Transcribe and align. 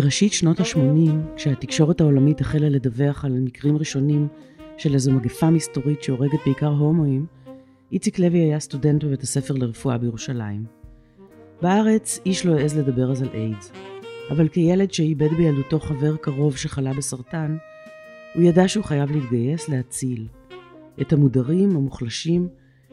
בראשית 0.00 0.32
שנות 0.32 0.60
ה-80, 0.60 1.36
כשהתקשורת 1.36 2.00
העולמית 2.00 2.40
החלה 2.40 2.68
לדווח 2.68 3.24
על 3.24 3.32
מקרים 3.32 3.76
ראשונים 3.76 4.28
של 4.76 4.94
איזו 4.94 5.12
מגפה 5.12 5.50
מסתורית 5.50 6.02
שהורגת 6.02 6.38
בעיקר 6.44 6.66
הומואים, 6.66 7.26
איציק 7.92 8.18
לוי 8.18 8.38
היה 8.38 8.60
סטודנט 8.60 9.04
בבית 9.04 9.22
הספר 9.22 9.54
לרפואה 9.54 9.98
בירושלים. 9.98 10.64
בארץ 11.62 12.20
איש 12.26 12.46
לא 12.46 12.58
העז 12.58 12.78
לדבר 12.78 13.10
אז 13.10 13.22
על 13.22 13.28
איידס, 13.34 13.72
אבל 14.30 14.48
כילד 14.48 14.92
שאיבד 14.92 15.32
בילדותו 15.36 15.80
חבר 15.80 16.16
קרוב 16.16 16.56
שחלה 16.56 16.92
בסרטן, 16.92 17.56
הוא 18.34 18.42
ידע 18.42 18.68
שהוא 18.68 18.84
חייב 18.84 19.10
להתגייס 19.10 19.68
להציל 19.68 20.26
את 21.00 21.12
המודרים, 21.12 21.76
המוחלשים, 21.76 22.48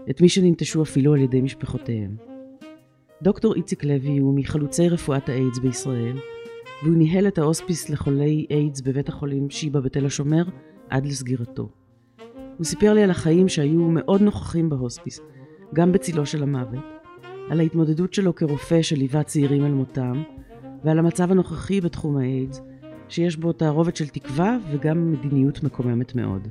את 0.09 0.21
מי 0.21 0.29
שננטשו 0.29 0.83
אפילו 0.83 1.13
על 1.13 1.19
ידי 1.19 1.41
משפחותיהם. 1.41 2.15
דוקטור 3.21 3.55
איציק 3.55 3.83
לוי 3.83 4.17
הוא 4.17 4.39
מחלוצי 4.39 4.89
רפואת 4.89 5.29
האיידס 5.29 5.59
בישראל, 5.59 6.17
והוא 6.83 6.97
ניהל 6.97 7.27
את 7.27 7.37
ההוספיס 7.37 7.89
לחולי 7.89 8.45
איידס 8.49 8.81
בבית 8.81 9.09
החולים 9.09 9.49
שיבא 9.49 9.79
בתל 9.79 10.05
השומר 10.05 10.43
עד 10.89 11.05
לסגירתו. 11.05 11.69
הוא 12.57 12.65
סיפר 12.65 12.93
לי 12.93 13.03
על 13.03 13.11
החיים 13.11 13.49
שהיו 13.49 13.81
מאוד 13.81 14.21
נוכחים 14.21 14.69
בהוספיס, 14.69 15.19
גם 15.73 15.91
בצילו 15.91 16.25
של 16.25 16.43
המוות, 16.43 16.83
על 17.49 17.59
ההתמודדות 17.59 18.13
שלו 18.13 18.35
כרופא 18.35 18.81
שליווה 18.81 19.23
צעירים 19.23 19.65
אל 19.65 19.71
מותם, 19.71 20.23
ועל 20.83 20.99
המצב 20.99 21.31
הנוכחי 21.31 21.81
בתחום 21.81 22.17
האיידס, 22.17 22.61
שיש 23.09 23.37
בו 23.37 23.53
תערובת 23.53 23.95
של 23.95 24.07
תקווה 24.07 24.57
וגם 24.71 25.11
מדיניות 25.11 25.63
מקוממת 25.63 26.15
מאוד. 26.15 26.47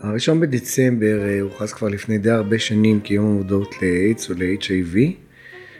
הראשון 0.00 0.40
בדצמבר 0.40 1.26
אה, 1.26 1.40
הוכרז 1.40 1.72
כבר 1.72 1.88
לפני 1.88 2.18
די 2.18 2.30
הרבה 2.30 2.58
שנים 2.58 3.00
כיום 3.00 3.26
המודעות 3.26 3.74
לאיידס 3.82 4.30
או 4.30 4.34
ל-HIV, 4.34 5.27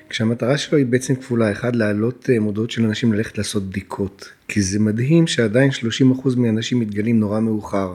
כשהמטרה 0.08 0.58
שלו 0.58 0.78
היא 0.78 0.86
בעצם 0.86 1.14
כפולה, 1.14 1.52
אחד 1.52 1.76
להעלות 1.76 2.30
אה, 2.30 2.40
מודעות 2.40 2.70
של 2.70 2.84
אנשים 2.84 3.12
ללכת 3.12 3.38
לעשות 3.38 3.68
בדיקות, 3.68 4.32
כי 4.48 4.62
זה 4.62 4.78
מדהים 4.78 5.26
שעדיין 5.26 5.70
30% 5.70 6.36
מהאנשים 6.36 6.80
מתגלים 6.80 7.20
נורא 7.20 7.40
מאוחר. 7.40 7.94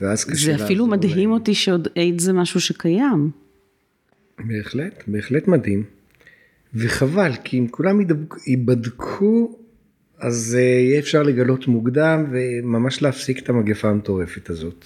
ואז 0.00 0.24
קשה 0.24 0.56
זה 0.56 0.64
אפילו 0.64 0.86
מדהים 0.86 1.28
להם. 1.28 1.30
אותי 1.30 1.54
שעוד 1.54 1.88
איידס 1.96 2.24
זה 2.24 2.32
משהו 2.32 2.60
שקיים. 2.60 3.30
בהחלט, 4.38 5.04
בהחלט 5.06 5.48
מדהים. 5.48 5.84
וחבל, 6.74 7.32
כי 7.44 7.58
אם 7.58 7.68
כולם 7.68 8.00
ייבדקו, 8.46 9.58
אז 10.18 10.56
אה, 10.58 10.62
יהיה 10.62 10.98
אפשר 10.98 11.22
לגלות 11.22 11.66
מוקדם 11.66 12.24
וממש 12.32 13.02
להפסיק 13.02 13.38
את 13.38 13.48
המגפה 13.48 13.88
המטורפת 13.88 14.50
הזאת. 14.50 14.84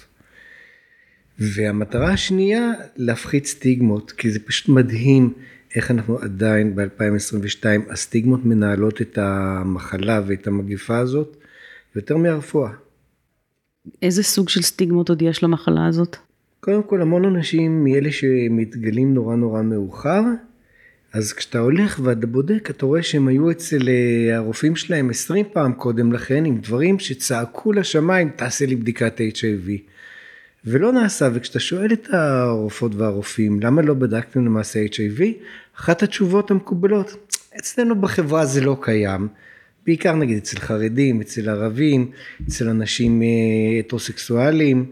והמטרה 1.39 2.11
השנייה, 2.11 2.71
להפחית 2.95 3.45
סטיגמות, 3.45 4.11
כי 4.11 4.31
זה 4.31 4.39
פשוט 4.39 4.69
מדהים 4.69 5.33
איך 5.77 5.91
אנחנו 5.91 6.19
עדיין 6.19 6.75
ב-2022, 6.75 7.65
הסטיגמות 7.89 8.45
מנהלות 8.45 9.01
את 9.01 9.17
המחלה 9.17 10.21
ואת 10.27 10.47
המגפה 10.47 10.97
הזאת 10.97 11.37
יותר 11.95 12.17
מהרפואה. 12.17 12.71
איזה 14.01 14.23
סוג 14.23 14.49
של 14.49 14.61
סטיגמות 14.61 15.09
עוד 15.09 15.21
יש 15.21 15.43
למחלה 15.43 15.87
הזאת? 15.87 16.15
קודם 16.59 16.83
כל, 16.83 17.01
המון 17.01 17.25
אנשים 17.25 17.83
מאלה 17.83 18.11
שמתגלים 18.11 19.13
נורא 19.13 19.35
נורא 19.35 19.61
מאוחר, 19.61 20.21
אז 21.13 21.33
כשאתה 21.33 21.59
הולך 21.59 21.99
ואתה 22.03 22.27
בודק, 22.27 22.69
אתה 22.69 22.85
רואה 22.85 23.03
שהם 23.03 23.27
היו 23.27 23.51
אצל 23.51 23.89
אה, 23.89 24.35
הרופאים 24.35 24.75
שלהם 24.75 25.09
20 25.09 25.45
פעם 25.53 25.73
קודם 25.73 26.13
לכן, 26.13 26.45
עם 26.45 26.57
דברים 26.57 26.99
שצעקו 26.99 27.73
לשמיים, 27.73 28.29
תעשה 28.29 28.65
לי 28.65 28.75
בדיקת 28.75 29.19
HIV. 29.19 29.69
ולא 30.69 30.91
נעשה, 30.91 31.29
וכשאתה 31.33 31.59
שואל 31.59 31.93
את 31.93 32.07
הרופאות 32.13 32.95
והרופאים, 32.95 33.59
למה 33.59 33.81
לא 33.81 33.93
בדקתם 33.93 34.45
למעשה 34.45 34.85
HIV, 34.85 35.21
אחת 35.79 36.03
התשובות 36.03 36.51
המקובלות, 36.51 37.31
אצלנו 37.59 38.01
בחברה 38.01 38.45
זה 38.45 38.61
לא 38.61 38.77
קיים, 38.81 39.27
בעיקר 39.85 40.15
נגיד 40.15 40.37
אצל 40.37 40.59
חרדים, 40.59 41.21
אצל 41.21 41.49
ערבים, 41.49 42.11
אצל 42.47 42.69
אנשים 42.69 43.21
אה, 43.21 43.27
הטרוסקסואלים, 43.79 44.85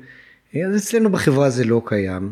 אז 0.67 0.83
אצלנו 0.83 1.11
בחברה 1.11 1.49
זה 1.49 1.65
לא 1.65 1.81
קיים. 1.85 2.31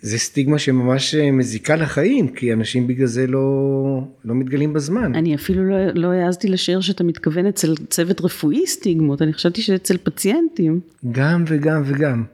זה 0.00 0.18
סטיגמה 0.18 0.58
שממש 0.58 1.14
אה, 1.14 1.30
מזיקה 1.30 1.76
לחיים, 1.76 2.28
כי 2.28 2.52
אנשים 2.52 2.86
בגלל 2.86 3.06
זה 3.06 3.26
לא, 3.26 4.00
לא 4.24 4.34
מתגלים 4.34 4.72
בזמן. 4.72 5.14
אני 5.14 5.34
אפילו 5.34 5.64
לא, 5.64 5.76
לא 5.94 6.12
העזתי 6.12 6.48
לשער 6.48 6.80
שאתה 6.80 7.04
מתכוון 7.04 7.46
אצל 7.46 7.74
צוות 7.90 8.20
רפואי 8.20 8.66
סטיגמות, 8.66 9.22
אני 9.22 9.32
חשבתי 9.32 9.62
שאצל 9.62 9.96
פציינטים. 9.96 10.80
גם 11.12 11.44
וגם 11.46 11.82
וגם. 11.86 12.24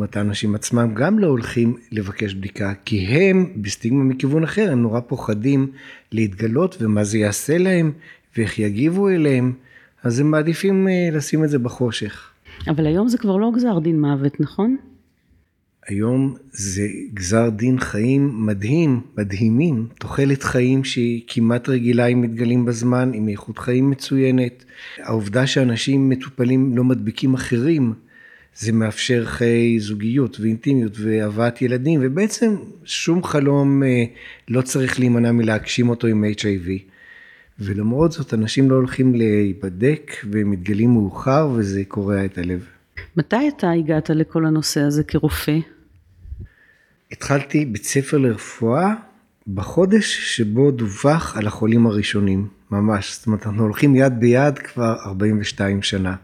זאת 0.00 0.16
האנשים 0.16 0.54
עצמם 0.54 0.94
גם 0.94 1.18
לא 1.18 1.26
הולכים 1.26 1.76
לבקש 1.92 2.34
בדיקה, 2.34 2.72
כי 2.84 2.98
הם 2.98 3.52
בסטיגמה 3.56 4.04
מכיוון 4.04 4.44
אחר, 4.44 4.72
הם 4.72 4.82
נורא 4.82 5.00
פוחדים 5.00 5.70
להתגלות 6.12 6.76
ומה 6.80 7.04
זה 7.04 7.18
יעשה 7.18 7.58
להם 7.58 7.92
ואיך 8.36 8.58
יגיבו 8.58 9.08
אליהם, 9.08 9.52
אז 10.02 10.20
הם 10.20 10.30
מעדיפים 10.30 10.88
אה, 10.88 11.08
לשים 11.12 11.44
את 11.44 11.50
זה 11.50 11.58
בחושך. 11.58 12.30
אבל 12.68 12.86
היום 12.86 13.08
זה 13.08 13.18
כבר 13.18 13.36
לא 13.36 13.52
גזר 13.54 13.78
דין 13.78 14.00
מוות, 14.00 14.40
נכון? 14.40 14.76
היום 15.86 16.34
זה 16.52 16.88
גזר 17.14 17.48
דין 17.48 17.78
חיים 17.78 18.46
מדהים, 18.46 19.00
מדהימים, 19.18 19.86
תוחלת 19.98 20.42
חיים 20.42 20.84
שהיא 20.84 21.22
כמעט 21.26 21.68
רגילה 21.68 22.06
אם 22.06 22.20
מתגלים 22.20 22.64
בזמן, 22.64 23.10
עם 23.14 23.28
איכות 23.28 23.58
חיים 23.58 23.90
מצוינת. 23.90 24.64
העובדה 24.98 25.46
שאנשים 25.46 26.08
מטופלים 26.08 26.76
לא 26.76 26.84
מדביקים 26.84 27.34
אחרים, 27.34 27.94
זה 28.58 28.72
מאפשר 28.72 29.24
חיי 29.26 29.80
זוגיות 29.80 30.40
ואינטימיות 30.40 30.92
והבאת 30.98 31.62
ילדים, 31.62 32.00
ובעצם 32.02 32.56
שום 32.84 33.24
חלום 33.24 33.82
אה, 33.82 34.04
לא 34.48 34.62
צריך 34.62 34.98
להימנע 34.98 35.32
מלהגשים 35.32 35.88
אותו 35.88 36.06
עם 36.06 36.24
HIV. 36.24 36.68
ולמרות 37.58 38.12
זאת 38.12 38.34
אנשים 38.34 38.70
לא 38.70 38.74
הולכים 38.74 39.14
להיבדק 39.14 40.12
ומתגלים 40.30 40.90
מאוחר 40.90 41.48
וזה 41.54 41.82
קורע 41.88 42.24
את 42.24 42.38
הלב. 42.38 42.66
מתי 43.16 43.48
אתה 43.56 43.70
הגעת 43.70 44.10
לכל 44.10 44.46
הנושא 44.46 44.80
הזה 44.80 45.04
כרופא? 45.04 45.58
התחלתי 47.12 47.64
בית 47.64 47.84
ספר 47.84 48.18
לרפואה 48.18 48.94
בחודש 49.54 50.36
שבו 50.36 50.70
דווח 50.70 51.36
על 51.36 51.46
החולים 51.46 51.86
הראשונים, 51.86 52.48
ממש. 52.70 53.14
זאת 53.16 53.26
אומרת, 53.26 53.46
אנחנו 53.46 53.62
הולכים 53.62 53.96
יד 53.96 54.20
ביד 54.20 54.58
כבר 54.58 54.96
42 55.06 55.82
שנה. 55.82 56.14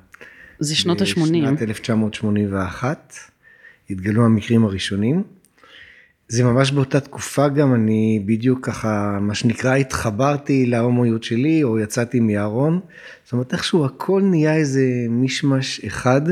זה 0.63 0.77
שנות 0.77 1.01
ה-80. 1.01 1.21
בשנת 1.21 1.63
1981 1.63 3.15
התגלו 3.91 4.25
המקרים 4.25 4.65
הראשונים. 4.65 5.23
זה 6.29 6.45
ממש 6.45 6.73
באותה 6.73 7.01
תקופה 7.01 7.49
גם 7.49 7.75
אני 7.75 8.23
בדיוק 8.27 8.67
ככה, 8.67 9.19
מה 9.21 9.35
שנקרא, 9.35 9.75
התחברתי 9.75 10.67
להומואיות 10.67 11.25
שלי, 11.25 11.63
או 11.63 11.79
יצאתי 11.79 12.21
מהארון. 12.21 12.81
זאת 13.25 13.33
אומרת, 13.33 13.53
איכשהו 13.53 13.85
הכל 13.85 14.23
נהיה 14.23 14.57
איזה 14.57 15.07
מישמש 15.09 15.85
אחד. 15.85 16.23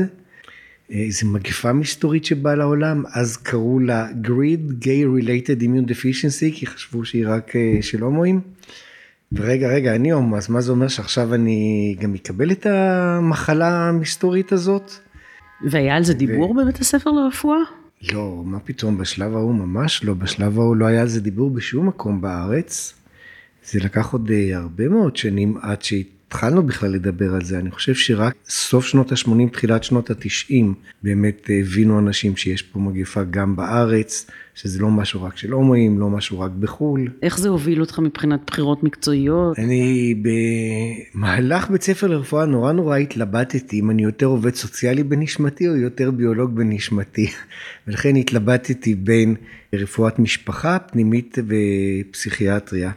איזה 0.89 1.25
מגפה 1.25 1.73
מסתורית 1.73 2.25
שבאה 2.25 2.55
לעולם, 2.55 3.03
אז 3.13 3.37
קראו 3.37 3.79
לה 3.79 4.07
Grid 4.23 4.83
Gay 4.83 5.21
Related 5.21 5.61
Immune 5.61 5.89
Deficiency, 5.91 6.55
כי 6.55 6.65
חשבו 6.65 7.05
שהיא 7.05 7.27
רק 7.27 7.55
אה, 7.55 7.77
של 7.81 8.01
הומואים. 8.01 8.41
ורגע, 9.31 9.67
רגע, 9.67 9.95
אני 9.95 10.11
הומו, 10.11 10.37
אז 10.37 10.49
מה 10.49 10.61
זה 10.61 10.71
אומר 10.71 10.87
שעכשיו 10.87 11.33
אני 11.33 11.95
גם 11.99 12.15
אקבל 12.15 12.51
את 12.51 12.65
המחלה 12.65 13.89
המסתורית 13.89 14.51
הזאת? 14.51 14.91
והיה 15.69 15.95
על 15.95 16.03
זה 16.03 16.13
דיבור 16.13 16.51
ו... 16.51 16.53
בבית 16.55 16.79
הספר 16.79 17.11
לרפואה? 17.11 17.59
לא, 18.13 18.41
מה 18.45 18.59
פתאום, 18.59 18.97
בשלב 18.97 19.35
ההוא 19.35 19.55
ממש 19.55 20.03
לא, 20.03 20.13
בשלב 20.13 20.59
ההוא 20.59 20.75
לא 20.75 20.85
היה 20.85 21.01
על 21.01 21.07
זה 21.07 21.21
דיבור 21.21 21.49
בשום 21.49 21.87
מקום 21.87 22.21
בארץ. 22.21 22.93
זה 23.65 23.79
לקח 23.79 24.13
עוד 24.13 24.31
אה, 24.31 24.57
הרבה 24.57 24.87
מאוד 24.87 25.15
שנים 25.15 25.57
עד 25.61 25.81
שהיא 25.81 26.05
התחלנו 26.31 26.63
בכלל 26.63 26.89
לדבר 26.89 27.35
על 27.35 27.41
זה, 27.41 27.59
אני 27.59 27.71
חושב 27.71 27.93
שרק 27.93 28.33
סוף 28.49 28.85
שנות 28.85 29.11
ה-80, 29.11 29.49
תחילת 29.51 29.83
שנות 29.83 30.11
ה-90, 30.11 30.53
באמת 31.03 31.49
הבינו 31.61 31.99
אנשים 31.99 32.35
שיש 32.37 32.61
פה 32.61 32.79
מגפה 32.79 33.23
גם 33.23 33.55
בארץ, 33.55 34.27
שזה 34.55 34.79
לא 34.79 34.89
משהו 34.89 35.23
רק 35.23 35.37
של 35.37 35.51
הומואים, 35.51 35.99
לא 35.99 36.09
משהו 36.09 36.39
רק 36.39 36.51
בחו"ל. 36.51 37.07
איך 37.21 37.39
זה 37.39 37.49
הוביל 37.49 37.81
אותך 37.81 37.99
מבחינת 37.99 38.39
בחירות 38.47 38.83
מקצועיות? 38.83 39.59
אני 39.59 40.15
במהלך 41.15 41.69
בית 41.69 41.81
ספר 41.81 42.07
לרפואה 42.07 42.45
נורא 42.45 42.71
נורא 42.71 42.97
התלבטתי 42.97 43.79
אם 43.79 43.91
אני 43.91 44.03
יותר 44.03 44.25
עובד 44.25 44.55
סוציאלי 44.55 45.03
בנשמתי 45.03 45.67
או 45.67 45.75
יותר 45.75 46.11
ביולוג 46.11 46.55
בנשמתי. 46.55 47.27
ולכן 47.87 48.15
התלבטתי 48.15 48.95
בין 48.95 49.35
רפואת 49.75 50.19
משפחה, 50.19 50.79
פנימית 50.79 51.37
ופסיכיאטריה. 51.47 52.91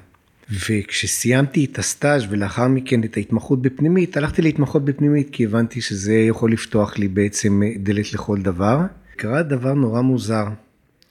וכשסיימתי 0.50 1.64
את 1.64 1.79
הסטאז' 1.79 2.23
ולאחר 2.31 2.69
מכן 2.69 3.05
את 3.05 3.17
ההתמחות 3.17 3.62
בפנימית, 3.62 4.17
הלכתי 4.17 4.43
להתמחות 4.43 4.85
בפנימית 4.85 5.29
כי 5.32 5.44
הבנתי 5.44 5.81
שזה 5.81 6.14
יכול 6.14 6.52
לפתוח 6.52 6.99
לי 6.99 7.08
בעצם 7.08 7.62
דלת 7.79 8.12
לכל 8.12 8.41
דבר. 8.41 8.81
קרה 9.17 9.43
דבר 9.43 9.75
נורא 9.75 10.00
מוזר. 10.00 10.44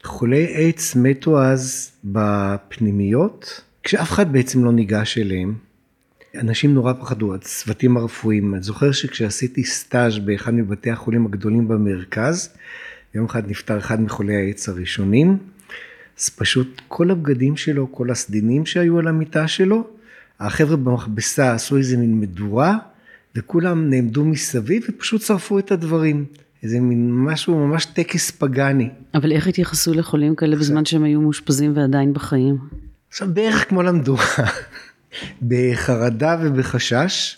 חולי 0.03 0.45
איידס 0.45 0.95
מתו 0.95 1.41
אז 1.41 1.91
בפנימיות, 2.03 3.61
כשאף 3.83 4.11
אחד 4.11 4.33
בעצם 4.33 4.65
לא 4.65 4.71
ניגש 4.71 5.17
אליהם. 5.17 5.53
אנשים 6.35 6.73
נורא 6.73 6.93
פחדו, 6.93 7.35
הצוותים 7.35 7.97
הרפואיים. 7.97 8.53
אני 8.53 8.63
זוכר 8.63 8.91
שכשעשיתי 8.91 9.63
סטאז' 9.63 10.19
באחד 10.19 10.53
מבתי 10.53 10.91
החולים 10.91 11.25
הגדולים 11.25 11.67
במרכז, 11.67 12.49
יום 13.15 13.25
אחד 13.25 13.49
נפטר 13.49 13.77
אחד 13.77 14.01
מחולי 14.01 14.35
האיידס 14.35 14.69
הראשונים. 14.69 15.37
אז 16.19 16.29
פשוט 16.29 16.81
כל 16.87 17.11
הבגדים 17.11 17.57
שלו, 17.57 17.91
כל 17.91 18.11
הסדינים 18.11 18.65
שהיו 18.65 18.99
על 18.99 19.07
המיטה 19.07 19.47
שלו, 19.47 19.87
החבר'ה 20.39 20.75
במכבסה 20.75 21.53
עשו 21.53 21.77
איזה 21.77 21.97
מין 21.97 22.19
מדורה, 22.19 22.77
וכולם 23.35 23.89
נעמדו 23.89 24.25
מסביב 24.25 24.83
ופשוט 24.89 25.21
שרפו 25.21 25.59
את 25.59 25.71
הדברים. 25.71 26.25
איזה 26.63 26.79
מין 26.79 27.11
משהו, 27.11 27.67
ממש 27.67 27.85
טקס 27.85 28.31
פגאני. 28.31 28.89
אבל 29.15 29.31
איך 29.31 29.47
התייחסו 29.47 29.93
לחולים 29.93 30.35
כאלה 30.35 30.55
בזמן 30.55 30.85
שהם 30.85 31.03
היו 31.03 31.21
מאושפזים 31.21 31.77
ועדיין 31.77 32.13
בחיים? 32.13 32.57
עכשיו 33.09 33.27
בערך 33.33 33.69
כמו 33.69 33.83
למדורה, 33.83 34.25
בחרדה 35.47 36.37
ובחשש. 36.41 37.37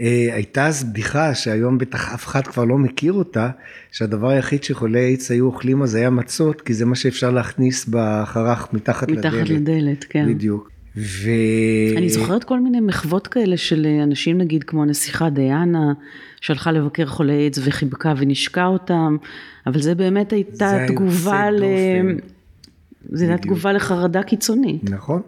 אה, 0.00 0.34
הייתה 0.34 0.66
אז 0.66 0.84
בדיחה 0.84 1.34
שהיום 1.34 1.78
בטח 1.78 2.14
אף 2.14 2.26
אחד 2.26 2.46
כבר 2.46 2.64
לא 2.64 2.78
מכיר 2.78 3.12
אותה, 3.12 3.50
שהדבר 3.92 4.28
היחיד 4.28 4.64
שחולי 4.64 5.00
איידס 5.00 5.30
היו 5.30 5.46
אוכלים 5.46 5.82
אז 5.82 5.94
היה 5.94 6.10
מצות, 6.10 6.60
כי 6.60 6.74
זה 6.74 6.86
מה 6.86 6.96
שאפשר 6.96 7.30
להכניס 7.30 7.86
בחרך 7.90 8.72
מתחת, 8.72 9.08
מתחת 9.08 9.08
לדלת. 9.08 9.34
מתחת 9.34 9.50
לדלת, 9.50 10.04
כן. 10.08 10.28
בדיוק. 10.28 10.70
ו... 10.96 11.30
אני 11.96 12.08
זוכרת 12.08 12.44
כל 12.44 12.60
מיני 12.60 12.80
מחוות 12.80 13.26
כאלה 13.26 13.56
של 13.56 13.86
אנשים 14.02 14.38
נגיד 14.38 14.64
כמו 14.64 14.82
הנסיכה 14.82 15.30
דיאנה, 15.30 15.92
שהלכה 16.40 16.72
לבקר 16.72 17.06
חולי 17.06 17.32
איידס 17.32 17.58
וחיבקה 17.64 18.14
ונשקה 18.16 18.66
אותם, 18.66 19.16
אבל 19.66 19.80
זה 19.80 19.94
באמת 19.94 20.32
הייתה 20.32 20.78
תגובה 20.88 21.50
ל... 21.50 21.62
זה 23.12 23.28
הייתה 23.28 23.42
תגובה 23.42 23.72
לחרדה 23.72 24.22
קיצונית. 24.22 24.90
נכון. 24.90 25.22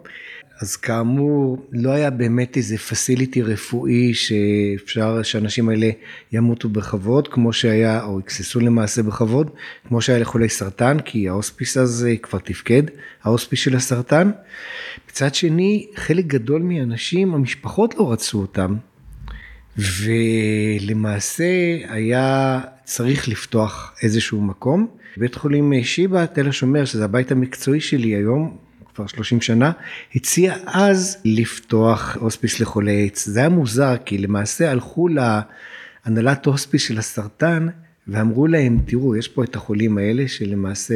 אז 0.61 0.75
כאמור, 0.75 1.67
לא 1.71 1.89
היה 1.89 2.09
באמת 2.09 2.57
איזה 2.57 2.77
פסיליטי 2.77 3.41
רפואי 3.41 4.13
שאפשר 4.13 5.23
שהאנשים 5.23 5.69
האלה 5.69 5.89
ימותו 6.31 6.69
בכבוד, 6.69 7.27
כמו 7.27 7.53
שהיה, 7.53 8.03
או 8.03 8.19
יקססו 8.19 8.59
למעשה 8.59 9.03
בכבוד, 9.03 9.49
כמו 9.87 10.01
שהיה 10.01 10.19
לחולי 10.19 10.49
סרטן, 10.49 10.97
כי 10.99 11.29
ההוספיס 11.29 11.77
הזה 11.77 12.15
כבר 12.21 12.39
תפקד, 12.39 12.83
ההוספיס 13.23 13.59
של 13.59 13.75
הסרטן. 13.75 14.31
מצד 15.09 15.35
שני, 15.35 15.87
חלק 15.95 16.25
גדול 16.25 16.61
מהאנשים, 16.61 17.33
המשפחות 17.33 17.95
לא 17.95 18.11
רצו 18.11 18.39
אותם, 18.39 18.75
ולמעשה 19.77 21.45
היה 21.89 22.59
צריך 22.83 23.27
לפתוח 23.27 23.93
איזשהו 24.03 24.41
מקום. 24.41 24.87
בית 25.17 25.35
חולים 25.35 25.73
שיבא, 25.83 26.25
תל 26.25 26.49
השומר, 26.49 26.85
שזה 26.85 27.05
הבית 27.05 27.31
המקצועי 27.31 27.81
שלי 27.81 28.07
היום, 28.07 28.57
כבר 28.95 29.07
30 29.07 29.41
שנה, 29.41 29.71
הציע 30.15 30.55
אז 30.65 31.17
לפתוח 31.25 32.17
הוספיס 32.19 32.59
לחולי 32.59 32.91
איידס. 32.91 33.29
זה 33.29 33.39
היה 33.39 33.49
מוזר, 33.49 33.95
כי 34.05 34.17
למעשה 34.17 34.71
הלכו 34.71 35.07
להנהלת 36.05 36.45
הוספיס 36.45 36.81
של 36.81 36.97
הסרטן, 36.97 37.67
ואמרו 38.07 38.47
להם, 38.47 38.79
תראו, 38.85 39.15
יש 39.15 39.27
פה 39.27 39.43
את 39.43 39.55
החולים 39.55 39.97
האלה, 39.97 40.27
שלמעשה 40.27 40.95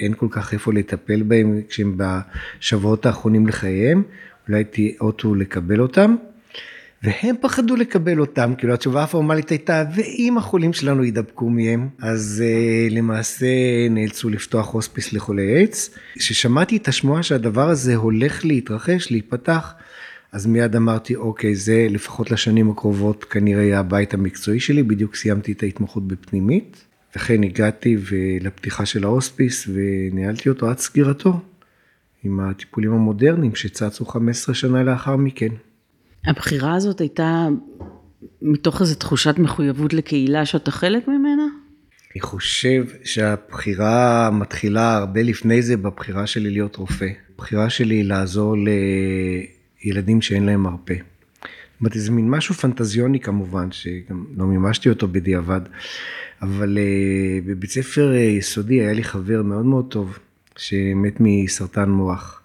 אין 0.00 0.14
כל 0.14 0.26
כך 0.30 0.52
איפה 0.52 0.72
לטפל 0.72 1.22
בהם 1.22 1.60
כשהם 1.68 1.96
בשבועות 1.96 3.06
האחרונים 3.06 3.46
לחייהם, 3.46 4.02
אולי 4.48 4.64
תיאותו 4.64 5.34
לקבל 5.34 5.80
אותם. 5.80 6.16
והם 7.02 7.34
פחדו 7.40 7.76
לקבל 7.76 8.20
אותם, 8.20 8.54
כאילו 8.58 8.74
התשובה 8.74 9.02
הפורמלית 9.02 9.50
הייתה, 9.50 9.84
ואם 9.94 10.34
החולים 10.38 10.72
שלנו 10.72 11.04
יידבקו 11.04 11.50
מהם, 11.50 11.88
אז 11.98 12.44
uh, 12.44 12.94
למעשה 12.94 13.46
נאלצו 13.90 14.30
לפתוח 14.30 14.72
הוספיס 14.72 15.12
לחולי 15.12 15.56
איידס. 15.56 15.90
כששמעתי 16.18 16.76
את 16.76 16.88
השמועה 16.88 17.22
שהדבר 17.22 17.68
הזה 17.68 17.96
הולך 17.96 18.44
להתרחש, 18.44 19.10
להיפתח, 19.10 19.74
אז 20.32 20.46
מיד 20.46 20.76
אמרתי, 20.76 21.16
אוקיי, 21.16 21.54
זה 21.54 21.86
לפחות 21.90 22.30
לשנים 22.30 22.70
הקרובות 22.70 23.24
כנראה 23.24 23.62
יהיה 23.62 23.80
הבית 23.80 24.14
המקצועי 24.14 24.60
שלי, 24.60 24.82
בדיוק 24.82 25.16
סיימתי 25.16 25.52
את 25.52 25.62
ההתמחות 25.62 26.08
בפנימית, 26.08 26.84
וכן 27.16 27.44
הגעתי 27.44 27.96
לפתיחה 28.40 28.86
של 28.86 29.04
ההוספיס 29.04 29.68
וניהלתי 29.72 30.48
אותו 30.48 30.70
עד 30.70 30.78
סגירתו, 30.78 31.40
עם 32.24 32.40
הטיפולים 32.40 32.92
המודרניים 32.92 33.54
שצצו 33.54 34.04
15 34.04 34.54
שנה 34.54 34.82
לאחר 34.82 35.16
מכן. 35.16 35.52
הבחירה 36.26 36.74
הזאת 36.74 37.00
הייתה 37.00 37.48
מתוך 38.42 38.80
איזו 38.80 38.94
תחושת 38.94 39.38
מחויבות 39.38 39.92
לקהילה 39.92 40.46
שאתה 40.46 40.70
חלק 40.70 41.08
ממנה? 41.08 41.42
אני 42.14 42.20
חושב 42.20 42.84
שהבחירה 43.04 44.30
מתחילה 44.32 44.96
הרבה 44.96 45.22
לפני 45.22 45.62
זה 45.62 45.76
בבחירה 45.76 46.26
שלי 46.26 46.50
להיות 46.50 46.76
רופא. 46.76 47.08
הבחירה 47.34 47.70
שלי 47.70 47.94
היא 47.94 48.04
לעזור 48.04 48.56
לילדים 49.84 50.22
שאין 50.22 50.46
להם 50.46 50.62
מרפא. 50.62 50.94
זאת 50.94 51.80
אומרת, 51.80 51.92
זה 51.96 52.10
מין 52.10 52.30
משהו 52.30 52.54
פנטזיוני 52.54 53.20
כמובן, 53.20 53.72
שגם 53.72 54.24
לא 54.36 54.44
מימשתי 54.44 54.88
אותו 54.88 55.08
בדיעבד, 55.08 55.60
אבל 56.42 56.78
uh, 56.78 57.48
בבית 57.48 57.70
ספר 57.70 58.12
uh, 58.14 58.16
יסודי 58.16 58.80
היה 58.80 58.92
לי 58.92 59.04
חבר 59.04 59.42
מאוד 59.42 59.64
מאוד 59.64 59.84
טוב, 59.90 60.18
שמת 60.56 61.16
מסרטן 61.20 61.90
מוח. 61.90 62.41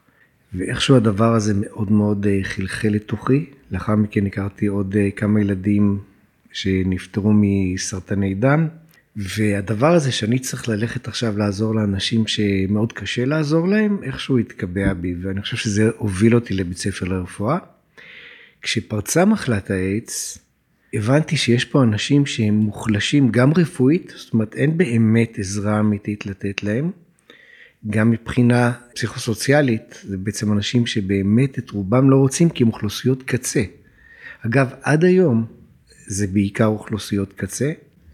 ואיכשהו 0.53 0.95
הדבר 0.95 1.33
הזה 1.33 1.53
מאוד 1.55 1.91
מאוד 1.91 2.25
uh, 2.25 2.45
חלחל 2.45 2.89
לתוכי, 2.89 3.45
לאחר 3.71 3.95
מכן 3.95 4.25
הכרתי 4.25 4.65
עוד 4.65 4.95
אה, 4.95 5.11
כמה 5.11 5.41
ילדים 5.41 5.99
שנפטרו 6.51 7.31
מסרטני 7.35 8.33
דם, 8.33 8.67
והדבר 9.15 9.93
הזה 9.93 10.11
שאני 10.11 10.39
צריך 10.39 10.69
ללכת 10.69 11.07
עכשיו 11.07 11.37
לעזור 11.37 11.75
לאנשים 11.75 12.27
שמאוד 12.27 12.93
קשה 12.93 13.25
לעזור 13.25 13.67
להם, 13.67 14.03
איכשהו 14.03 14.37
התקבע 14.37 14.93
בי, 14.93 15.15
ואני 15.21 15.41
חושב 15.41 15.57
שזה 15.57 15.89
הוביל 15.97 16.35
אותי 16.35 16.53
לבית 16.53 16.77
ספר 16.77 17.05
לרפואה. 17.05 17.57
כשפרצה 18.61 19.25
מחלת 19.25 19.71
האיידס, 19.71 20.37
הבנתי 20.93 21.37
שיש 21.37 21.65
פה 21.65 21.83
אנשים 21.83 22.25
שהם 22.25 22.53
מוחלשים 22.53 23.29
גם 23.29 23.53
רפואית, 23.53 24.13
זאת 24.15 24.33
אומרת 24.33 24.55
אין 24.55 24.77
באמת 24.77 25.39
עזרה 25.39 25.79
אמיתית 25.79 26.25
לתת 26.25 26.63
להם. 26.63 26.91
גם 27.89 28.11
מבחינה 28.11 28.71
פסיכוסוציאלית, 28.95 30.03
זה 30.03 30.17
בעצם 30.17 30.53
אנשים 30.53 30.85
שבאמת 30.85 31.59
את 31.59 31.69
רובם 31.69 32.09
לא 32.09 32.15
רוצים 32.15 32.49
כי 32.49 32.63
הם 32.63 32.69
אוכלוסיות 32.69 33.23
קצה. 33.23 33.63
אגב, 34.45 34.69
עד 34.81 35.03
היום 35.03 35.45
זה 36.07 36.27
בעיקר 36.27 36.65
אוכלוסיות 36.65 37.33
קצה. 37.33 37.71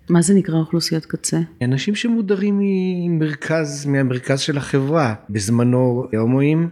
מה 0.10 0.22
זה 0.22 0.34
נקרא 0.34 0.56
אוכלוסיות 0.56 1.06
קצה? 1.06 1.40
אנשים 1.62 1.96
שמודרים 1.96 2.60
ממרכז, 2.62 3.86
מהמרכז 3.86 4.40
של 4.40 4.58
החברה. 4.58 5.14
בזמנו 5.30 6.08
הומואים, 6.18 6.70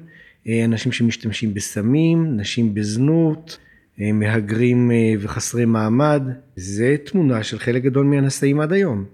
אנשים 0.66 0.92
שמשתמשים 0.92 1.54
בסמים, 1.54 2.38
נשים 2.38 2.74
בזנות, 2.74 3.58
מהגרים 3.98 4.92
וחסרי 5.20 5.66
מעמד. 5.66 6.24
זה 6.56 6.96
תמונה 7.06 7.44
של 7.44 7.60
חלק 7.60 7.84
גדול 7.84 8.06
מהנשאים 8.06 8.60
עד 8.60 8.74
היום. 8.74 9.06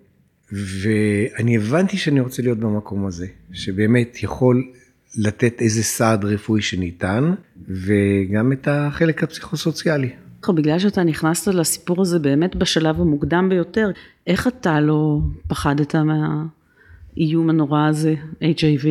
ואני 0.52 1.58
הבנתי 1.58 1.98
שאני 1.98 2.20
רוצה 2.20 2.42
להיות 2.42 2.58
במקום 2.58 3.06
הזה, 3.06 3.28
שבאמת 3.54 4.24
יכול 4.24 4.72
לתת 5.18 5.62
איזה 5.62 5.84
סעד 5.84 6.26
רפואי 6.26 6.62
שניתן, 6.62 7.34
וגם 7.68 8.52
את 8.52 8.68
החלק 8.72 9.24
הפסיכוסוציאלי. 9.24 10.10
בגלל 10.50 10.80
שאתה 10.80 11.04
נכנסת 11.04 11.54
לסיפור 11.54 12.02
הזה 12.02 12.20
באמת 12.20 12.56
בשלב 12.56 13.02
המוקדם 13.02 13.50
ביותר, 13.50 13.90
איך 14.28 14.48
אתה 14.48 14.80
לא 14.80 15.20
פחדת 15.48 15.96
מהאיום 15.96 17.50
הנורא 17.50 17.88
הזה, 17.88 18.16
HIV? 18.42 18.88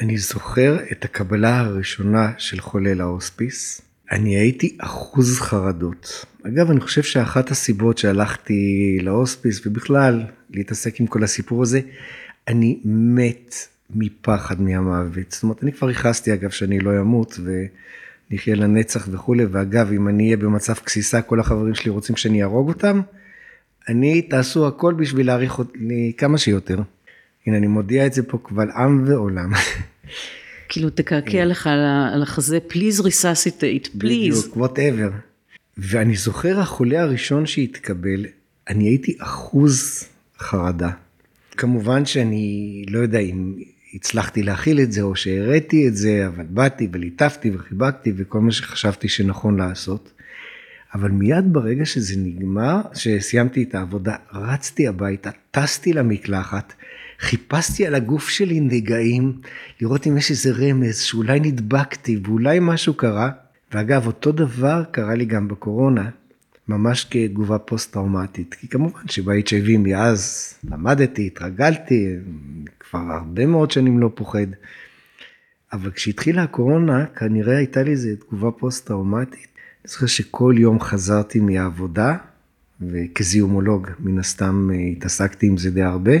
אני 0.00 0.18
זוכר 0.18 0.76
את 0.92 1.04
הקבלה 1.04 1.60
הראשונה 1.60 2.32
של 2.38 2.60
חולה 2.60 2.94
להוספיס. 2.94 3.87
אני 4.12 4.36
הייתי 4.36 4.76
אחוז 4.78 5.40
חרדות. 5.40 6.24
אגב, 6.46 6.70
אני 6.70 6.80
חושב 6.80 7.02
שאחת 7.02 7.50
הסיבות 7.50 7.98
שהלכתי 7.98 8.98
להוספיס 9.02 9.66
ובכלל 9.66 10.22
להתעסק 10.50 11.00
עם 11.00 11.06
כל 11.06 11.24
הסיפור 11.24 11.62
הזה, 11.62 11.80
אני 12.48 12.80
מת 12.84 13.54
מפחד 13.94 14.60
מהמוות. 14.60 15.32
זאת 15.32 15.42
אומרת, 15.42 15.62
אני 15.62 15.72
כבר 15.72 15.88
הכרסתי 15.88 16.34
אגב 16.34 16.50
שאני 16.50 16.78
לא 16.78 17.00
אמות 17.00 17.40
ונחיה 18.30 18.54
לנצח 18.54 19.08
וכולי, 19.10 19.44
ואגב, 19.44 19.92
אם 19.92 20.08
אני 20.08 20.24
אהיה 20.24 20.36
במצב 20.36 20.74
גסיסה, 20.84 21.22
כל 21.22 21.40
החברים 21.40 21.74
שלי 21.74 21.90
רוצים 21.90 22.16
שאני 22.16 22.42
אהרוג 22.42 22.68
אותם, 22.68 23.00
אני 23.88 24.22
תעשו 24.22 24.68
הכל 24.68 24.94
בשביל 24.94 25.26
להעריך 25.26 25.58
אותי 25.58 26.12
כמה 26.16 26.38
שיותר. 26.38 26.78
הנה, 27.46 27.56
אני 27.56 27.66
מודיע 27.66 28.06
את 28.06 28.12
זה 28.12 28.22
פה 28.22 28.38
קבל 28.42 28.70
עם 28.70 29.04
ועולם. 29.06 29.52
כאילו 30.68 30.90
תקעקע 30.90 31.44
לך 31.44 31.66
על 32.12 32.22
החזה, 32.22 32.58
please 32.70 33.00
resuscitate, 33.00 33.86
please. 33.86 33.98
בדיוק, 33.98 34.56
whatever. 34.56 35.12
ואני 35.78 36.16
זוכר 36.16 36.60
החולה 36.60 37.02
הראשון 37.02 37.46
שהתקבל, 37.46 38.26
אני 38.68 38.88
הייתי 38.88 39.16
אחוז 39.18 40.04
חרדה. 40.38 40.90
כמובן 41.50 42.06
שאני 42.06 42.84
לא 42.88 42.98
יודע 42.98 43.18
אם 43.18 43.54
הצלחתי 43.94 44.42
להכיל 44.42 44.80
את 44.80 44.92
זה 44.92 45.02
או 45.02 45.16
שהראיתי 45.16 45.88
את 45.88 45.96
זה, 45.96 46.26
אבל 46.26 46.44
באתי 46.50 46.88
וליטפתי 46.92 47.50
וחיבקתי 47.54 48.12
וכל 48.16 48.40
מה 48.40 48.52
שחשבתי 48.52 49.08
שנכון 49.08 49.56
לעשות. 49.56 50.12
אבל 50.94 51.10
מיד 51.10 51.52
ברגע 51.52 51.86
שזה 51.86 52.14
נגמר, 52.16 52.80
שסיימתי 52.94 53.62
את 53.62 53.74
העבודה, 53.74 54.16
רצתי 54.32 54.88
הביתה, 54.88 55.30
טסתי 55.50 55.92
למקלחת, 55.92 56.72
חיפשתי 57.20 57.86
על 57.86 57.94
הגוף 57.94 58.28
שלי 58.28 58.60
נגעים, 58.60 59.40
לראות 59.80 60.06
אם 60.06 60.16
יש 60.16 60.30
איזה 60.30 60.50
רמז 60.50 60.98
שאולי 60.98 61.40
נדבקתי 61.40 62.20
ואולי 62.24 62.58
משהו 62.60 62.94
קרה. 62.94 63.30
ואגב, 63.72 64.06
אותו 64.06 64.32
דבר 64.32 64.82
קרה 64.90 65.14
לי 65.14 65.24
גם 65.24 65.48
בקורונה, 65.48 66.10
ממש 66.68 67.06
כתגובה 67.10 67.58
פוסט-טראומטית. 67.58 68.54
כי 68.54 68.68
כמובן 68.68 69.00
שב-HIV 69.08 69.78
מאז 69.78 70.54
למדתי, 70.70 71.26
התרגלתי, 71.26 72.16
כבר 72.80 72.98
הרבה 72.98 73.46
מאוד 73.46 73.70
שנים 73.70 73.98
לא 73.98 74.10
פוחד. 74.14 74.46
אבל 75.72 75.90
כשהתחילה 75.90 76.42
הקורונה, 76.42 77.06
כנראה 77.06 77.56
הייתה 77.56 77.82
לי 77.82 77.90
איזו 77.90 78.08
תגובה 78.20 78.50
פוסט-טראומטית. 78.50 79.48
אני 79.84 79.90
זוכר 79.90 80.06
שכל 80.06 80.54
יום 80.58 80.80
חזרתי 80.80 81.40
מהעבודה, 81.40 82.16
וכזיהומולוג, 82.80 83.86
מן 84.00 84.18
הסתם 84.18 84.70
אה, 84.72 84.76
התעסקתי 84.76 85.46
עם 85.46 85.56
זה 85.56 85.70
די 85.70 85.82
הרבה, 85.82 86.12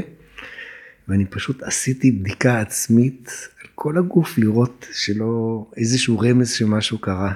ואני 1.08 1.24
פשוט 1.24 1.62
עשיתי 1.62 2.10
בדיקה 2.10 2.60
עצמית 2.60 3.30
על 3.62 3.66
כל 3.74 3.98
הגוף, 3.98 4.38
לראות 4.38 4.86
שלא, 4.92 5.64
איזשהו 5.76 6.18
רמז 6.18 6.50
שמשהו 6.50 6.98
קרה. 6.98 7.32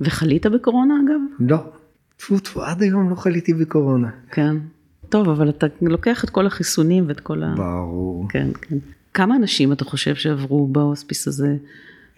וחלית 0.00 0.46
בקורונה 0.46 0.94
אגב? 1.04 1.48
לא, 1.50 1.72
טפו 2.16 2.38
טפו, 2.38 2.62
עד 2.62 2.82
היום 2.82 3.10
לא 3.10 3.14
חליתי 3.14 3.54
בקורונה. 3.54 4.08
כן. 4.30 4.56
טוב, 5.08 5.28
אבל 5.28 5.48
אתה 5.48 5.66
לוקח 5.82 6.24
את 6.24 6.30
כל 6.30 6.46
החיסונים 6.46 7.04
ואת 7.08 7.20
כל 7.20 7.42
ה... 7.42 7.54
ברור. 7.56 8.28
כן, 8.28 8.48
כן. 8.62 8.76
כמה 9.14 9.36
אנשים 9.36 9.72
אתה 9.72 9.84
חושב 9.84 10.14
שעברו 10.14 10.68
בהוספיס 10.68 11.28
הזה 11.28 11.56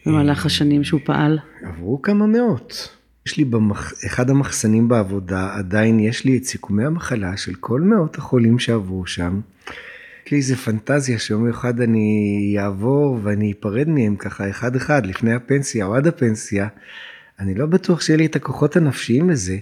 במהלך 0.07 0.47
השנים 0.47 0.85
שהוא 0.85 1.01
פעל? 1.05 1.39
עברו 1.63 2.03
כמה 2.03 2.27
מאות. 2.27 2.89
יש 3.27 3.37
לי 3.37 3.45
באחד 3.45 4.31
המחסנים 4.31 4.89
בעבודה, 4.89 5.55
עדיין 5.55 6.01
יש 6.01 6.25
לי 6.25 6.37
את 6.37 6.45
סיכומי 6.45 6.85
המחלה 6.85 7.37
של 7.37 7.55
כל 7.55 7.81
מאות 7.81 8.19
החולים 8.19 8.59
שעברו 8.59 9.07
שם. 9.07 9.41
יש 10.31 10.33
לי 10.33 10.39
איזה 10.39 10.57
פנטזיה 10.57 11.19
שיום 11.19 11.49
אחד 11.49 11.81
אני 11.81 12.57
אעבור 12.59 13.19
ואני 13.23 13.53
אפרד 13.61 13.89
מהם 13.89 14.17
ככה 14.17 14.51
אחד 14.51 14.77
אחד 14.77 15.07
לפני 15.07 15.35
הפנסיה 15.35 15.87
או 15.87 15.95
עד 15.95 16.07
הפנסיה. 16.07 16.69
אני 17.39 17.55
לא 17.55 17.67
בטוח 17.67 18.01
שיהיה 18.01 18.17
לי 18.17 18.27
את 18.27 18.37
הכוחות 18.37 18.77
הנפשיים 18.77 19.31
לזה, 19.31 19.57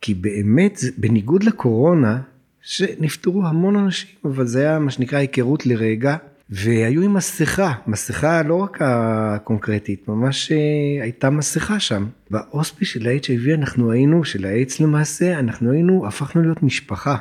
כי 0.00 0.14
באמת, 0.14 0.80
בניגוד 0.98 1.44
לקורונה, 1.44 2.20
שנפטרו 2.62 3.46
המון 3.46 3.76
אנשים, 3.76 4.10
אבל 4.24 4.46
זה 4.46 4.60
היה 4.60 4.78
מה 4.78 4.90
שנקרא 4.90 5.18
היכרות 5.18 5.66
לרגע, 5.66 6.16
והיו 6.50 7.02
עם 7.02 7.14
מסכה, 7.14 7.72
מסכה 7.86 8.42
לא 8.42 8.54
רק 8.54 8.78
הקונקרטית, 8.80 10.08
ממש 10.08 10.52
אה, 10.52 11.02
הייתה 11.02 11.30
מסכה 11.30 11.80
שם. 11.80 12.06
בהוספיס 12.30 12.88
של 12.88 13.08
ה-HIV 13.08 13.54
אנחנו 13.54 13.92
היינו, 13.92 14.24
של 14.24 14.44
האיידס 14.44 14.80
למעשה, 14.80 15.38
אנחנו 15.38 15.72
היינו, 15.72 16.06
הפכנו 16.06 16.42
להיות 16.42 16.62
משפחה. 16.62 17.16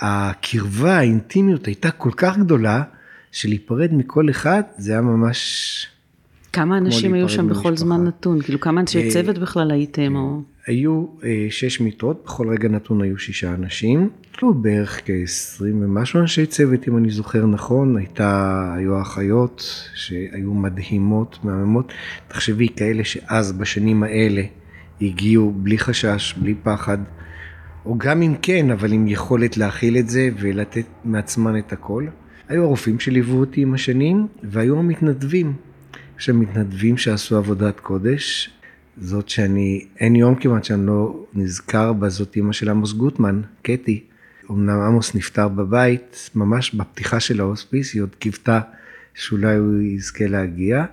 הקרבה, 0.00 0.98
האינטימיות 0.98 1.66
הייתה 1.66 1.90
כל 1.90 2.10
כך 2.16 2.38
גדולה, 2.38 2.82
שלהיפרד 3.32 3.94
מכל 3.94 4.30
אחד 4.30 4.62
זה 4.78 4.92
היה 4.92 5.00
ממש... 5.00 5.86
כמה 6.52 6.78
אנשים 6.78 7.14
היו 7.14 7.28
שם 7.28 7.48
בכל 7.48 7.76
זמן 7.76 8.04
נתון? 8.04 8.42
כאילו 8.42 8.60
כמה 8.60 8.80
אנשי 8.80 9.02
אה, 9.02 9.10
צוות 9.10 9.38
בכלל 9.38 9.70
הייתם? 9.70 10.16
או... 10.16 10.40
היו 10.66 11.06
אה, 11.24 11.46
שש 11.50 11.80
מיטות, 11.80 12.22
בכל 12.24 12.48
רגע 12.48 12.68
נתון 12.68 13.02
היו 13.02 13.18
שישה 13.18 13.54
אנשים. 13.54 14.10
היו 14.40 14.54
בערך 14.54 15.00
כ-20 15.04 15.62
ומשהו 15.62 16.20
אנשי 16.20 16.46
צוות, 16.46 16.88
אם 16.88 16.96
אני 16.96 17.10
זוכר 17.10 17.46
נכון. 17.46 17.96
הייתה, 17.96 18.74
היו 18.76 19.02
אחיות 19.02 19.62
שהיו 19.94 20.54
מדהימות, 20.54 21.38
מהממות. 21.42 21.92
תחשבי, 22.28 22.68
כאלה 22.76 23.04
שאז, 23.04 23.52
בשנים 23.52 24.02
האלה, 24.02 24.42
הגיעו 25.00 25.52
בלי 25.56 25.78
חשש, 25.78 26.34
בלי 26.36 26.54
פחד. 26.62 26.98
או 27.86 27.98
גם 27.98 28.22
אם 28.22 28.34
כן, 28.42 28.70
אבל 28.70 28.92
עם 28.92 29.08
יכולת 29.08 29.56
להכיל 29.56 29.98
את 29.98 30.08
זה 30.08 30.28
ולתת 30.38 30.86
מעצמן 31.04 31.58
את 31.58 31.72
הכל. 31.72 32.06
היו 32.48 32.64
הרופאים 32.64 33.00
שליוו 33.00 33.40
אותי 33.40 33.60
עם 33.60 33.74
השנים, 33.74 34.26
והיו 34.42 34.78
המתנדבים. 34.78 35.52
יש 36.18 36.30
מתנדבים 36.30 36.96
שעשו 36.96 37.36
עבודת 37.36 37.80
קודש, 37.80 38.50
זאת 38.96 39.28
שאני, 39.28 39.86
אין 40.00 40.16
יום 40.16 40.34
כמעט 40.34 40.64
שאני 40.64 40.86
לא 40.86 41.26
נזכר 41.34 41.92
בה, 41.92 42.08
זאת 42.08 42.36
אימא 42.36 42.52
של 42.52 42.70
עמוס 42.70 42.92
גוטמן, 42.92 43.42
קטי. 43.62 44.04
אמנם 44.50 44.80
עמוס 44.80 45.14
נפטר 45.14 45.48
בבית, 45.48 46.30
ממש 46.34 46.74
בפתיחה 46.74 47.20
של 47.20 47.40
ההוספיס, 47.40 47.94
היא 47.94 48.02
עוד 48.02 48.14
קיוותה 48.14 48.60
שאולי 49.14 49.56
הוא 49.56 49.82
יזכה 49.82 50.26
להגיע, 50.26 50.84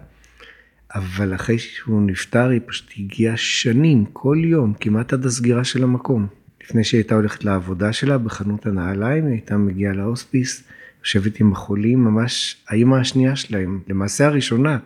אבל 0.96 1.36
אחרי 1.36 1.60
שהוא 1.60 2.02
נפטר 2.02 2.50
היא 2.50 2.62
פשוט 2.66 2.92
הגיעה 2.98 3.38
שנים, 3.38 4.06
כל 4.14 4.38
יום, 4.44 4.74
כמעט 4.80 5.14
עד 5.14 5.26
הסגירה 5.26 5.64
של 5.64 5.84
המקום. 5.84 6.41
לפני 6.72 6.84
שהיא 6.84 7.00
הייתה 7.00 7.16
הולכת 7.16 7.44
לעבודה 7.44 7.94
שלה 7.94 8.18
בחנות 8.18 8.66
הנעליים, 8.66 9.26
היא 9.26 9.32
הייתה 9.32 9.58
מגיעה 9.58 9.94
להוספיס, 9.94 10.64
יושבת 11.00 11.40
עם 11.40 11.52
החולים, 11.52 12.04
ממש 12.04 12.64
האימא 12.70 12.96
השנייה 12.96 13.36
שלהם, 13.36 13.80
למעשה 13.88 14.28
הראשונה. 14.28 14.78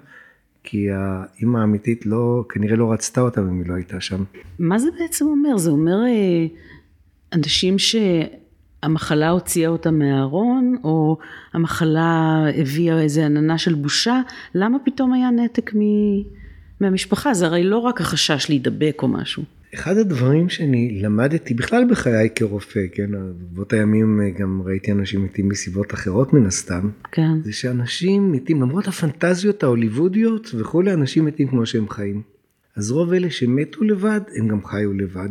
כי 0.63 0.87
האימא 0.91 1.57
האמיתית 1.57 2.05
לא, 2.05 2.43
כנראה 2.49 2.75
לא 2.75 2.91
רצתה 2.91 3.21
אותם 3.21 3.47
אם 3.47 3.59
היא 3.59 3.69
לא 3.69 3.73
הייתה 3.73 4.01
שם. 4.01 4.23
מה 4.59 4.79
זה 4.79 4.87
בעצם 4.99 5.25
אומר? 5.25 5.57
זה 5.57 5.69
אומר 5.69 5.95
אה, 6.07 6.45
אנשים 7.33 7.75
שהמחלה 7.79 9.29
הוציאה 9.29 9.69
אותם 9.69 9.99
מהארון, 9.99 10.75
או 10.83 11.17
המחלה 11.53 12.43
הביאה 12.55 13.01
איזה 13.01 13.25
עננה 13.25 13.57
של 13.57 13.73
בושה, 13.73 14.21
למה 14.55 14.77
פתאום 14.85 15.13
היה 15.13 15.31
נתק 15.31 15.75
מ... 15.75 15.79
מהמשפחה? 16.81 17.33
זה 17.33 17.45
הרי 17.45 17.63
לא 17.63 17.77
רק 17.77 18.01
החשש 18.01 18.49
להידבק 18.49 18.99
או 19.01 19.07
משהו. 19.07 19.54
אחד 19.75 19.97
הדברים 19.97 20.49
שאני 20.49 20.99
למדתי 21.01 21.53
בכלל 21.53 21.83
בחיי 21.89 22.29
כרופא, 22.35 22.79
כן, 22.91 23.09
באותה 23.51 23.75
הימים 23.75 24.21
אה, 24.21 24.29
גם 24.29 24.61
ראיתי 24.65 24.91
אנשים 24.91 25.23
מתים 25.23 25.49
מסיבות 25.49 25.93
אחרות 25.93 26.33
מן 26.33 26.45
הסתם, 26.45 26.89
כן. 27.11 27.41
זה 27.43 27.53
שאנשים 27.53 28.31
מתים, 28.31 28.61
למרות 28.61 28.87
הפנטזיות 28.87 29.63
ההוליוודיות 29.63 30.51
וכולי, 30.57 30.93
אנשים 30.93 31.25
מתים 31.25 31.47
כמו 31.47 31.65
שהם 31.65 31.89
חיים. 31.89 32.21
אז 32.75 32.91
רוב 32.91 33.13
אלה 33.13 33.29
שמתו 33.29 33.83
לבד, 33.83 34.21
הם 34.35 34.47
גם 34.47 34.65
חיו 34.65 34.93
לבד. 34.93 35.29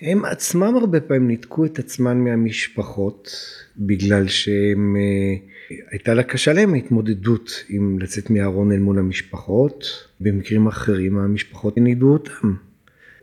הם 0.00 0.24
עצמם 0.24 0.74
הרבה 0.76 1.00
פעמים 1.00 1.28
ניתקו 1.28 1.64
את 1.64 1.78
עצמם 1.78 2.24
מהמשפחות, 2.24 3.30
בגלל 3.76 4.28
שהם, 4.28 4.96
אה, 4.96 5.34
הייתה 5.90 6.14
לה 6.14 6.22
קשה 6.22 6.52
להם 6.52 6.74
ההתמודדות 6.74 7.64
עם 7.68 7.98
לצאת 7.98 8.30
מהארון 8.30 8.72
אל 8.72 8.78
מול 8.78 8.98
המשפחות, 8.98 9.84
במקרים 10.20 10.66
אחרים 10.66 11.18
המשפחות 11.18 11.76
הנידו 11.76 12.12
אותם. 12.12 12.54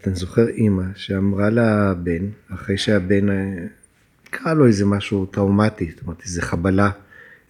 אני 0.08 0.16
זוכר 0.16 0.48
אימא 0.48 0.84
שאמרה 0.96 1.50
לבן, 1.50 2.26
אחרי 2.54 2.78
שהבן, 2.78 3.30
אה, 3.30 3.66
קרה 4.30 4.54
לו 4.54 4.68
איזה 4.68 4.86
משהו 4.86 5.26
טראומטי, 5.26 5.92
זאת 5.92 6.02
אומרת 6.02 6.22
איזה 6.26 6.42
חבלה, 6.42 6.92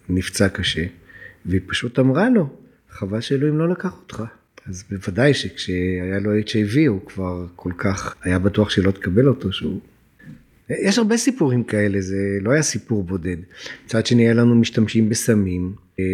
נפצע 0.08 0.48
קשה, 0.48 0.84
והיא 1.46 1.60
פשוט 1.66 1.98
אמרה 1.98 2.30
לו, 2.30 2.48
חבל 2.90 3.20
שאלוהים 3.20 3.58
לא 3.58 3.68
לקח 3.68 3.92
אותך. 4.00 4.22
אז 4.66 4.84
בוודאי 4.90 5.34
שכשהיה 5.34 6.18
לו 6.20 6.30
HIV 6.38 6.88
הוא 6.88 7.06
כבר 7.06 7.46
כל 7.56 7.72
כך 7.78 8.14
היה 8.22 8.38
בטוח 8.38 8.70
שלא 8.70 8.90
תקבל 8.90 9.28
אותו, 9.28 9.52
שהוא... 9.52 9.80
יש 10.70 10.98
הרבה 10.98 11.16
סיפורים 11.16 11.64
כאלה, 11.64 12.00
זה 12.00 12.16
לא 12.40 12.50
היה 12.50 12.62
סיפור 12.62 13.04
בודד. 13.04 13.36
מצד 13.84 14.06
שני 14.06 14.22
היה 14.22 14.34
לנו 14.34 14.54
משתמשים 14.54 15.08
בסמים, 15.08 15.72
אה, 15.98 16.04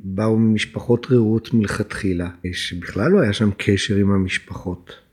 באו 0.00 0.38
ממשפחות 0.38 1.06
רעות 1.10 1.54
מלכתחילה, 1.54 2.28
שבכלל 2.52 3.10
לא 3.10 3.20
היה 3.20 3.32
שם 3.32 3.50
קשר 3.56 3.96
עם 3.96 4.10
המשפחות. 4.10 5.05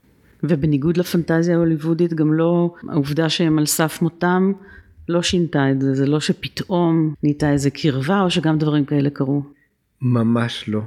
ובניגוד 0.48 0.96
לפנטזיה 0.96 1.54
ההוליוודית, 1.54 2.14
גם 2.14 2.32
לא, 2.32 2.74
העובדה 2.88 3.28
שהם 3.28 3.58
על 3.58 3.66
סף 3.66 4.02
מותם 4.02 4.52
לא 5.08 5.22
שינתה 5.22 5.70
את 5.70 5.80
זה, 5.80 5.94
זה 5.94 6.06
לא 6.06 6.20
שפתאום 6.20 7.14
נהייתה 7.22 7.52
איזה 7.52 7.70
קרבה, 7.70 8.20
או 8.20 8.30
שגם 8.30 8.58
דברים 8.58 8.84
כאלה 8.84 9.10
קרו. 9.10 9.42
ממש 10.02 10.64
לא. 10.68 10.80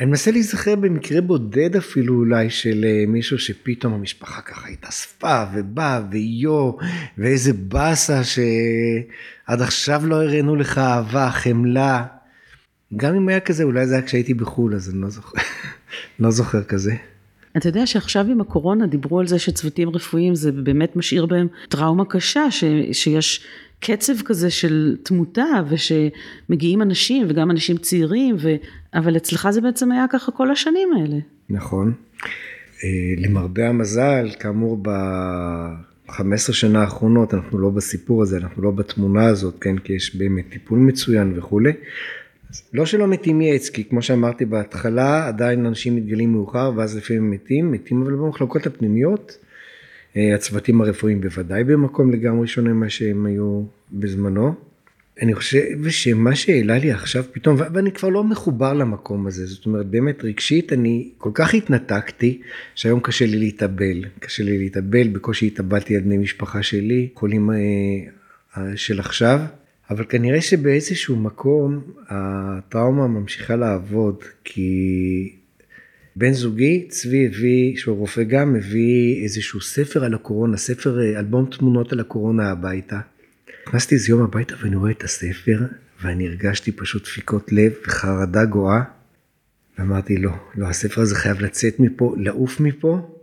אני 0.00 0.08
מנסה 0.08 0.30
להיזכר 0.30 0.76
במקרה 0.76 1.20
בודד 1.20 1.76
אפילו 1.76 2.14
אולי 2.14 2.50
של 2.50 2.84
אה, 2.84 3.04
מישהו 3.08 3.38
שפתאום 3.38 3.92
המשפחה 3.92 4.40
ככה 4.40 4.68
התאספה 4.68 5.44
ובא 5.54 6.02
ויו 6.10 6.72
ואיזה 7.18 7.52
באסה 7.52 8.24
שעד 8.24 9.62
עכשיו 9.62 10.06
לא 10.06 10.22
הראינו 10.22 10.56
לך 10.56 10.78
אהבה, 10.78 11.30
חמלה. 11.30 12.06
גם 12.96 13.14
אם 13.14 13.28
היה 13.28 13.40
כזה 13.40 13.64
אולי 13.64 13.86
זה 13.86 13.94
היה 13.94 14.02
כשהייתי 14.02 14.34
בחו"ל 14.34 14.74
אז 14.74 14.90
אני 14.90 15.00
לא 15.00 15.10
זוכר, 15.10 15.38
לא 16.20 16.30
זוכר 16.30 16.62
כזה. 16.64 16.94
אתה 17.56 17.68
יודע 17.68 17.86
שעכשיו 17.86 18.26
עם 18.30 18.40
הקורונה 18.40 18.86
דיברו 18.86 19.20
על 19.20 19.26
זה 19.26 19.38
שצוותים 19.38 19.88
רפואיים 19.88 20.34
זה 20.34 20.52
באמת 20.52 20.96
משאיר 20.96 21.26
בהם 21.26 21.46
טראומה 21.68 22.04
קשה, 22.04 22.50
ש, 22.50 22.64
שיש 22.92 23.44
קצב 23.80 24.12
כזה 24.24 24.50
של 24.50 24.96
תמותה 25.02 25.46
ושמגיעים 25.68 26.82
אנשים 26.82 27.26
וגם 27.28 27.50
אנשים 27.50 27.76
צעירים, 27.76 28.36
ו... 28.38 28.54
אבל 28.94 29.16
אצלך 29.16 29.50
זה 29.50 29.60
בעצם 29.60 29.92
היה 29.92 30.06
ככה 30.10 30.32
כל 30.32 30.50
השנים 30.50 30.88
האלה. 30.92 31.16
נכון. 31.50 31.92
אה, 32.84 32.88
למרבה 33.18 33.68
המזל, 33.68 34.28
כאמור 34.40 34.78
ב-15 34.82 36.52
שנה 36.52 36.80
האחרונות 36.80 37.34
אנחנו 37.34 37.58
לא 37.58 37.70
בסיפור 37.70 38.22
הזה, 38.22 38.36
אנחנו 38.36 38.62
לא 38.62 38.70
בתמונה 38.70 39.26
הזאת, 39.26 39.54
כן, 39.60 39.78
כי 39.78 39.92
יש 39.92 40.16
באמת 40.16 40.44
טיפול 40.50 40.78
מצוין 40.78 41.38
וכולי. 41.38 41.72
לא 42.72 42.86
שלא 42.86 43.08
מתים 43.08 43.38
מאיידס, 43.38 43.70
כי 43.70 43.84
כמו 43.84 44.02
שאמרתי 44.02 44.44
בהתחלה, 44.44 45.28
עדיין 45.28 45.66
אנשים 45.66 45.96
מתגלים 45.96 46.32
מאוחר 46.32 46.72
ואז 46.76 46.96
לפעמים 46.96 47.30
מתים, 47.30 47.72
מתים 47.72 48.02
אבל 48.02 48.12
במחלקות 48.12 48.66
הפנימיות. 48.66 49.38
אה, 50.16 50.34
הצוותים 50.34 50.80
הרפואיים 50.80 51.20
בוודאי 51.20 51.64
במקום 51.64 52.10
לגמרי 52.10 52.46
שונה 52.46 52.72
ממה 52.72 52.90
שהם 52.90 53.26
היו 53.26 53.62
בזמנו. 53.92 54.54
אני 55.22 55.34
חושב 55.34 55.88
שמה 55.88 56.34
שהעלה 56.34 56.78
לי 56.78 56.92
עכשיו 56.92 57.24
פתאום, 57.32 57.56
ואני 57.72 57.92
כבר 57.92 58.08
לא 58.08 58.24
מחובר 58.24 58.72
למקום 58.72 59.26
הזה, 59.26 59.46
זאת 59.46 59.66
אומרת 59.66 59.86
באמת 59.86 60.24
רגשית 60.24 60.72
אני 60.72 61.08
כל 61.18 61.30
כך 61.34 61.54
התנתקתי, 61.54 62.40
שהיום 62.74 63.00
קשה 63.00 63.26
לי 63.26 63.38
להתאבל, 63.38 64.04
קשה 64.18 64.42
לי 64.42 64.58
להתאבל, 64.58 65.08
בקושי 65.08 65.46
התאבלתי 65.46 65.96
על 65.96 66.02
בני 66.02 66.18
משפחה 66.18 66.62
שלי, 66.62 67.08
חולים 67.14 67.50
אה, 67.50 68.76
של 68.76 69.00
עכשיו, 69.00 69.40
אבל 69.90 70.04
כנראה 70.08 70.40
שבאיזשהו 70.40 71.16
מקום 71.16 71.80
הטראומה 72.08 73.06
ממשיכה 73.06 73.56
לעבוד, 73.56 74.24
כי 74.44 75.32
בן 76.16 76.32
זוגי, 76.32 76.86
צבי 76.88 77.26
הביא, 77.26 77.76
שהוא 77.76 77.96
רופא 77.96 78.22
גם, 78.22 78.56
הביא 78.56 79.22
איזשהו 79.22 79.60
ספר 79.60 80.04
על 80.04 80.14
הקורונה, 80.14 80.56
ספר, 80.56 81.18
אלבום 81.18 81.46
תמונות 81.50 81.92
על 81.92 82.00
הקורונה 82.00 82.50
הביתה. 82.50 83.00
נכנסתי 83.66 83.94
איזה 83.94 84.10
יום 84.10 84.22
הביתה 84.22 84.54
ואני 84.62 84.76
רואה 84.76 84.90
את 84.90 85.04
הספר, 85.04 85.58
ואני 86.02 86.28
הרגשתי 86.28 86.72
פשוט 86.72 87.02
דפיקות 87.02 87.52
לב 87.52 87.72
וחרדה 87.86 88.44
גואה. 88.44 88.82
ואמרתי, 89.78 90.16
לא, 90.16 90.32
לא, 90.56 90.66
הספר 90.66 91.00
הזה 91.00 91.14
חייב 91.14 91.40
לצאת 91.40 91.80
מפה, 91.80 92.14
לעוף 92.18 92.60
מפה. 92.60 93.16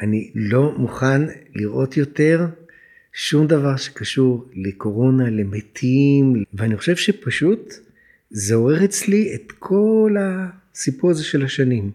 אני 0.00 0.30
לא 0.34 0.74
מוכן 0.78 1.22
לראות 1.54 1.96
יותר 1.96 2.46
שום 3.16 3.46
דבר 3.46 3.76
שקשור 3.76 4.44
לקורונה, 4.54 5.30
למתים, 5.30 6.44
ואני 6.54 6.76
חושב 6.76 6.96
שפשוט 6.96 7.74
זה 8.30 8.54
עורר 8.54 8.84
אצלי 8.84 9.34
את 9.34 9.52
כל 9.58 10.16
הסיפור 10.20 11.10
הזה 11.10 11.24
של 11.24 11.44
השנים. 11.44 11.90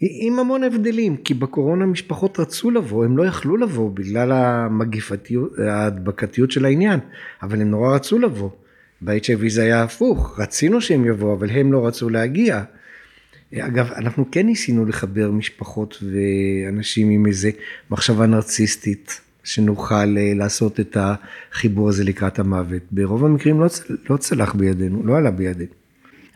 עם 0.00 0.38
המון 0.38 0.64
הבדלים, 0.64 1.16
כי 1.16 1.34
בקורונה 1.34 1.86
משפחות 1.86 2.40
רצו 2.40 2.70
לבוא, 2.70 3.04
הם 3.04 3.16
לא 3.16 3.26
יכלו 3.26 3.56
לבוא 3.56 3.90
בגלל 3.90 4.32
המגיפתיות, 4.32 5.58
ההדבקתיות 5.58 6.50
של 6.50 6.64
העניין, 6.64 7.00
אבל 7.42 7.60
הם 7.60 7.70
נורא 7.70 7.94
רצו 7.94 8.18
לבוא. 8.18 8.50
ב-HIV 9.00 9.48
זה 9.48 9.62
היה 9.62 9.82
הפוך, 9.82 10.40
רצינו 10.40 10.80
שהם 10.80 11.04
יבואו, 11.04 11.34
אבל 11.34 11.50
הם 11.50 11.72
לא 11.72 11.86
רצו 11.86 12.10
להגיע. 12.10 12.62
אגב, 13.54 13.92
אנחנו 13.92 14.30
כן 14.30 14.46
ניסינו 14.46 14.86
לחבר 14.86 15.30
משפחות 15.30 16.02
ואנשים 16.02 17.10
עם 17.10 17.26
איזה 17.26 17.50
מחשבה 17.90 18.26
נרציסטית, 18.26 19.20
שנוכל 19.44 19.94
אה, 19.94 20.32
לעשות 20.36 20.80
את 20.80 20.96
החיבור 21.00 21.88
הזה 21.88 22.04
לקראת 22.04 22.38
המוות. 22.38 22.82
ברוב 22.90 23.24
המקרים 23.24 23.60
לא, 23.60 23.66
לא 24.10 24.16
צלח 24.16 24.54
בידינו, 24.54 25.06
לא 25.06 25.16
עלה 25.16 25.30
בידינו. 25.30 25.72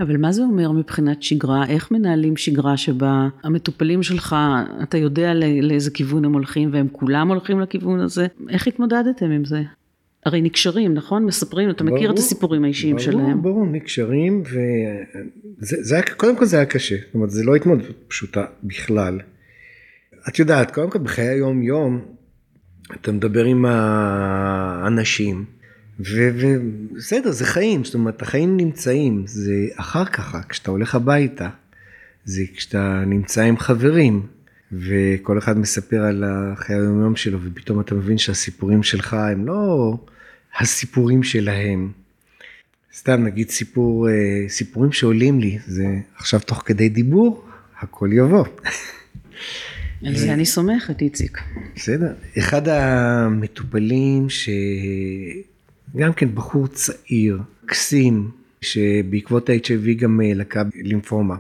אבל 0.01 0.17
מה 0.17 0.33
זה 0.33 0.43
אומר 0.43 0.73
מבחינת 0.73 1.23
שגרה? 1.23 1.67
איך 1.69 1.91
מנהלים 1.91 2.37
שגרה 2.37 2.77
שבה 2.77 3.29
המטופלים 3.43 4.03
שלך, 4.03 4.37
אתה 4.83 4.99
יודע 4.99 5.35
לאיזה 5.63 5.91
כיוון 5.91 6.25
הם 6.25 6.33
הולכים 6.33 6.71
והם 6.73 6.89
כולם 6.93 7.29
הולכים 7.29 7.61
לכיוון 7.61 8.01
הזה? 8.01 8.27
איך 8.49 8.67
התמודדתם 8.67 9.31
עם 9.31 9.45
זה? 9.45 9.63
הרי 10.27 10.43
נקשרים, 10.43 10.95
נכון? 10.95 11.25
מספרים, 11.25 11.71
אתה 11.71 11.85
ברור, 11.85 11.97
מכיר 11.97 12.11
את 12.11 12.19
הסיפורים 12.19 12.65
האישיים 12.65 12.97
ברור, 12.97 13.05
שלהם. 13.05 13.43
ברור, 13.43 13.55
ברור, 13.55 13.67
נקשרים, 13.67 14.43
וקודם 15.61 16.37
כל 16.37 16.45
זה 16.45 16.57
היה 16.57 16.67
קשה, 16.67 16.97
זאת 17.07 17.15
אומרת, 17.15 17.31
זה 17.31 17.45
לא 17.45 17.57
התמודדות 17.57 17.97
פשוטה 18.09 18.45
בכלל. 18.65 19.21
את 20.29 20.39
יודעת, 20.39 20.71
קודם 20.71 20.91
כל 20.91 20.99
בחיי 20.99 21.29
היום 21.29 21.63
יום, 21.63 22.01
אתה 22.95 23.13
מדבר 23.13 23.45
עם 23.45 23.65
האנשים, 23.69 25.45
ובסדר, 26.01 27.31
זה 27.31 27.45
חיים, 27.45 27.85
זאת 27.85 27.95
אומרת, 27.95 28.23
החיים 28.23 28.57
נמצאים, 28.57 29.23
זה 29.27 29.67
אחר 29.77 30.05
כך, 30.05 30.37
כשאתה 30.49 30.71
הולך 30.71 30.95
הביתה, 30.95 31.49
זה 32.25 32.43
כשאתה 32.57 33.05
נמצא 33.07 33.43
עם 33.43 33.59
חברים, 33.59 34.27
וכל 34.73 35.39
אחד 35.39 35.59
מספר 35.59 36.03
על 36.03 36.25
החיי 36.27 36.77
היום 36.77 37.01
יום 37.01 37.17
שלו, 37.17 37.39
ופתאום 37.43 37.81
אתה 37.81 37.95
מבין 37.95 38.19
שהסיפורים 38.19 38.83
שלך 38.83 39.15
הם 39.15 39.47
לא 39.47 39.95
הסיפורים 40.59 41.23
שלהם. 41.23 41.93
סתם 42.95 43.25
נגיד 43.25 43.51
סיפור, 43.51 44.09
אה, 44.09 44.15
סיפורים 44.49 44.93
שעולים 44.93 45.41
לי, 45.41 45.59
זה 45.67 45.87
עכשיו 46.17 46.41
תוך 46.41 46.63
כדי 46.67 46.89
דיבור, 46.89 47.45
הכל 47.81 48.11
יבוא. 48.13 48.45
על 50.05 50.17
זה 50.17 50.33
אני 50.33 50.47
סומכת, 50.47 51.01
איציק. 51.01 51.39
בסדר. 51.77 52.13
אחד 52.39 52.69
המטופלים 52.69 54.27
שגם 54.29 56.13
כן 56.13 56.35
בחור 56.35 56.67
צעיר, 56.67 57.39
קסים, 57.67 58.31
שבעקבות 58.61 59.51
ה-HIV 59.51 59.93
גם 59.99 60.21
אה, 60.21 60.35
לקה 60.35 60.63
לימפומה, 60.75 61.37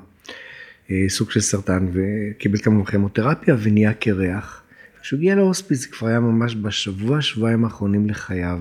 אה, 0.90 1.04
סוג 1.08 1.30
של 1.30 1.40
סרטן, 1.40 1.86
וקיבל 1.92 2.58
כמובן 2.58 2.90
כימותרפיה 2.90 3.56
ונהיה 3.62 3.92
קרח. 3.92 4.62
כשהוא 5.02 5.18
הגיע 5.18 5.34
להוספיס 5.34 5.80
זה 5.80 5.88
כבר 5.88 6.08
היה 6.08 6.20
ממש 6.20 6.56
בשבוע, 6.56 7.20
שבועיים 7.22 7.64
האחרונים 7.64 8.08
לחייו. 8.08 8.60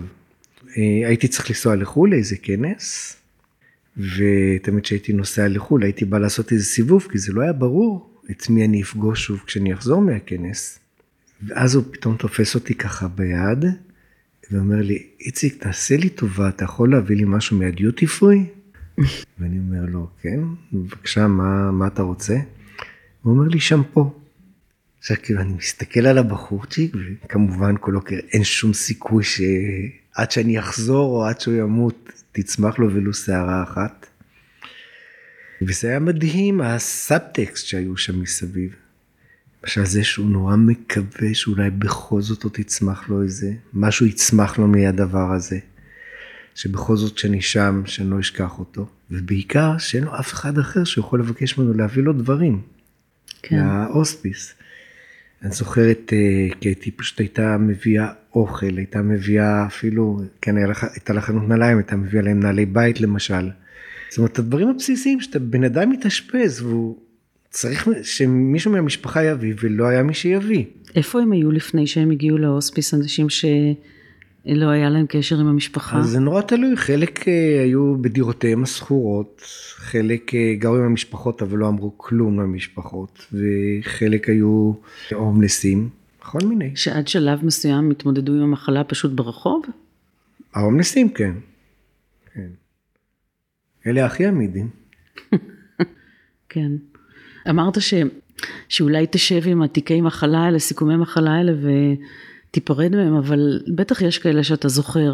אה, 0.77 1.07
הייתי 1.07 1.27
צריך 1.27 1.49
לנסוע 1.49 1.75
לחו"ל 1.75 2.09
לאיזה 2.09 2.35
כנס, 2.41 3.15
ותמיד 3.97 4.83
כשהייתי 4.83 5.13
נוסע 5.13 5.47
לחו"ל 5.47 5.83
הייתי 5.83 6.05
בא 6.05 6.17
לעשות 6.17 6.51
איזה 6.51 6.65
סיבוב, 6.65 7.07
כי 7.11 7.17
זה 7.17 7.33
לא 7.33 7.41
היה 7.41 7.53
ברור 7.53 8.14
את 8.31 8.49
מי 8.49 8.65
אני 8.65 8.81
אפגוש 8.81 9.25
שוב 9.25 9.43
כשאני 9.45 9.73
אחזור 9.73 10.01
מהכנס. 10.01 10.79
ואז 11.47 11.75
הוא 11.75 11.83
פתאום 11.91 12.17
תופס 12.17 12.55
אותי 12.55 12.75
ככה 12.75 13.07
ביד, 13.07 13.65
ואומר 14.51 14.81
לי, 14.81 15.07
איציק, 15.19 15.63
תעשה 15.63 15.97
לי 15.97 16.09
טובה, 16.09 16.49
אתה 16.49 16.63
יכול 16.63 16.91
להביא 16.91 17.15
לי 17.15 17.23
משהו 17.27 17.57
מהדיוטי 17.57 18.07
פרי? 18.07 18.45
ואני 19.39 19.59
אומר 19.59 19.85
לו, 19.87 20.07
כן, 20.21 20.39
בבקשה, 20.73 21.27
מה, 21.27 21.71
מה 21.71 21.87
אתה 21.87 22.01
רוצה? 22.01 22.37
הוא 23.21 23.33
אומר 23.33 23.47
לי, 23.47 23.59
שמפו. 23.59 24.13
עכשיו, 24.99 25.17
כאילו, 25.23 25.41
אני 25.41 25.53
מסתכל 25.53 25.99
על 25.99 26.17
הבחורצ'יק, 26.17 26.95
וכמובן, 26.95 27.75
כולו, 27.79 28.01
אין 28.31 28.43
שום 28.43 28.73
סיכוי 28.73 29.23
שעד 29.23 30.31
שאני 30.31 30.59
אחזור, 30.59 31.15
או 31.15 31.25
עד 31.25 31.41
שהוא 31.41 31.55
ימות, 31.55 32.09
תצמח 32.31 32.79
לו 32.79 32.93
ולו 32.93 33.13
שערה 33.13 33.63
אחת. 33.63 34.05
וזה 35.61 35.87
היה 35.87 35.99
מדהים, 35.99 36.61
הסאבטקסט 36.61 37.65
שהיו 37.65 37.97
שם 37.97 38.21
מסביב. 38.21 38.75
למשל 39.63 39.85
זה 39.85 40.03
שהוא 40.03 40.29
נורא 40.29 40.55
מקווה 40.55 41.33
שאולי 41.33 41.69
בכל 41.69 42.21
זאת 42.21 42.43
עוד 42.43 42.59
יצמח 42.59 43.09
לו 43.09 43.21
איזה, 43.21 43.53
משהו 43.73 44.05
יצמח 44.05 44.57
לו 44.57 44.67
מהדבר 44.67 45.33
הזה. 45.33 45.59
שבכל 46.55 46.97
זאת 46.97 47.17
שאני 47.17 47.41
שם, 47.41 47.81
שאני 47.85 48.09
לא 48.09 48.19
אשכח 48.19 48.59
אותו. 48.59 48.87
ובעיקר 49.11 49.77
שאין 49.77 50.03
לו 50.03 50.19
אף 50.19 50.33
אחד 50.33 50.57
אחר 50.57 50.83
שיכול 50.83 51.19
לבקש 51.19 51.57
ממנו 51.57 51.73
להביא 51.73 52.03
לו 52.03 52.13
דברים. 52.13 52.61
כן. 53.41 53.63
מההוספיס. 53.63 54.53
אני 55.43 55.51
זוכרת, 55.51 56.13
אה, 56.13 56.47
קטי 56.55 56.91
פשוט 56.91 57.19
הייתה 57.19 57.57
מביאה 57.57 58.07
אוכל, 58.35 58.77
הייתה 58.77 59.01
מביאה 59.01 59.65
אפילו, 59.65 60.21
כן, 60.41 60.55
הייתה 60.57 61.13
לה 61.13 61.21
חנות 61.21 61.47
נעליים, 61.47 61.77
הייתה 61.77 61.95
מביאה 61.95 62.23
להם 62.23 62.39
נעלי 62.39 62.65
בית 62.65 63.01
למשל. 63.01 63.49
זאת 64.09 64.17
אומרת, 64.17 64.39
הדברים 64.39 64.69
הבסיסיים 64.69 65.21
שאתה 65.21 65.39
בן 65.39 65.63
אדם 65.63 65.89
מתאשפז 65.89 66.61
והוא 66.61 66.97
צריך 67.49 67.87
שמישהו 68.03 68.71
מהמשפחה 68.71 69.23
יביא 69.23 69.53
ולא 69.61 69.85
היה 69.85 70.03
מי 70.03 70.13
שיביא. 70.13 70.65
איפה 70.95 71.21
הם 71.21 71.31
היו 71.31 71.51
לפני 71.51 71.87
שהם 71.87 72.11
הגיעו 72.11 72.37
להוספיס, 72.37 72.93
אנשים 72.93 73.29
שלא 73.29 74.69
היה 74.69 74.89
להם 74.89 75.05
קשר 75.09 75.39
עם 75.39 75.47
המשפחה? 75.47 75.99
אז 75.99 76.09
זה 76.09 76.19
נורא 76.19 76.41
תלוי, 76.41 76.77
חלק 76.77 77.27
אה, 77.27 77.61
היו 77.63 77.95
בדירותיהם 78.01 78.63
הסחורות, 78.63 79.41
חלק 79.75 80.35
אה, 80.35 80.55
גרו 80.57 80.75
עם 80.75 80.83
המשפחות 80.83 81.41
אבל 81.41 81.57
לא 81.57 81.67
אמרו 81.67 81.93
כלום 81.97 82.39
למשפחות, 82.39 83.25
וחלק 83.33 84.29
היו 84.29 84.73
הומלסים, 85.11 85.89
כל 86.19 86.47
מיני. 86.47 86.71
שעד 86.75 87.07
שלב 87.07 87.45
מסוים 87.45 87.91
התמודדו 87.91 88.33
עם 88.33 88.41
המחלה 88.41 88.83
פשוט 88.83 89.11
ברחוב? 89.11 89.65
ההומלסים. 90.53 91.09
כן. 91.09 91.31
אלה 93.87 94.05
הכי 94.05 94.25
עמידים. 94.25 94.69
כן. 96.49 96.71
אמרת 97.49 97.81
ש... 97.81 97.93
שאולי 98.69 99.05
תשב 99.11 99.41
עם 99.45 99.61
התיקי 99.61 100.01
מחלה 100.01 100.39
האלה, 100.39 100.59
סיכומי 100.59 100.95
מחלה 100.95 101.31
האלה 101.31 101.51
ותיפרד 102.49 102.95
מהם, 102.95 103.15
אבל 103.15 103.63
בטח 103.75 104.01
יש 104.01 104.19
כאלה 104.19 104.43
שאתה 104.43 104.67
זוכר. 104.67 105.13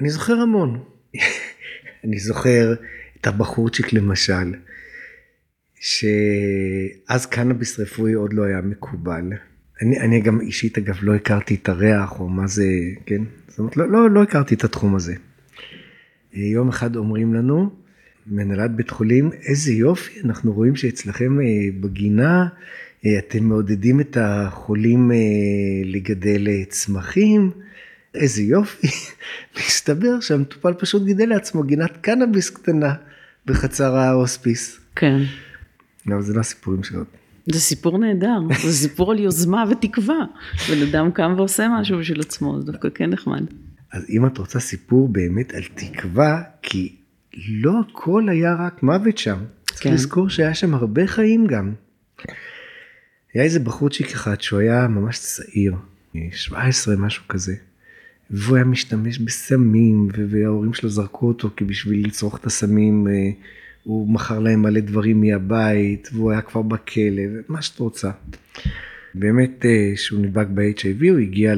אני 0.00 0.10
זוכר 0.10 0.34
המון. 0.34 0.84
אני 2.04 2.18
זוכר 2.18 2.74
את 3.20 3.26
הבחורצ'יק 3.26 3.92
למשל, 3.92 4.54
שאז 5.74 7.26
קנאביס 7.26 7.80
רפואי 7.80 8.12
עוד 8.12 8.32
לא 8.32 8.44
היה 8.44 8.60
מקובל. 8.60 9.32
אני, 9.82 10.00
אני 10.00 10.20
גם 10.20 10.40
אישית 10.40 10.78
אגב 10.78 10.98
לא 11.02 11.14
הכרתי 11.14 11.54
את 11.54 11.68
הריח 11.68 12.20
או 12.20 12.28
מה 12.28 12.46
זה, 12.46 12.68
כן? 13.06 13.22
זאת 13.48 13.58
אומרת, 13.58 13.76
לא, 13.76 13.90
לא, 13.90 14.10
לא 14.10 14.22
הכרתי 14.22 14.54
את 14.54 14.64
התחום 14.64 14.94
הזה. 14.94 15.14
יום 16.32 16.68
אחד 16.68 16.96
אומרים 16.96 17.34
לנו, 17.34 17.70
מהנהלת 18.30 18.70
בית 18.70 18.90
חולים, 18.90 19.30
איזה 19.48 19.72
יופי, 19.72 20.20
אנחנו 20.24 20.52
רואים 20.52 20.76
שאצלכם 20.76 21.40
אה, 21.40 21.46
בגינה 21.80 22.46
אה, 23.06 23.18
אתם 23.18 23.44
מעודדים 23.44 24.00
את 24.00 24.16
החולים 24.20 25.12
אה, 25.12 25.16
לגדל 25.84 26.64
צמחים, 26.68 27.50
איזה 28.14 28.42
יופי. 28.42 28.88
מסתבר 29.58 30.20
שהמטופל 30.20 30.72
פשוט 30.74 31.04
גידל 31.04 31.28
לעצמו 31.28 31.62
גינת 31.62 31.96
קנאביס 32.00 32.50
קטנה 32.50 32.94
בחצר 33.46 33.96
ההוספיס. 33.96 34.80
כן. 34.96 35.18
אבל 36.06 36.22
זה 36.22 36.34
לא 36.34 36.40
הסיפורים 36.40 36.82
שלו. 36.82 37.04
זה 37.52 37.60
סיפור 37.60 37.98
נהדר, 37.98 38.38
זה 38.62 38.72
סיפור 38.72 39.12
על 39.12 39.18
יוזמה 39.18 39.64
ותקווה. 39.70 40.24
בן 40.68 40.82
אדם 40.88 41.10
קם 41.10 41.34
ועושה 41.36 41.68
משהו 41.80 41.98
בשביל 41.98 42.20
עצמו, 42.20 42.60
זה 42.60 42.72
דווקא 42.72 42.88
כן 42.94 43.10
נחמד. 43.10 43.42
אז 43.92 44.06
אם 44.10 44.26
את 44.26 44.38
רוצה 44.38 44.60
סיפור 44.60 45.08
באמת 45.08 45.54
על 45.54 45.62
תקווה, 45.74 46.42
כי 46.62 46.96
לא 47.48 47.72
הכל 47.80 48.28
היה 48.28 48.54
רק 48.54 48.82
מוות 48.82 49.18
שם. 49.18 49.38
כן. 49.66 49.74
צריך 49.74 49.86
לזכור 49.86 50.28
שהיה 50.28 50.54
שם 50.54 50.74
הרבה 50.74 51.06
חיים 51.06 51.46
גם. 51.46 51.72
היה 53.34 53.44
איזה 53.44 53.60
בחורצ'יק 53.60 54.06
אחד 54.06 54.40
שהוא 54.40 54.60
היה 54.60 54.88
ממש 54.88 55.18
צעיר, 55.18 55.74
17 56.32 56.96
משהו 56.96 57.22
כזה. 57.28 57.54
והוא 58.30 58.56
היה 58.56 58.64
משתמש 58.64 59.18
בסמים, 59.18 60.08
וההורים 60.28 60.74
שלו 60.74 60.90
זרקו 60.90 61.28
אותו 61.28 61.50
כי 61.56 61.64
בשביל 61.64 62.06
לצרוך 62.06 62.38
את 62.38 62.46
הסמים 62.46 63.08
אה, 63.08 63.30
הוא 63.84 64.08
מכר 64.08 64.38
להם 64.38 64.62
מלא 64.62 64.80
דברים 64.80 65.20
מהבית, 65.20 66.08
והוא 66.12 66.30
היה 66.30 66.40
כבר 66.40 66.62
בכלא, 66.62 67.22
מה 67.48 67.62
שאת 67.62 67.78
רוצה. 67.78 68.10
באמת, 69.14 69.64
כשהוא 69.94 70.20
נדבק 70.20 70.46
ב-HIV 70.54 71.10
הוא 71.10 71.18
הגיע 71.18 71.54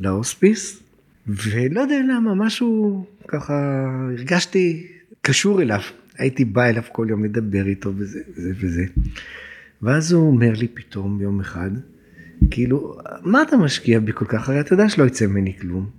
להוספיס, 0.00 0.82
ולא 1.26 1.80
יודע 1.80 1.98
למה, 2.08 2.34
משהו 2.34 3.04
ככה, 3.28 3.84
הרגשתי 4.18 4.86
קשור 5.22 5.62
אליו. 5.62 5.80
הייתי 6.18 6.44
בא 6.44 6.64
אליו 6.64 6.82
כל 6.92 7.06
יום 7.10 7.24
לדבר 7.24 7.66
איתו 7.66 7.92
וזה 7.96 8.20
וזה 8.36 8.52
וזה. 8.60 8.84
ואז 9.82 10.12
הוא 10.12 10.26
אומר 10.30 10.52
לי 10.52 10.68
פתאום 10.68 11.20
יום 11.20 11.40
אחד, 11.40 11.70
כאילו, 12.50 12.98
מה 13.22 13.42
אתה 13.42 13.56
משקיע 13.56 14.00
בי 14.00 14.12
כל 14.12 14.24
כך? 14.24 14.48
הרי 14.48 14.60
אתה 14.60 14.72
יודע 14.72 14.88
שלא 14.88 15.04
יצא 15.04 15.26
ממני 15.26 15.58
כלום. 15.60 15.90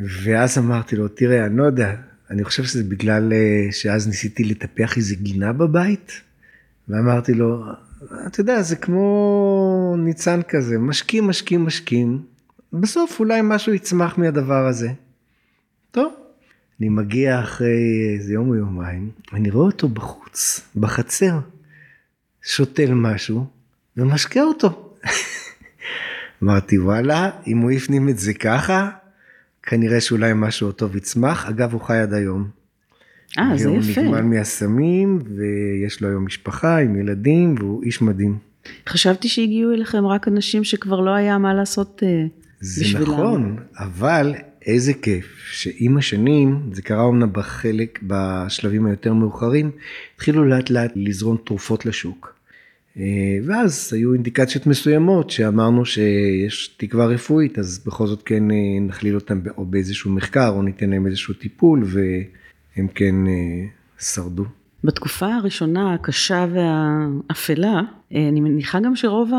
ואז 0.00 0.58
אמרתי 0.58 0.96
לו, 0.96 1.08
תראה, 1.08 1.46
אני 1.46 1.56
לא 1.56 1.64
יודע, 1.64 1.94
אני 2.30 2.44
חושב 2.44 2.64
שזה 2.64 2.84
בגלל 2.84 3.32
אה, 3.32 3.72
שאז 3.72 4.08
ניסיתי 4.08 4.44
לטפח 4.44 4.96
איזה 4.96 5.14
גינה 5.14 5.52
בבית, 5.52 6.20
ואמרתי 6.88 7.34
לו, 7.34 7.64
אתה 8.26 8.40
יודע, 8.40 8.62
זה 8.62 8.76
כמו 8.76 9.96
ניצן 9.98 10.40
כזה, 10.48 10.78
משקים, 10.78 11.26
משקים, 11.26 11.66
משקים, 11.66 12.22
בסוף 12.72 13.20
אולי 13.20 13.40
משהו 13.44 13.74
יצמח 13.74 14.18
מהדבר 14.18 14.66
הזה. 14.66 14.88
טוב, 15.90 16.12
אני 16.80 16.88
מגיע 16.88 17.40
אחרי 17.40 18.14
איזה 18.14 18.32
יום 18.32 18.48
או 18.48 18.54
יומיים, 18.54 19.10
אני 19.32 19.50
רואה 19.50 19.66
אותו 19.66 19.88
בחוץ, 19.88 20.60
בחצר, 20.76 21.38
שותל 22.42 22.94
משהו 22.94 23.46
ומשקה 23.96 24.42
אותו. 24.42 24.94
אמרתי 26.42 26.78
וואלה, 26.78 27.30
אם 27.46 27.58
הוא 27.58 27.70
הפנים 27.70 28.08
את 28.08 28.18
זה 28.18 28.34
ככה, 28.34 28.90
כנראה 29.62 30.00
שאולי 30.00 30.32
משהו 30.34 30.72
טוב 30.72 30.96
יצמח. 30.96 31.48
אגב, 31.48 31.72
הוא 31.72 31.80
חי 31.80 31.96
עד 31.96 32.14
היום. 32.14 32.48
אה, 33.38 33.56
זה 33.56 33.70
יפה. 33.70 34.00
הוא 34.00 34.06
נגמל 34.06 34.22
מהסמים, 34.22 35.18
ויש 35.36 36.00
לו 36.00 36.08
היום 36.08 36.24
משפחה 36.24 36.78
עם 36.78 37.00
ילדים, 37.00 37.54
והוא 37.58 37.82
איש 37.82 38.02
מדהים. 38.02 38.38
חשבתי 38.88 39.28
שהגיעו 39.28 39.72
אליכם 39.72 40.06
רק 40.06 40.28
אנשים 40.28 40.64
שכבר 40.64 41.00
לא 41.00 41.10
היה 41.10 41.38
מה 41.38 41.54
לעשות 41.54 42.02
אה, 42.02 42.24
בשבילם. 42.62 43.04
זה 43.04 43.12
נכון, 43.12 43.56
אבל 43.78 44.34
איזה 44.66 44.94
כיף 44.94 45.26
שעם 45.50 45.96
השנים, 45.96 46.60
זה 46.72 46.82
קרה 46.82 47.02
אומנם 47.02 47.32
בחלק, 47.32 47.98
בשלבים 48.02 48.86
היותר 48.86 49.14
מאוחרים, 49.14 49.70
התחילו 50.14 50.44
לאט 50.44 50.70
לאט 50.70 50.92
לזרום 50.94 51.36
תרופות 51.44 51.86
לשוק. 51.86 52.36
אה, 52.98 53.38
ואז 53.44 53.90
היו 53.92 54.12
אינדיקציות 54.12 54.66
מסוימות 54.66 55.30
שאמרנו 55.30 55.84
שיש 55.84 56.68
תקווה 56.76 57.06
רפואית, 57.06 57.58
אז 57.58 57.80
בכל 57.86 58.06
זאת 58.06 58.22
כן 58.22 58.50
אה, 58.50 58.56
נכליל 58.80 59.14
אותם 59.14 59.40
או 59.56 59.64
באיזשהו 59.64 60.10
מחקר 60.10 60.48
או 60.48 60.62
ניתן 60.62 60.90
להם 60.90 61.06
איזשהו 61.06 61.34
טיפול 61.34 61.84
והם 61.84 62.88
כן 62.94 63.26
אה, 63.26 63.66
שרדו. 63.98 64.44
בתקופה 64.84 65.34
הראשונה 65.34 65.94
הקשה 65.94 66.46
והאפלה, 66.52 67.80
אני 68.12 68.40
מניחה 68.40 68.80
גם 68.80 68.96
שרוב 68.96 69.30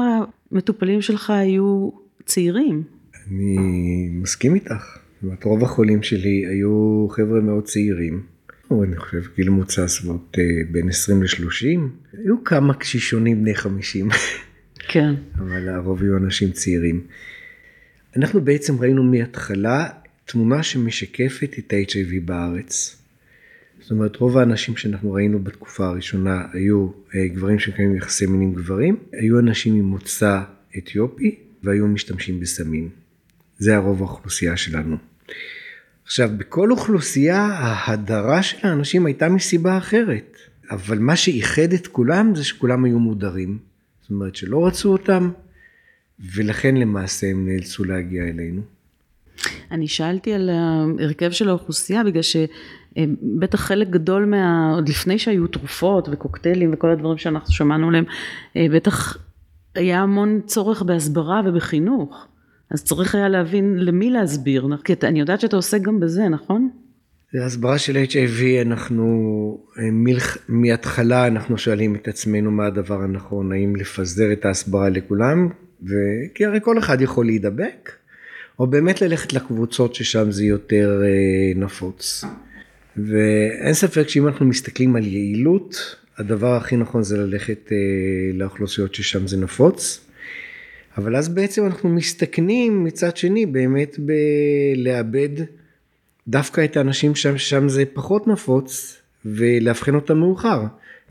המטופלים 0.51 1.01
שלך 1.01 1.29
היו 1.29 1.89
צעירים. 2.25 2.83
אני 3.27 4.09
מסכים 4.11 4.55
איתך. 4.55 4.97
זאת 5.17 5.23
אומרת, 5.23 5.43
רוב 5.43 5.63
החולים 5.63 6.03
שלי 6.03 6.45
היו 6.45 7.07
חבר'ה 7.09 7.39
מאוד 7.41 7.63
צעירים. 7.63 8.23
אני 8.71 8.97
חושב 8.97 9.21
גיל 9.35 9.49
מוצע 9.49 9.87
סביבות 9.87 10.37
אה, 10.39 10.43
בין 10.71 10.89
20 10.89 11.23
ל-30. 11.23 11.79
היו 12.13 12.43
כמה 12.43 12.73
קשישונים 12.73 13.41
בני 13.41 13.55
50. 13.55 14.09
כן. 14.87 15.13
אבל 15.39 15.69
הרוב 15.69 16.01
היו 16.01 16.17
אנשים 16.17 16.51
צעירים. 16.51 17.01
אנחנו 18.15 18.41
בעצם 18.41 18.79
ראינו 18.79 19.03
מההתחלה 19.03 19.87
תמונה 20.25 20.63
שמשקפת 20.63 21.55
את 21.59 21.73
ה-HIV 21.73 22.21
בארץ. 22.25 23.01
זאת 23.81 23.91
אומרת, 23.91 24.15
רוב 24.15 24.37
האנשים 24.37 24.77
שאנחנו 24.77 25.13
ראינו 25.13 25.39
בתקופה 25.39 25.87
הראשונה 25.87 26.45
היו 26.53 26.87
אה, 27.15 27.27
גברים 27.27 27.59
שמקיימים 27.59 27.95
יחסי 27.95 28.25
מין 28.25 28.41
עם 28.41 28.53
גברים, 28.53 28.97
היו 29.13 29.39
אנשים 29.39 29.75
עם 29.75 29.85
מוצא 29.85 30.41
אתיופי 30.77 31.35
והיו 31.63 31.87
משתמשים 31.87 32.39
בסמים. 32.39 32.89
זה 33.57 33.75
הרוב 33.75 34.01
האוכלוסייה 34.01 34.57
שלנו. 34.57 34.97
עכשיו, 36.05 36.29
בכל 36.37 36.71
אוכלוסייה 36.71 37.41
ההדרה 37.41 38.43
של 38.43 38.67
האנשים 38.67 39.05
הייתה 39.05 39.29
מסיבה 39.29 39.77
אחרת, 39.77 40.37
אבל 40.71 40.99
מה 40.99 41.15
שאיחד 41.15 41.73
את 41.73 41.87
כולם 41.87 42.35
זה 42.35 42.43
שכולם 42.43 42.85
היו 42.85 42.99
מודרים. 42.99 43.57
זאת 44.01 44.09
אומרת 44.09 44.35
שלא 44.35 44.67
רצו 44.67 44.91
אותם, 44.91 45.31
ולכן 46.35 46.75
למעשה 46.75 47.27
הם 47.27 47.49
נאלצו 47.49 47.83
להגיע 47.83 48.23
אלינו. 48.23 48.61
אני 49.71 49.87
שאלתי 49.87 50.33
על 50.33 50.49
ההרכב 50.49 51.31
של 51.31 51.49
האוכלוסייה 51.49 52.03
בגלל 52.03 52.21
שבטח 52.21 53.59
חלק 53.59 53.89
גדול 53.89 54.25
מה... 54.25 54.71
עוד 54.75 54.89
לפני 54.89 55.19
שהיו 55.19 55.47
תרופות 55.47 56.09
וקוקטיילים 56.11 56.73
וכל 56.73 56.89
הדברים 56.89 57.17
שאנחנו 57.17 57.53
שמענו 57.53 57.87
עליהם, 57.87 58.05
בטח 58.55 59.17
היה 59.75 60.01
המון 60.01 60.41
צורך 60.45 60.81
בהסברה 60.81 61.41
ובחינוך. 61.45 62.27
אז 62.71 62.83
צריך 62.83 63.15
היה 63.15 63.29
להבין 63.29 63.79
למי 63.79 64.09
להסביר, 64.09 64.67
כי 64.83 64.93
אני 65.03 65.19
יודעת 65.19 65.39
שאתה 65.39 65.55
עוסק 65.55 65.81
גם 65.81 65.99
בזה, 65.99 66.27
נכון? 66.29 66.69
הסברה 67.45 67.77
של 67.77 68.03
HIV, 68.09 68.43
אנחנו 68.61 69.05
אה, 69.79 69.83
מלח, 69.91 70.37
מההתחלה 70.47 71.27
אנחנו 71.27 71.57
שואלים 71.57 71.95
את 71.95 72.07
עצמנו 72.07 72.51
מה 72.51 72.65
הדבר 72.65 73.01
הנכון, 73.01 73.51
האם 73.51 73.75
לפזר 73.75 74.31
את 74.33 74.45
ההסברה 74.45 74.89
לכולם, 74.89 75.49
כי 76.35 76.45
הרי 76.45 76.59
כל 76.61 76.79
אחד 76.79 77.01
יכול 77.01 77.25
להידבק, 77.25 77.91
או 78.59 78.67
באמת 78.67 79.01
ללכת 79.01 79.33
לקבוצות 79.33 79.95
ששם 79.95 80.31
זה 80.31 80.45
יותר 80.45 81.01
אה, 81.03 81.59
נפוץ. 81.59 82.25
ואין 82.97 83.73
ספק 83.73 84.09
שאם 84.09 84.27
אנחנו 84.27 84.45
מסתכלים 84.45 84.95
על 84.95 85.05
יעילות, 85.05 85.95
הדבר 86.17 86.55
הכי 86.55 86.75
נכון 86.75 87.03
זה 87.03 87.17
ללכת 87.17 87.69
אה, 87.71 87.77
לאוכלוסיות 88.33 88.95
ששם 88.95 89.27
זה 89.27 89.37
נפוץ. 89.37 90.06
אבל 90.97 91.15
אז 91.15 91.29
בעצם 91.29 91.65
אנחנו 91.65 91.89
מסתכנים 91.89 92.83
מצד 92.83 93.17
שני 93.17 93.45
באמת 93.45 93.95
בלאבד 93.99 95.45
דווקא 96.27 96.65
את 96.65 96.77
האנשים 96.77 97.15
שם, 97.15 97.37
שם 97.37 97.69
זה 97.69 97.83
פחות 97.93 98.27
נפוץ 98.27 98.97
ולאבחן 99.25 99.95
אותם 99.95 100.17
מאוחר, 100.17 100.63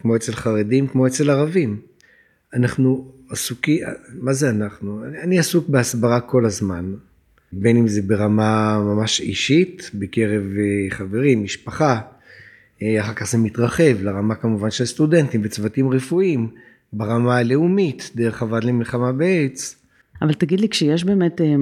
כמו 0.03 0.17
אצל 0.17 0.33
חרדים, 0.33 0.87
כמו 0.87 1.07
אצל 1.07 1.31
ערבים. 1.31 1.81
אנחנו 2.55 3.13
עסוקים, 3.31 3.79
מה 4.21 4.33
זה 4.33 4.51
אנחנו? 4.51 5.05
אני 5.23 5.39
עסוק 5.39 5.69
בהסברה 5.69 6.21
כל 6.21 6.45
הזמן, 6.47 6.95
בין 7.53 7.77
אם 7.77 7.89
זה 7.89 8.03
ברמה 8.03 8.79
ממש 8.85 9.21
אישית, 9.21 9.91
בקרב 9.95 10.43
אה, 10.59 10.91
חברים, 10.91 11.43
משפחה, 11.43 12.01
אה, 12.83 13.01
אחר 13.01 13.15
כך 13.15 13.27
זה 13.27 13.39
מתרחב 13.39 14.03
לרמה 14.03 14.35
כמובן 14.35 14.71
של 14.71 14.85
סטודנטים 14.85 15.41
וצוותים 15.45 15.91
רפואיים, 15.91 16.49
ברמה 16.93 17.37
הלאומית, 17.37 18.11
דרך 18.15 18.43
הוועד 18.43 18.65
למלחמה 18.65 19.13
באיידס. 19.13 19.77
אבל 20.23 20.35
תגיד 20.35 20.61
לי, 20.61 20.69
כשיש 20.69 21.05
באמת 21.05 21.41
אה, 21.41 21.55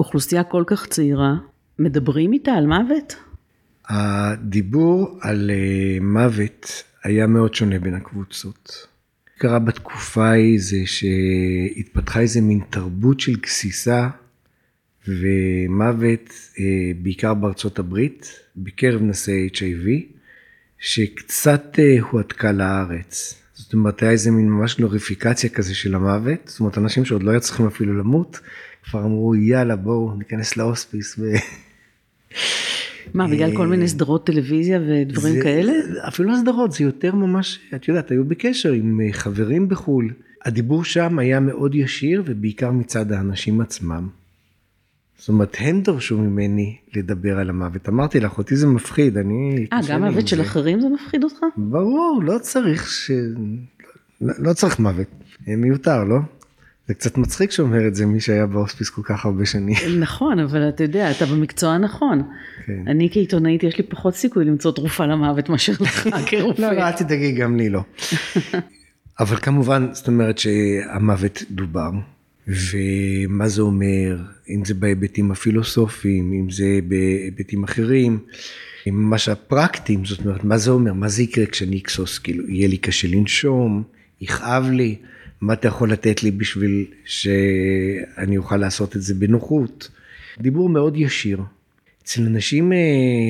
אוכלוסייה 0.00 0.44
כל 0.44 0.64
כך 0.66 0.86
צעירה, 0.86 1.34
מדברים 1.78 2.32
איתה 2.32 2.52
על 2.52 2.66
מוות? 2.66 3.16
הדיבור 3.88 5.18
על 5.20 5.50
אה, 5.50 5.98
מוות 6.00 6.84
היה 7.04 7.26
מאוד 7.26 7.54
שונה 7.54 7.78
בין 7.78 7.94
הקבוצות. 7.94 8.86
קרה 9.38 9.58
בתקופה 9.58 10.28
ההיא 10.28 10.60
זה 10.60 10.76
שהתפתחה 10.86 12.20
איזה 12.20 12.40
מין 12.40 12.60
תרבות 12.70 13.20
של 13.20 13.36
גסיסה 13.36 14.08
ומוות, 15.08 16.30
אה, 16.58 16.64
בעיקר 17.02 17.34
בארצות 17.34 17.78
הברית, 17.78 18.32
בקרב 18.56 19.02
נשאי 19.02 19.48
HIV, 19.54 20.19
שקצת 20.80 21.78
הועתקה 22.10 22.52
לארץ. 22.52 23.34
זאת 23.54 23.72
אומרת, 23.72 24.02
היה 24.02 24.10
איזה 24.10 24.30
מין 24.30 24.48
ממש 24.48 24.76
גלוריפיקציה 24.76 25.50
כזה 25.50 25.74
של 25.74 25.94
המוות, 25.94 26.38
זאת 26.44 26.60
אומרת, 26.60 26.78
אנשים 26.78 27.04
שעוד 27.04 27.22
לא 27.22 27.30
היו 27.30 27.40
צריכים 27.40 27.66
אפילו 27.66 27.98
למות, 27.98 28.40
כבר 28.84 29.04
אמרו, 29.04 29.34
יאללה, 29.34 29.76
בואו 29.76 30.14
ניכנס 30.14 30.56
להוספיס. 30.56 31.18
ו... 31.18 31.22
מה, 33.14 33.28
בגלל 33.28 33.56
כל 33.56 33.66
מיני 33.66 33.88
סדרות 33.88 34.26
טלוויזיה 34.26 34.80
ודברים 34.88 35.34
זה, 35.34 35.40
כאלה? 35.42 35.72
אפילו 36.08 36.30
לא 36.30 36.36
סדרות, 36.36 36.72
זה 36.72 36.84
יותר 36.84 37.14
ממש, 37.14 37.60
את 37.74 37.88
יודעת, 37.88 38.10
היו 38.10 38.24
בקשר 38.24 38.72
עם 38.72 39.00
אה, 39.00 39.12
חברים 39.12 39.68
בחו"ל. 39.68 40.10
הדיבור 40.44 40.84
שם 40.84 41.18
היה 41.18 41.40
מאוד 41.40 41.74
ישיר, 41.74 42.22
ובעיקר 42.26 42.70
מצד 42.70 43.12
האנשים 43.12 43.60
עצמם. 43.60 44.08
זאת 45.20 45.28
אומרת, 45.28 45.56
הם 45.58 45.82
דרשו 45.82 46.18
ממני 46.18 46.76
לדבר 46.96 47.38
על 47.38 47.50
המוות. 47.50 47.88
אמרתי 47.88 48.20
לך, 48.20 48.38
אותי 48.38 48.56
זה 48.56 48.66
מפחיד, 48.66 49.16
אני... 49.16 49.66
אה, 49.72 49.78
גם 49.88 50.04
מוות 50.04 50.28
של 50.28 50.40
אחרים 50.40 50.80
זה 50.80 50.88
מפחיד 50.88 51.24
אותך? 51.24 51.36
ברור, 51.56 52.22
לא 52.24 52.38
צריך 52.38 52.90
ש... 52.90 53.10
לא, 54.20 54.34
לא 54.38 54.52
צריך 54.52 54.78
מוות, 54.78 55.06
מיותר, 55.46 56.04
לא? 56.04 56.18
זה 56.88 56.94
קצת 56.94 57.18
מצחיק 57.18 57.50
שאומר 57.50 57.88
את 57.88 57.94
זה 57.94 58.06
מי 58.06 58.20
שהיה 58.20 58.46
בהוספיס 58.46 58.90
כל 58.90 59.02
כך 59.04 59.24
הרבה 59.24 59.46
שנים. 59.46 59.76
נכון, 60.00 60.38
אבל 60.38 60.68
אתה 60.68 60.82
יודע, 60.82 61.10
אתה 61.10 61.26
במקצוע 61.26 61.72
הנכון. 61.72 62.22
כן. 62.66 62.82
אני 62.86 63.08
כעיתונאית, 63.12 63.62
יש 63.62 63.78
לי 63.78 63.84
פחות 63.84 64.14
סיכוי 64.14 64.44
למצוא 64.44 64.72
תרופה 64.72 65.06
למוות 65.06 65.48
מאשר 65.48 65.72
לך 65.80 66.08
כרופא. 66.30 66.60
לא, 66.62 66.72
לא, 66.72 66.82
אל 66.82 66.92
תדאגי, 66.92 67.32
גם 67.32 67.56
לי 67.56 67.68
לא. 67.68 67.80
אבל 69.20 69.36
כמובן, 69.36 69.88
זאת 69.92 70.08
אומרת 70.08 70.38
שהמוות 70.38 71.42
דובר. 71.50 71.90
ומה 72.50 73.48
זה 73.48 73.62
אומר, 73.62 74.16
אם 74.48 74.64
זה 74.64 74.74
בהיבטים 74.74 75.30
הפילוסופיים, 75.30 76.32
אם 76.32 76.50
זה 76.50 76.78
בהיבטים 76.88 77.64
אחרים, 77.64 78.18
ממש 78.86 79.28
הפרקטיים, 79.28 80.04
זאת 80.04 80.20
אומרת, 80.24 80.44
מה 80.44 80.58
זה 80.58 80.70
אומר, 80.70 80.92
מה 80.92 81.08
זה 81.08 81.22
יקרה 81.22 81.46
כשאני 81.46 81.78
אכסוס, 81.78 82.18
כאילו, 82.18 82.50
יהיה 82.50 82.68
לי 82.68 82.76
קשה 82.76 83.08
לנשום, 83.08 83.82
יכאב 84.20 84.70
לי, 84.70 84.96
מה 85.40 85.52
אתה 85.52 85.68
יכול 85.68 85.92
לתת 85.92 86.22
לי 86.22 86.30
בשביל 86.30 86.84
שאני 87.04 88.36
אוכל 88.36 88.56
לעשות 88.56 88.96
את 88.96 89.02
זה 89.02 89.14
בנוחות. 89.14 89.88
דיבור 90.40 90.68
מאוד 90.68 90.96
ישיר. 90.96 91.40
אצל 92.02 92.26
אנשים 92.26 92.72
אה, 92.72 92.78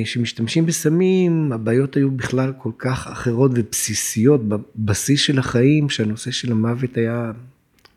שמשתמשים 0.04 0.66
בסמים, 0.66 1.52
הבעיות 1.52 1.96
היו 1.96 2.11
בכלל 2.11 2.52
כל 2.59 2.70
כך 2.78 3.06
אחרות 3.06 3.50
ובסיסיות 3.54 4.40
בבסיס 4.48 5.20
של 5.20 5.38
החיים, 5.38 5.90
שהנושא 5.90 6.30
של 6.30 6.52
המוות 6.52 6.96
היה 6.96 7.33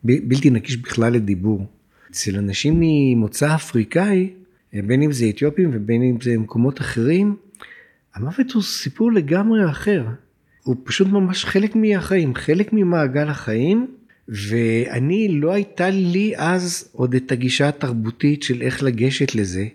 בלתי 0.04 0.50
נקיש 0.50 0.78
בכלל 0.78 1.14
לדיבור. 1.14 1.66
אצל 2.12 2.38
אנשים 2.38 2.80
ממוצא 2.80 3.56
אפריקאי, 3.56 4.30
אה, 4.74 4.80
בין 4.82 5.02
אם 5.02 5.12
זה 5.12 5.26
אתיופים 5.30 5.72
ובין 5.74 6.04
אם 6.04 6.18
זה 6.22 6.38
מקומות 6.38 6.82
אחרים, 6.82 7.36
המוות 8.16 8.52
הוא 8.52 8.64
סיפור 8.64 9.12
לגמרי 9.12 9.70
אחר. 9.70 10.06
הוא 10.64 10.76
פשוט 10.84 11.08
ממש 11.08 11.46
חלק 11.46 11.76
מהחיים, 11.76 12.36
חלק 12.36 12.74
ממעגל 12.74 13.28
החיים, 13.28 13.88
ואני, 14.28 15.28
לא 15.32 15.54
הייתה 15.54 15.90
לי 15.90 16.34
אז 16.38 16.90
עוד 16.92 17.16
את 17.16 17.32
הגישה 17.32 17.68
התרבותית 17.68 18.44
של 18.44 18.62
איך 18.62 18.84
לגשת 18.84 19.36
לזה. 19.36 19.66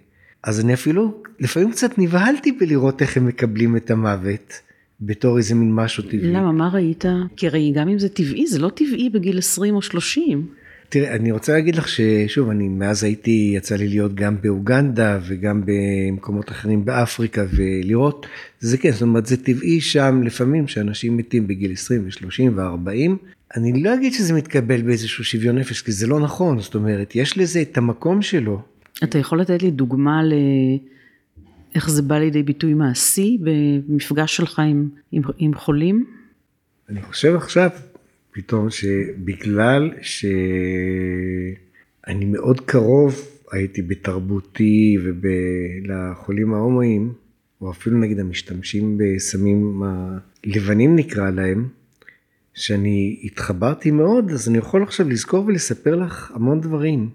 אז 0.43 0.61
אני 0.61 0.75
אפילו 0.75 1.23
לפעמים 1.41 1.71
קצת 1.71 1.99
נבהלתי 1.99 2.53
בלראות 2.53 3.03
איך 3.03 3.17
הם 3.17 3.27
מקבלים 3.27 3.77
את 3.77 3.91
המוות. 3.91 4.68
בתור 5.01 5.37
איזה 5.37 5.55
מין 5.55 5.75
משהו 5.75 6.03
טבעי. 6.03 6.33
למה, 6.33 6.53
מה 6.53 6.69
ראית? 6.73 7.05
כי 7.37 7.47
הרי 7.47 7.73
גם 7.75 7.89
אם 7.89 7.99
זה 7.99 8.09
טבעי, 8.09 8.47
זה 8.47 8.59
לא 8.59 8.69
טבעי 8.69 9.11
בגיל 9.11 9.39
20 9.39 9.75
או 9.75 9.83
30. 9.83 10.47
תראה, 10.89 11.15
אני 11.15 11.33
רוצה 11.33 11.53
להגיד 11.53 11.77
לך 11.77 11.89
ששוב, 11.89 12.51
אני 12.51 12.69
מאז 12.69 13.05
הייתי, 13.05 13.53
יצא 13.57 13.77
לי 13.77 13.89
להיות 13.89 14.15
גם 14.15 14.37
באוגנדה 14.43 15.19
וגם 15.29 15.63
במקומות 15.65 16.51
אחרים 16.51 16.85
באפריקה 16.85 17.45
ולראות, 17.57 18.27
זה 18.61 18.79
כן, 18.79 18.91
זאת 18.91 19.03
אומרת, 19.03 19.27
זה 19.27 19.37
טבעי 19.37 19.81
שם 19.81 20.23
לפעמים 20.25 20.69
שאנשים 20.69 21.17
מתים 21.17 21.47
בגיל 21.47 21.73
20 21.73 22.05
ו-30 22.05 22.53
ו-40. 22.57 23.29
אני 23.57 23.83
לא 23.83 23.95
אגיד 23.95 24.13
שזה 24.13 24.35
מתקבל 24.35 24.83
באיזשהו 24.83 25.25
שוויון 25.25 25.59
נפש, 25.59 25.83
כי 25.83 25.93
זה 25.93 26.07
לא 26.07 26.21
נכון, 26.21 26.61
זאת 26.61 26.75
אומרת, 26.75 27.17
יש 27.17 27.39
לזה 27.39 27.63
את 27.63 27.79
המקום 27.79 28.23
שלו. 28.23 28.61
אתה 29.05 29.19
יכול 29.19 29.41
לתת 29.41 29.63
לי 29.63 29.71
דוגמה 29.71 30.23
ל... 30.23 30.33
איך 31.79 31.91
זה 31.91 32.03
בא 32.03 32.19
לידי 32.19 32.43
ביטוי 32.43 32.75
מעשי 32.75 33.39
במפגש 33.41 34.37
שלך 34.37 34.59
עם, 34.59 34.89
עם, 35.13 35.23
עם 35.39 35.55
חולים? 35.55 36.07
אני 36.89 37.03
חושב 37.03 37.35
עכשיו 37.35 37.71
פתאום 38.33 38.71
שבגלל 38.71 39.91
שאני 40.01 41.55
מאוד 42.25 42.61
קרוב 42.61 43.29
הייתי 43.53 43.83
בתרבותי 43.83 44.97
ולחולים 45.03 46.55
ההומואים, 46.55 47.13
או 47.61 47.71
אפילו 47.71 47.99
נגיד 47.99 48.21
המשתמשים 48.21 48.99
בסמים 48.99 49.83
הלבנים 49.83 50.97
נקרא 50.97 51.31
להם, 51.31 51.69
שאני 52.55 53.21
התחברתי 53.25 53.91
מאוד, 53.91 54.31
אז 54.31 54.49
אני 54.49 54.59
יכול 54.59 54.83
עכשיו 54.83 55.09
לזכור 55.09 55.45
ולספר 55.47 55.97
לך 55.97 56.33
המון 56.35 56.61
דברים. 56.61 57.11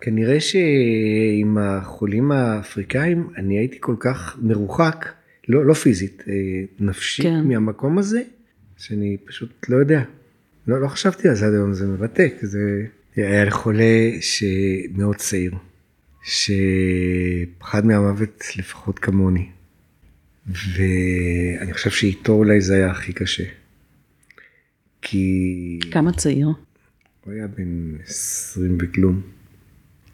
כנראה 0.00 0.40
שעם 0.40 1.58
החולים 1.58 2.32
האפריקאים 2.32 3.28
אני 3.36 3.58
הייתי 3.58 3.76
כל 3.80 3.96
כך 3.98 4.38
מרוחק, 4.42 5.12
לא, 5.48 5.66
לא 5.66 5.74
פיזית, 5.74 6.22
אה, 6.28 6.34
נפשית 6.80 7.26
כן. 7.26 7.48
מהמקום 7.48 7.98
הזה, 7.98 8.22
שאני 8.76 9.16
פשוט 9.24 9.66
לא 9.68 9.76
יודע. 9.76 10.02
לא, 10.66 10.80
לא 10.80 10.88
חשבתי 10.88 11.28
על 11.28 11.34
זה 11.34 11.46
עד 11.46 11.52
היום, 11.52 11.74
זה 11.74 11.86
מרתק, 11.86 12.34
זה 12.42 12.86
היה 13.16 13.44
לחולה 13.44 14.10
שמאוד 14.20 15.16
צעיר, 15.16 15.54
שפחד 16.24 17.86
מהמוות 17.86 18.44
לפחות 18.58 18.98
כמוני. 18.98 19.46
ואני 20.46 21.72
חושב 21.72 21.90
שאיתו 21.90 22.32
אולי 22.32 22.60
זה 22.60 22.74
היה 22.74 22.90
הכי 22.90 23.12
קשה. 23.12 23.44
כי... 25.02 25.78
כמה 25.90 26.12
צעיר? 26.12 26.48
הוא 27.24 27.32
היה 27.32 27.46
בן 27.46 27.94
20 28.06 28.78
וכלום. 28.80 29.35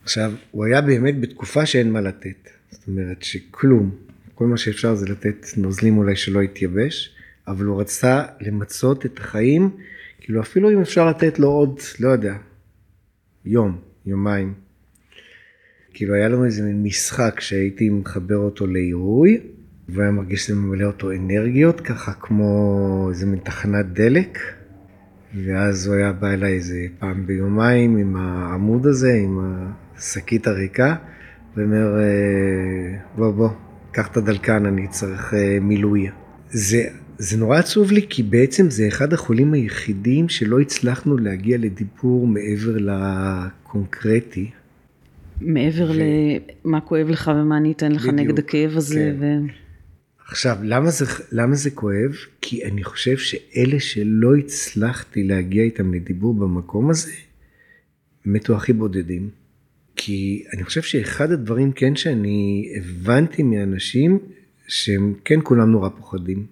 עכשיו, 0.02 0.32
הוא 0.50 0.64
היה 0.64 0.80
באמת 0.80 1.20
בתקופה 1.20 1.66
שאין 1.66 1.92
מה 1.92 2.00
לתת. 2.00 2.48
זאת 2.70 2.88
אומרת 2.88 3.22
שכלום, 3.22 3.90
כל 4.34 4.46
מה 4.46 4.56
שאפשר 4.56 4.94
זה 4.94 5.06
לתת 5.06 5.46
נוזלים 5.56 5.98
אולי 5.98 6.16
שלא 6.16 6.42
יתייבש, 6.42 7.16
אבל 7.48 7.64
הוא 7.64 7.80
רצה 7.80 8.22
למצות 8.40 9.06
את 9.06 9.18
החיים, 9.18 9.70
כאילו 10.20 10.40
אפילו 10.40 10.70
אם 10.70 10.80
אפשר 10.80 11.08
לתת 11.08 11.38
לו 11.38 11.48
עוד, 11.48 11.80
לא 12.00 12.08
יודע, 12.08 12.34
יום, 13.44 13.78
יומיים. 14.06 14.54
כאילו 15.94 16.14
היה 16.14 16.28
לנו 16.28 16.44
איזה 16.44 16.62
מין 16.62 16.82
משחק 16.82 17.40
שהייתי 17.40 17.90
מחבר 17.90 18.36
אותו 18.36 18.66
לעירוי, 18.66 19.40
והיה 19.88 20.10
מרגיש 20.10 20.46
שזה 20.46 20.54
ממלא 20.54 20.84
אותו 20.84 21.12
אנרגיות, 21.12 21.80
ככה 21.80 22.12
כמו 22.12 23.06
איזה 23.10 23.26
מין 23.26 23.38
תחנת 23.38 23.86
דלק. 23.92 24.38
ואז 25.34 25.86
הוא 25.86 25.94
היה 25.96 26.12
בא 26.12 26.30
אליי 26.30 26.52
איזה 26.52 26.86
פעם 26.98 27.26
ביומיים 27.26 27.96
עם 27.96 28.16
העמוד 28.16 28.86
הזה, 28.86 29.12
עם 29.12 29.38
השקית 30.02 30.46
הריקה, 30.46 30.94
ואומר, 31.56 31.98
אה, 31.98 32.98
בוא 33.16 33.30
בוא, 33.30 33.48
קח 33.92 34.08
את 34.08 34.16
הדלקן, 34.16 34.66
אני 34.66 34.88
צריך 34.88 35.34
אה, 35.34 35.58
מילוי. 35.60 36.08
זה, 36.50 36.84
זה 37.18 37.38
נורא 37.38 37.58
עצוב 37.58 37.92
לי, 37.92 38.06
כי 38.10 38.22
בעצם 38.22 38.70
זה 38.70 38.88
אחד 38.88 39.12
החולים 39.12 39.52
היחידים 39.52 40.28
שלא 40.28 40.60
הצלחנו 40.60 41.16
להגיע 41.18 41.58
לדיבור 41.58 42.26
מעבר 42.26 42.76
לקונקרטי. 42.78 44.50
מעבר 45.40 45.90
ו... 45.90 45.94
למה 46.64 46.80
כואב 46.80 47.08
לך 47.08 47.30
ומה 47.34 47.56
אני 47.56 47.72
אתן 47.72 47.92
לך 47.92 48.02
בדיוק, 48.02 48.14
נגד 48.14 48.38
הכאב 48.38 48.76
הזה. 48.76 49.12
כן. 49.20 49.42
ו... 49.48 49.52
עכשיו, 50.28 50.56
למה 50.62 50.90
זה, 50.90 51.04
למה 51.32 51.54
זה 51.54 51.70
כואב? 51.70 52.14
כי 52.40 52.64
אני 52.64 52.84
חושב 52.84 53.16
שאלה 53.16 53.80
שלא 53.80 54.36
הצלחתי 54.36 55.22
להגיע 55.22 55.64
איתם 55.64 55.94
לדיבור 55.94 56.34
במקום 56.34 56.90
הזה, 56.90 57.12
מתו 58.24 58.56
הכי 58.56 58.72
בודדים. 58.72 59.41
כי 59.96 60.44
אני 60.54 60.64
חושב 60.64 60.82
שאחד 60.82 61.32
הדברים 61.32 61.72
כן 61.72 61.96
שאני 61.96 62.72
הבנתי 62.76 63.42
מאנשים, 63.42 64.18
שהם 64.68 65.14
כן 65.24 65.38
כולם 65.42 65.70
נורא 65.70 65.88
פוחדים. 65.88 66.46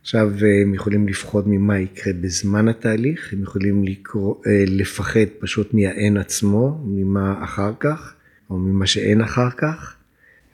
עכשיו 0.00 0.32
הם 0.62 0.74
יכולים 0.74 1.08
לפחוד 1.08 1.48
ממה 1.48 1.78
יקרה 1.78 2.12
בזמן 2.12 2.68
התהליך, 2.68 3.32
הם 3.32 3.42
יכולים 3.42 3.84
לקרוא, 3.84 4.34
אה, 4.46 4.64
לפחד 4.66 5.26
פשוט 5.38 5.74
מהאין 5.74 6.16
עצמו, 6.16 6.84
ממה 6.84 7.44
אחר 7.44 7.72
כך, 7.80 8.14
או 8.50 8.58
ממה 8.58 8.86
שאין 8.86 9.20
אחר 9.20 9.50
כך. 9.50 9.96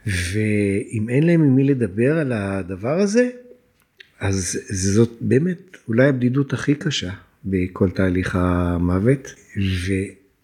ואם 0.06 1.08
אין 1.08 1.26
להם 1.26 1.42
עם 1.42 1.56
מי 1.56 1.64
לדבר 1.64 2.18
על 2.18 2.32
הדבר 2.32 3.00
הזה, 3.00 3.30
אז 4.20 4.58
זאת 4.70 5.10
באמת 5.20 5.76
אולי 5.88 6.08
הבדידות 6.08 6.52
הכי 6.52 6.74
קשה 6.74 7.10
בכל 7.44 7.90
תהליך 7.90 8.36
המוות. 8.36 9.34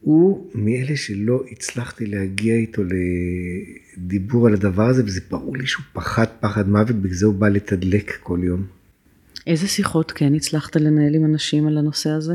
והוא 0.06 0.50
מאלה 0.54 0.96
שלא 0.96 1.42
הצלחתי 1.52 2.06
להגיע 2.06 2.54
איתו 2.54 2.82
לדיבור 3.96 4.46
על 4.46 4.54
הדבר 4.54 4.86
הזה, 4.86 5.04
וזה 5.04 5.20
ברור 5.30 5.56
לי 5.56 5.66
שהוא 5.66 5.84
פחד 5.92 6.26
פחד 6.40 6.68
מוות, 6.68 6.96
בגלל 6.96 7.14
זה 7.14 7.26
הוא 7.26 7.34
בא 7.34 7.48
לתדלק 7.48 8.18
כל 8.22 8.40
יום. 8.42 8.66
איזה 9.46 9.68
שיחות 9.68 10.12
כן 10.12 10.34
הצלחת 10.34 10.76
לנהל 10.76 11.14
עם 11.14 11.24
אנשים 11.24 11.66
על 11.66 11.78
הנושא 11.78 12.10
הזה? 12.10 12.34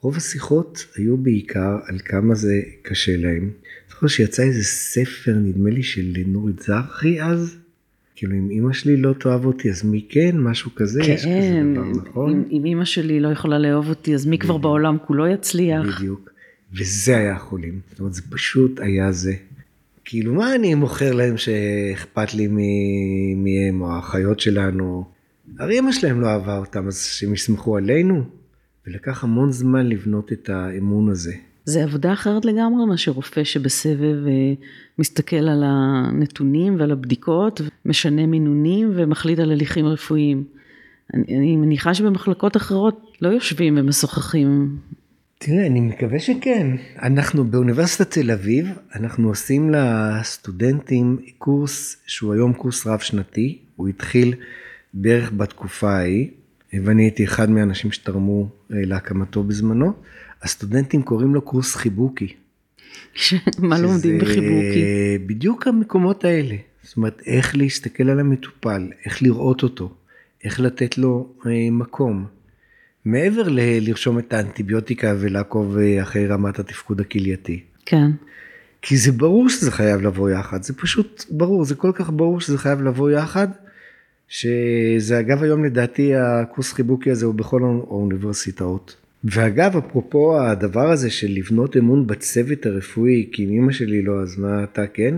רוב 0.00 0.16
השיחות 0.16 0.86
היו 0.96 1.16
בעיקר 1.16 1.78
על 1.86 1.98
כמה 1.98 2.34
זה 2.34 2.60
קשה 2.82 3.16
להם. 3.16 3.50
זוכר 3.90 4.06
שיצא 4.06 4.42
איזה 4.42 4.64
ספר, 4.64 5.32
נדמה 5.32 5.70
לי, 5.70 5.82
של 5.82 6.12
נורית 6.26 6.62
זרחי 6.62 7.22
אז? 7.22 7.56
כאילו, 8.16 8.34
אם 8.34 8.50
אימא 8.50 8.72
שלי 8.72 8.96
לא 8.96 9.12
תאהב 9.12 9.44
אותי, 9.44 9.70
אז 9.70 9.84
מי 9.84 10.06
כן? 10.08 10.36
משהו 10.36 10.70
כזה? 10.74 11.00
כן, 11.04 11.12
יש 11.12 11.20
כזה 11.20 11.62
דבר, 11.74 12.08
נכון? 12.08 12.32
אם, 12.32 12.42
אם 12.50 12.64
אימא 12.64 12.84
שלי 12.84 13.20
לא 13.20 13.28
יכולה 13.28 13.58
לאהוב 13.58 13.88
אותי, 13.88 14.14
אז 14.14 14.26
מי 14.26 14.38
כבר 14.38 14.56
בעולם 14.56 14.96
כולו 15.06 15.26
יצליח? 15.26 15.96
בדיוק. 15.96 16.27
וזה 16.72 17.16
היה 17.16 17.36
החולים. 17.36 17.80
זאת 17.90 18.00
אומרת, 18.00 18.14
זה 18.14 18.22
פשוט 18.30 18.80
היה 18.80 19.12
זה. 19.12 19.34
כאילו, 20.04 20.34
מה 20.34 20.54
אני 20.54 20.74
מוכר 20.74 21.12
להם 21.12 21.36
שאכפת 21.36 22.34
לי 22.34 22.46
מהם, 23.36 23.80
או 23.80 23.92
האחיות 23.92 24.40
שלנו? 24.40 25.04
הרי 25.58 25.78
אמא 25.78 25.92
שלהם 25.92 26.20
לא 26.20 26.26
אהבה 26.26 26.58
אותם, 26.58 26.86
אז 26.86 27.04
שהם 27.04 27.34
יסמכו 27.34 27.76
עלינו. 27.76 28.24
ולקח 28.86 29.24
המון 29.24 29.52
זמן 29.52 29.86
לבנות 29.86 30.32
את 30.32 30.48
האמון 30.48 31.10
הזה. 31.10 31.32
זה 31.64 31.82
עבודה 31.82 32.12
אחרת 32.12 32.44
לגמרי 32.44 32.86
מאשר 32.86 33.10
רופא 33.10 33.44
שבסבב 33.44 34.26
אה, 34.26 34.54
מסתכל 34.98 35.36
על 35.36 35.62
הנתונים 35.66 36.80
ועל 36.80 36.92
הבדיקות, 36.92 37.60
משנה 37.84 38.26
מינונים 38.26 38.92
ומחליט 38.94 39.38
על 39.38 39.52
הליכים 39.52 39.86
רפואיים. 39.86 40.44
אני, 41.14 41.36
אני 41.36 41.56
מניחה 41.56 41.94
שבמחלקות 41.94 42.56
אחרות 42.56 43.16
לא 43.22 43.28
יושבים 43.28 43.78
ומשוחחים. 43.78 44.76
תראה, 45.40 45.66
אני 45.66 45.80
מקווה 45.80 46.18
שכן. 46.18 46.66
אנחנו 47.02 47.44
באוניברסיטת 47.44 48.10
תל 48.10 48.30
אביב, 48.30 48.66
אנחנו 48.94 49.28
עושים 49.28 49.70
לסטודנטים 49.70 51.18
קורס 51.38 51.96
שהוא 52.06 52.34
היום 52.34 52.52
קורס 52.52 52.86
רב 52.86 52.98
שנתי, 52.98 53.58
הוא 53.76 53.88
התחיל 53.88 54.34
בערך 54.94 55.32
בתקופה 55.36 55.90
ההיא, 55.90 56.28
ואני 56.72 57.02
הייתי 57.02 57.24
אחד 57.24 57.50
מהאנשים 57.50 57.92
שתרמו 57.92 58.48
אה, 58.72 58.76
להקמתו 58.84 59.42
בזמנו. 59.42 59.92
הסטודנטים 60.42 61.02
קוראים 61.02 61.34
לו 61.34 61.42
קורס 61.42 61.74
חיבוקי. 61.74 62.34
מה 63.58 63.78
לומדים 63.78 64.18
בחיבוקי? 64.18 64.84
בדיוק 65.26 65.66
המקומות 65.66 66.24
האלה. 66.24 66.56
זאת 66.82 66.96
אומרת, 66.96 67.22
איך 67.26 67.56
להסתכל 67.56 68.10
על 68.10 68.20
המטופל, 68.20 68.88
איך 69.04 69.22
לראות 69.22 69.62
אותו, 69.62 69.94
איך 70.44 70.60
לתת 70.60 70.98
לו 70.98 71.28
אה, 71.46 71.50
מקום. 71.70 72.37
מעבר 73.10 73.48
ללרשום 73.48 74.18
את 74.18 74.32
האנטיביוטיקה 74.32 75.14
ולעקוב 75.18 75.78
אה, 75.78 76.02
אחרי 76.02 76.26
רמת 76.26 76.58
התפקוד 76.58 77.00
הכלייתי. 77.00 77.60
כן. 77.86 78.10
כי 78.82 78.96
זה 78.96 79.12
ברור 79.12 79.48
שזה 79.48 79.70
חייב 79.70 80.02
לבוא 80.02 80.30
יחד, 80.30 80.62
זה 80.62 80.74
פשוט 80.74 81.24
ברור, 81.30 81.64
זה 81.64 81.74
כל 81.74 81.92
כך 81.94 82.10
ברור 82.10 82.40
שזה 82.40 82.58
חייב 82.58 82.82
לבוא 82.82 83.10
יחד, 83.10 83.48
שזה 84.28 85.20
אגב 85.20 85.42
היום 85.42 85.64
לדעתי 85.64 86.14
הקורס 86.14 86.72
חיבוקי 86.72 87.10
הזה 87.10 87.26
הוא 87.26 87.34
בכל 87.34 87.62
האוניברסיטאות. 87.62 88.96
ואגב, 89.24 89.76
אפרופו 89.76 90.40
הדבר 90.40 90.90
הזה 90.90 91.10
של 91.10 91.28
לבנות 91.30 91.76
אמון 91.76 92.06
בצוות 92.06 92.66
הרפואי, 92.66 93.28
כי 93.32 93.44
אם 93.44 93.50
אמא 93.50 93.72
שלי 93.72 94.02
לא, 94.02 94.22
אז 94.22 94.38
מה 94.38 94.64
אתה 94.64 94.86
כן? 94.86 95.14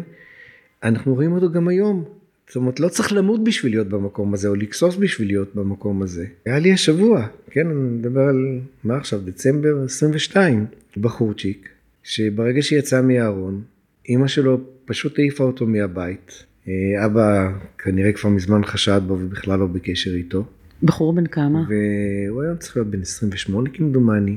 אנחנו 0.83 1.15
רואים 1.15 1.33
אותו 1.33 1.53
גם 1.53 1.69
היום. 1.69 2.20
זאת 2.51 2.57
אומרת, 2.57 2.81
לא 2.81 2.89
צריך 2.89 3.13
למות 3.13 3.45
בשביל 3.45 3.73
להיות 3.73 3.89
במקום 3.89 4.35
הזה, 4.35 4.49
או 4.49 4.55
לגסוס 4.55 4.97
בשביל 4.97 5.29
להיות 5.29 5.55
במקום 5.55 6.03
הזה. 6.03 6.27
היה 6.47 6.59
לי 6.59 6.73
השבוע, 6.73 7.27
כן, 7.51 7.67
אני 7.67 7.75
מדבר 7.75 8.21
על, 8.21 8.59
מה 8.85 8.97
עכשיו, 8.97 9.21
דצמבר 9.25 9.85
22, 9.85 10.67
בחורצ'יק, 10.97 11.69
שברגע 12.03 12.63
שיצא 12.63 13.03
מהארון, 13.03 13.63
אימא 14.09 14.29
שלו 14.29 14.61
פשוט 14.85 15.19
העיפה 15.19 15.45
אותו 15.45 15.67
מהבית. 15.67 16.45
אה, 16.69 17.07
אבא 17.07 17.53
כנראה 17.79 18.13
כבר 18.13 18.31
מזמן 18.31 18.65
חשד 18.65 19.01
בו 19.07 19.13
ובכלל 19.21 19.59
לא 19.59 19.67
בקשר 19.67 20.15
איתו. 20.15 20.45
בחור 20.83 21.13
בן 21.13 21.27
כמה? 21.27 21.65
והוא 21.69 22.43
היום 22.43 22.57
צריך 22.57 22.77
להיות 22.77 22.89
בן 22.89 23.01
28 23.01 23.71
כמדומני. 23.73 24.37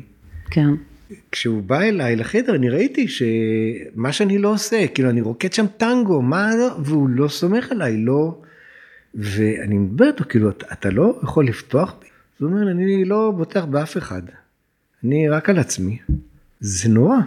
כן. 0.52 0.69
כשהוא 1.32 1.63
בא 1.63 1.82
אליי 1.82 2.15
לחדר 2.15 2.56
אני 2.56 2.69
ראיתי 2.69 3.08
שמה 3.08 4.12
שאני 4.12 4.38
לא 4.38 4.54
עושה, 4.54 4.88
כאילו 4.88 5.10
אני 5.10 5.21
רוקד 5.21 5.54
שם 5.54 5.65
טנגו, 5.78 6.21
מה 6.21 6.56
לא, 6.56 6.78
והוא 6.84 7.10
לא 7.10 7.28
סומך 7.28 7.71
עליי, 7.71 7.97
לא. 7.97 8.41
ואני 9.15 9.78
מדבר 9.78 10.08
איתו, 10.08 10.23
כאילו, 10.30 10.49
אתה, 10.49 10.89
לא 10.89 11.19
יכול 11.23 11.47
לפתוח 11.47 11.95
בי? 12.02 12.08
הוא 12.39 12.49
אומר, 12.49 12.71
אני 12.71 13.06
לא 13.06 13.34
בוטח 13.38 13.65
באף 13.65 13.97
אחד, 13.97 14.21
אני 15.04 15.30
רק 15.30 15.49
על 15.49 15.60
עצמי. 15.60 15.97
זה 16.60 16.89
נורא. 16.89 17.17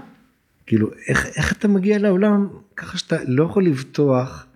כאילו, 0.67 0.91
איך, 1.09 1.27
איך 1.37 1.53
אתה 1.53 1.69
מגיע 1.69 1.99
לעולם 1.99 2.49
ככה 2.77 2.99
שאתה 2.99 3.17
לא 3.27 3.45
יכול 3.45 3.67
לבטוח 3.67 4.47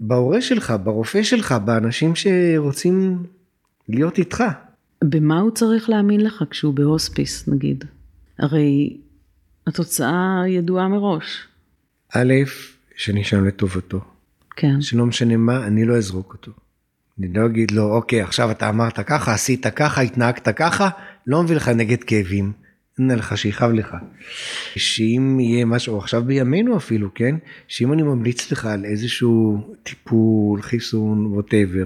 בהורה 0.00 0.40
שלך, 0.40 0.74
ברופא 0.84 1.22
שלך, 1.22 1.54
באנשים 1.64 2.12
שרוצים 2.14 3.22
להיות 3.88 4.18
איתך. 4.18 4.44
במה 5.04 5.40
הוא 5.40 5.50
צריך 5.50 5.90
להאמין 5.90 6.20
לך 6.20 6.44
כשהוא 6.50 6.74
בהוספיס, 6.74 7.48
נגיד? 7.48 7.84
הרי 8.40 8.96
התוצאה 9.66 10.42
ידועה 10.48 10.88
מראש. 10.88 11.46
א', 12.14 12.34
שאני 12.96 13.24
שם 13.24 13.44
לטובתו. 13.44 14.00
כן. 14.56 14.80
שלא 14.80 15.06
משנה 15.06 15.36
מה, 15.36 15.66
אני 15.66 15.84
לא 15.84 15.96
אזרוק 15.96 16.32
אותו. 16.32 16.52
אני 17.18 17.32
לא 17.32 17.46
אגיד 17.46 17.70
לו, 17.70 17.94
אוקיי, 17.94 18.20
עכשיו 18.22 18.50
אתה 18.50 18.68
אמרת 18.68 19.00
ככה, 19.00 19.34
עשית 19.34 19.66
ככה, 19.66 20.00
התנהגת 20.00 20.48
ככה, 20.48 20.88
לא 21.26 21.42
מביא 21.42 21.56
לך 21.56 21.68
נגד 21.68 22.04
כאבים. 22.04 22.52
הנה 22.98 23.14
לך 23.14 23.38
שיכאב 23.38 23.70
לך. 23.70 23.96
שאם 24.76 25.40
יהיה 25.40 25.64
משהו, 25.64 25.98
עכשיו 25.98 26.24
בימינו 26.24 26.76
אפילו, 26.76 27.14
כן? 27.14 27.34
שאם 27.68 27.92
אני 27.92 28.02
ממליץ 28.02 28.52
לך 28.52 28.66
על 28.66 28.84
איזשהו 28.84 29.66
טיפול, 29.82 30.62
חיסון, 30.62 31.26
ווטאבר, 31.26 31.84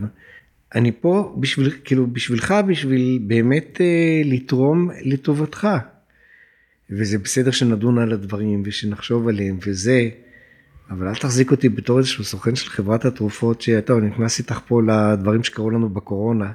אני 0.74 0.92
פה 1.00 1.36
בשביל, 1.40 1.70
כאילו, 1.84 2.06
בשבילך, 2.06 2.54
בשביל 2.68 3.18
באמת 3.26 3.80
אה, 3.80 4.22
לתרום 4.24 4.90
לטובתך. 5.04 5.68
וזה 6.90 7.18
בסדר 7.18 7.50
שנדון 7.50 7.98
על 7.98 8.12
הדברים 8.12 8.62
ושנחשוב 8.66 9.28
עליהם 9.28 9.58
וזה, 9.66 10.08
אבל 10.90 11.08
אל 11.08 11.14
תחזיק 11.14 11.50
אותי 11.50 11.68
בתור 11.68 11.98
איזשהו 11.98 12.24
סוכן 12.24 12.56
של 12.56 12.70
חברת 12.70 13.04
התרופות 13.04 13.60
שאתה 13.60 13.94
נכנס 13.94 14.38
איתך 14.38 14.58
פה 14.68 14.82
לדברים 14.82 15.42
שקרו 15.42 15.70
לנו 15.70 15.88
בקורונה. 15.88 16.50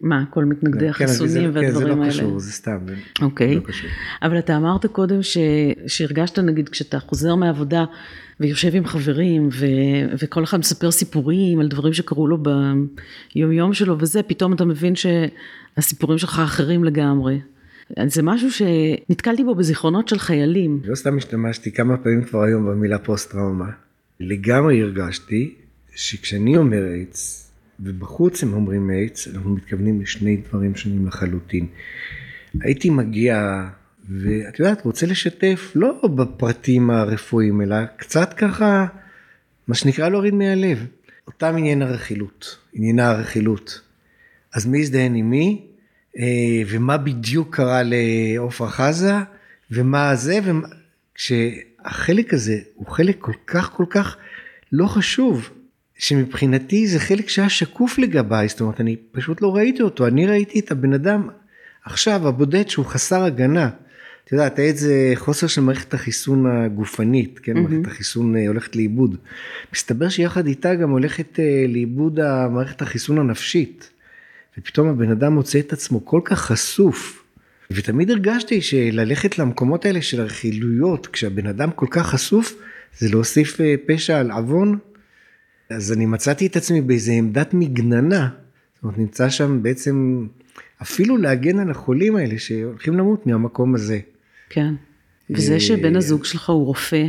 מה, 0.00 0.24
כל 0.30 0.44
מתנגדי 0.44 0.80
כן, 0.80 1.04
החיסונים 1.04 1.52
כן, 1.52 1.58
והדברים 1.58 2.00
האלה? 2.00 2.12
כן, 2.12 2.16
זה 2.16 2.22
לא 2.22 2.26
קשור, 2.28 2.38
זה 2.38 2.52
סתם. 2.52 2.78
אוקיי. 3.22 3.54
לא 3.54 3.60
קשור. 3.60 3.90
אבל 4.22 4.38
אתה 4.38 4.56
אמרת 4.56 4.86
קודם 4.86 5.22
ש... 5.22 5.38
שהרגשת 5.86 6.38
נגיד 6.38 6.68
כשאתה 6.68 7.00
חוזר 7.00 7.34
מהעבודה 7.34 7.84
ויושב 8.40 8.74
עם 8.74 8.86
חברים 8.86 9.48
ו... 9.52 9.66
וכל 10.22 10.44
אחד 10.44 10.58
מספר 10.58 10.90
סיפורים 10.90 11.60
על 11.60 11.68
דברים 11.68 11.92
שקרו 11.92 12.26
לו 12.26 12.38
ביום 12.42 13.52
יום 13.52 13.74
שלו 13.74 13.96
וזה, 14.00 14.22
פתאום 14.22 14.52
אתה 14.52 14.64
מבין 14.64 14.94
שהסיפורים 14.96 16.18
שלך 16.18 16.38
אחרים 16.44 16.84
לגמרי. 16.84 17.38
זה 18.06 18.22
משהו 18.22 18.48
שנתקלתי 18.50 19.44
בו 19.44 19.54
בזיכרונות 19.54 20.08
של 20.08 20.18
חיילים. 20.18 20.80
לא 20.84 20.94
סתם 20.94 21.16
השתמשתי 21.16 21.72
כמה 21.72 21.96
פעמים 21.96 22.24
כבר 22.24 22.42
היום 22.42 22.66
במילה 22.66 22.98
פוסט 22.98 23.30
טראומה. 23.30 23.70
לגמרי 24.20 24.82
הרגשתי 24.82 25.54
שכשאני 25.94 26.56
אומר 26.56 26.92
איידס, 26.92 27.50
ובחוץ 27.80 28.42
הם 28.42 28.52
אומרים 28.52 28.90
איידס, 28.90 29.28
אנחנו 29.28 29.50
מתכוונים 29.50 30.00
לשני 30.00 30.36
דברים 30.36 30.74
שונים 30.74 31.06
לחלוטין. 31.06 31.66
הייתי 32.60 32.90
מגיע, 32.90 33.66
ואת 34.10 34.58
יודעת, 34.58 34.84
רוצה 34.84 35.06
לשתף 35.06 35.72
לא 35.74 36.00
בפרטים 36.14 36.90
הרפואיים, 36.90 37.62
אלא 37.62 37.76
קצת 37.96 38.34
ככה, 38.34 38.86
מה 39.68 39.74
שנקרא 39.74 40.08
להוריד 40.08 40.34
מהלב. 40.34 40.86
אותם 41.26 41.54
עניין 41.56 41.82
הרכילות, 41.82 42.58
עניינה 42.72 43.10
הרכילות. 43.10 43.80
אז 44.54 44.66
מי 44.66 44.78
יזדיין 44.78 45.14
עם 45.14 45.30
מי? 45.30 45.66
אה, 46.18 46.62
ומה 46.66 46.96
בדיוק 46.96 47.56
קרה 47.56 47.82
לעופרה 47.84 48.70
חזה, 48.70 49.14
ומה 49.70 50.14
זה, 50.14 50.40
כשהחלק 51.14 52.34
הזה 52.34 52.58
הוא 52.74 52.86
חלק 52.86 53.16
כל 53.18 53.32
כך 53.46 53.70
כל 53.72 53.84
כך 53.90 54.16
לא 54.72 54.86
חשוב, 54.86 55.50
שמבחינתי 55.98 56.86
זה 56.86 56.98
חלק 56.98 57.28
שהיה 57.28 57.48
שקוף 57.48 57.98
לגביי, 57.98 58.48
זאת 58.48 58.60
אומרת, 58.60 58.80
אני 58.80 58.96
פשוט 59.12 59.42
לא 59.42 59.56
ראיתי 59.56 59.82
אותו, 59.82 60.06
אני 60.06 60.26
ראיתי 60.26 60.60
את 60.60 60.70
הבן 60.70 60.92
אדם 60.92 61.28
עכשיו, 61.84 62.28
הבודד 62.28 62.68
שהוא 62.68 62.86
חסר 62.86 63.22
הגנה. 63.24 63.70
את 64.24 64.32
יודעת, 64.32 64.58
היה 64.58 64.68
איזה 64.68 65.12
חוסר 65.14 65.46
של 65.46 65.60
מערכת 65.60 65.94
החיסון 65.94 66.46
הגופנית, 66.46 67.38
כן, 67.38 67.56
mm-hmm. 67.56 67.60
מערכת 67.60 67.86
החיסון 67.86 68.36
אה, 68.36 68.48
הולכת 68.48 68.76
לאיבוד. 68.76 69.16
מסתבר 69.72 70.08
שיחד 70.08 70.46
איתה 70.46 70.74
גם 70.74 70.90
הולכת 70.90 71.40
אה, 71.40 71.64
לאיבוד 71.68 72.20
מערכת 72.50 72.82
החיסון 72.82 73.18
הנפשית. 73.18 73.90
ופתאום 74.58 74.88
הבן 74.88 75.10
אדם 75.10 75.32
מוצא 75.32 75.58
את 75.58 75.72
עצמו 75.72 76.04
כל 76.04 76.20
כך 76.24 76.40
חשוף. 76.40 77.24
ותמיד 77.70 78.10
הרגשתי 78.10 78.60
שללכת 78.60 79.38
למקומות 79.38 79.84
האלה 79.84 80.02
של 80.02 80.20
הרכילויות, 80.20 81.06
כשהבן 81.06 81.46
אדם 81.46 81.70
כל 81.70 81.86
כך 81.90 82.06
חשוף, 82.06 82.54
זה 82.98 83.08
להוסיף 83.08 83.60
אה, 83.60 83.74
פשע 83.86 84.20
על 84.20 84.30
עוון. 84.30 84.78
אז 85.70 85.92
אני 85.92 86.06
מצאתי 86.06 86.46
את 86.46 86.56
עצמי 86.56 86.80
באיזה 86.80 87.12
עמדת 87.12 87.54
מגננה. 87.54 88.28
זאת 88.74 88.82
אומרת, 88.82 88.98
נמצא 88.98 89.30
שם 89.30 89.62
בעצם 89.62 90.26
אפילו 90.82 91.16
להגן 91.16 91.58
על 91.58 91.70
החולים 91.70 92.16
האלה 92.16 92.38
שהולכים 92.38 92.94
למות 92.94 93.26
מהמקום 93.26 93.74
הזה. 93.74 93.98
כן. 94.48 94.74
וזה 95.30 95.54
אה, 95.54 95.60
שבן 95.60 95.96
הזוג 95.96 96.24
שלך 96.24 96.50
הוא 96.50 96.66
רופא, 96.66 97.06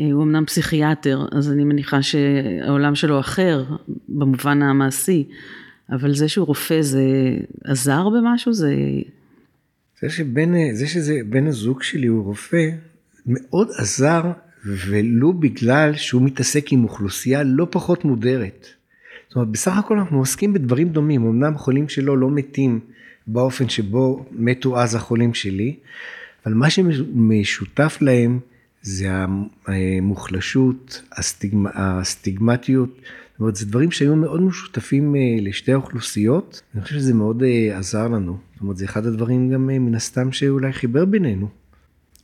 אה, 0.00 0.04
הוא 0.12 0.22
אמנם 0.22 0.46
פסיכיאטר, 0.46 1.26
אז 1.32 1.52
אני 1.52 1.64
מניחה 1.64 2.02
שהעולם 2.02 2.94
שלו 2.94 3.20
אחר 3.20 3.64
במובן 4.08 4.62
המעשי, 4.62 5.28
אבל 5.90 6.14
זה 6.14 6.28
שהוא 6.28 6.46
רופא 6.46 6.82
זה 6.82 7.02
עזר 7.64 8.08
במשהו? 8.08 8.52
זה... 8.52 8.74
זה 10.02 10.10
שבן, 10.10 10.74
זה 10.74 10.86
שזה 10.86 11.20
בן 11.26 11.46
הזוג 11.46 11.82
שלי 11.82 12.06
הוא 12.06 12.24
רופא, 12.24 12.70
מאוד 13.26 13.68
עזר, 13.78 14.22
ולו 14.64 15.32
בגלל 15.32 15.94
שהוא 15.94 16.22
מתעסק 16.22 16.72
עם 16.72 16.84
אוכלוסייה 16.84 17.42
לא 17.42 17.66
פחות 17.70 18.04
מודרת. 18.04 18.66
זאת 19.28 19.36
אומרת, 19.36 19.48
בסך 19.48 19.76
הכל 19.76 19.98
אנחנו 19.98 20.18
עוסקים 20.18 20.52
בדברים 20.52 20.88
דומים, 20.88 21.26
אמנם 21.26 21.54
החולים 21.54 21.88
שלו 21.88 22.16
לא 22.16 22.30
מתים 22.30 22.80
באופן 23.26 23.68
שבו 23.68 24.26
מתו 24.32 24.80
אז 24.80 24.94
החולים 24.94 25.34
שלי, 25.34 25.76
אבל 26.46 26.54
מה 26.54 26.70
שמשותף 26.70 27.98
להם 28.00 28.38
זה 28.82 29.08
המוחלשות, 29.66 31.02
הסטיגמ... 31.12 31.64
הסטיגמטיות, 31.74 33.00
זאת 33.38 33.40
אומרת, 33.40 33.56
זה 33.56 33.66
דברים 33.66 33.90
שהיו 33.90 34.16
מאוד 34.16 34.42
משותפים 34.42 35.16
אה, 35.16 35.20
לשתי 35.40 35.72
האוכלוסיות, 35.72 36.62
אני 36.74 36.82
חושב 36.82 36.94
שזה 36.94 37.14
מאוד 37.14 37.42
אה, 37.42 37.78
עזר 37.78 38.08
לנו. 38.08 38.38
זאת 38.52 38.60
אומרת, 38.62 38.76
זה 38.76 38.84
אחד 38.84 39.06
הדברים 39.06 39.50
גם 39.50 39.70
אה, 39.70 39.78
מן 39.78 39.94
הסתם 39.94 40.32
שאולי 40.32 40.72
חיבר 40.72 41.04
בינינו. 41.04 41.48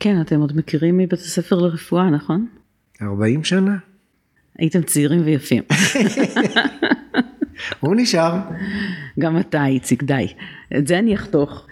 כן, 0.00 0.20
אתם 0.20 0.40
עוד 0.40 0.56
מכירים 0.56 0.98
מבית 0.98 1.20
הספר 1.20 1.56
לרפואה, 1.56 2.10
נכון? 2.10 2.46
40 3.02 3.44
שנה. 3.44 3.76
הייתם 4.58 4.82
צעירים 4.82 5.20
ויפים. 5.24 5.62
הוא 7.80 7.94
נשאר. 7.96 8.38
גם 9.18 9.38
אתה, 9.38 9.66
איציק, 9.66 10.02
די. 10.02 10.26
את 10.78 10.86
זה 10.86 10.98
אני 10.98 11.14
אחתוך. 11.14 11.66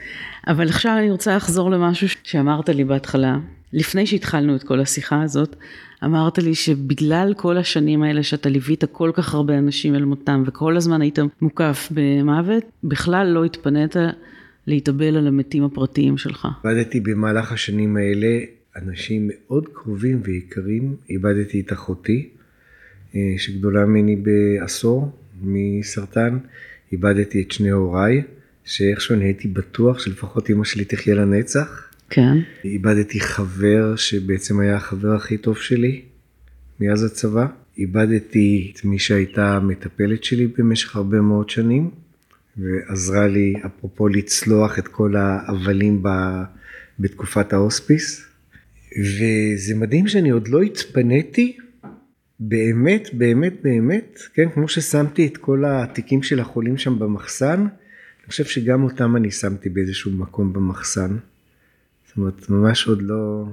אבל 0.47 0.69
עכשיו 0.69 0.97
אני 0.99 1.11
רוצה 1.11 1.37
לחזור 1.37 1.71
למשהו 1.71 2.09
שאמרת 2.23 2.69
לי 2.69 2.85
בהתחלה, 2.85 3.37
לפני 3.73 4.07
שהתחלנו 4.07 4.57
את 4.57 4.63
כל 4.63 4.81
השיחה 4.81 5.23
הזאת, 5.23 5.57
אמרת 6.05 6.39
לי 6.39 6.55
שבגלל 6.55 7.35
כל 7.37 7.59
השנים 7.59 8.03
האלה 8.03 8.23
שאתה 8.23 8.49
ליווית 8.49 8.85
כל 8.85 9.11
כך 9.15 9.35
הרבה 9.35 9.59
אנשים 9.59 9.95
אל 9.95 10.05
מותם 10.05 10.43
וכל 10.47 10.77
הזמן 10.77 11.03
היית 11.03 11.19
מוקף 11.41 11.89
במוות, 11.91 12.65
בכלל 12.85 13.27
לא 13.27 13.45
התפנית 13.45 13.97
להתאבל 14.67 15.17
על 15.17 15.27
המתים 15.27 15.65
הפרטיים 15.65 16.19
שלך? 16.19 16.49
איבדתי 16.65 17.01
במהלך 17.01 17.53
השנים 17.53 17.97
האלה 17.97 18.39
אנשים 18.77 19.31
מאוד 19.31 19.69
קרובים 19.73 20.21
ויקרים. 20.25 20.97
איבדתי 21.11 21.61
את 21.61 21.73
אחותי, 21.73 22.29
אה, 23.15 23.35
שגדולה 23.39 23.87
ממני 23.87 24.17
בעשור 24.17 25.11
מסרטן. 25.43 26.39
איבדתי 26.93 27.43
את 27.43 27.53
שני 27.53 27.71
הוריי, 27.71 28.23
שאיכשהו 28.65 29.15
אני 29.15 29.25
הייתי 29.25 29.49
בטוח 29.49 29.99
שלפחות 29.99 30.51
אמא 30.51 30.65
שלי 30.65 30.85
תחיה 30.85 31.15
לנצח. 31.15 31.92
כן. 32.15 32.39
איבדתי 32.65 33.21
חבר 33.21 33.97
שבעצם 33.97 34.61
היה 34.61 34.77
החבר 34.77 35.15
הכי 35.15 35.39
טוב 35.39 35.59
שלי 35.59 36.03
מאז 36.81 37.05
הצבא. 37.05 37.47
איבדתי 37.79 38.73
את 38.75 38.85
מי 38.85 38.99
שהייתה 38.99 39.57
המטפלת 39.57 40.25
שלי 40.25 40.47
במשך 40.47 40.97
הרבה 40.97 41.21
מאוד 41.21 41.51
שנים, 41.51 41.91
ועזרה 42.57 43.29
לי, 43.29 43.55
אפרופו 43.67 44.09
לצלוח 44.09 44.79
את 44.79 44.89
כל 44.89 45.17
ההבלים 45.17 46.03
ב, 46.03 46.09
בתקופת 46.99 47.53
ההוספיס. 47.53 48.25
וזה 48.99 49.75
מדהים 49.75 50.09
שאני 50.09 50.31
עוד 50.31 50.49
לא 50.49 50.63
התפניתי, 50.63 51.57
באמת, 52.41 53.09
באמת, 53.13 53.55
באמת, 53.63 54.19
כן, 54.35 54.49
כמו 54.55 54.69
ששמתי 54.69 55.27
את 55.27 55.37
כל 55.37 55.65
התיקים 55.67 56.23
של 56.23 56.41
החולים 56.41 56.79
שם 56.79 56.99
במחסן, 56.99 57.61
אני 57.61 58.29
חושב 58.29 58.45
שגם 58.45 58.83
אותם 58.83 59.17
אני 59.17 59.31
שמתי 59.31 59.69
באיזשהו 59.69 60.11
מקום 60.11 60.53
במחסן. 60.53 61.17
זאת 62.13 62.19
אומרת, 62.19 62.51
ממש 62.51 62.87
עוד 62.87 63.03
לא... 63.03 63.45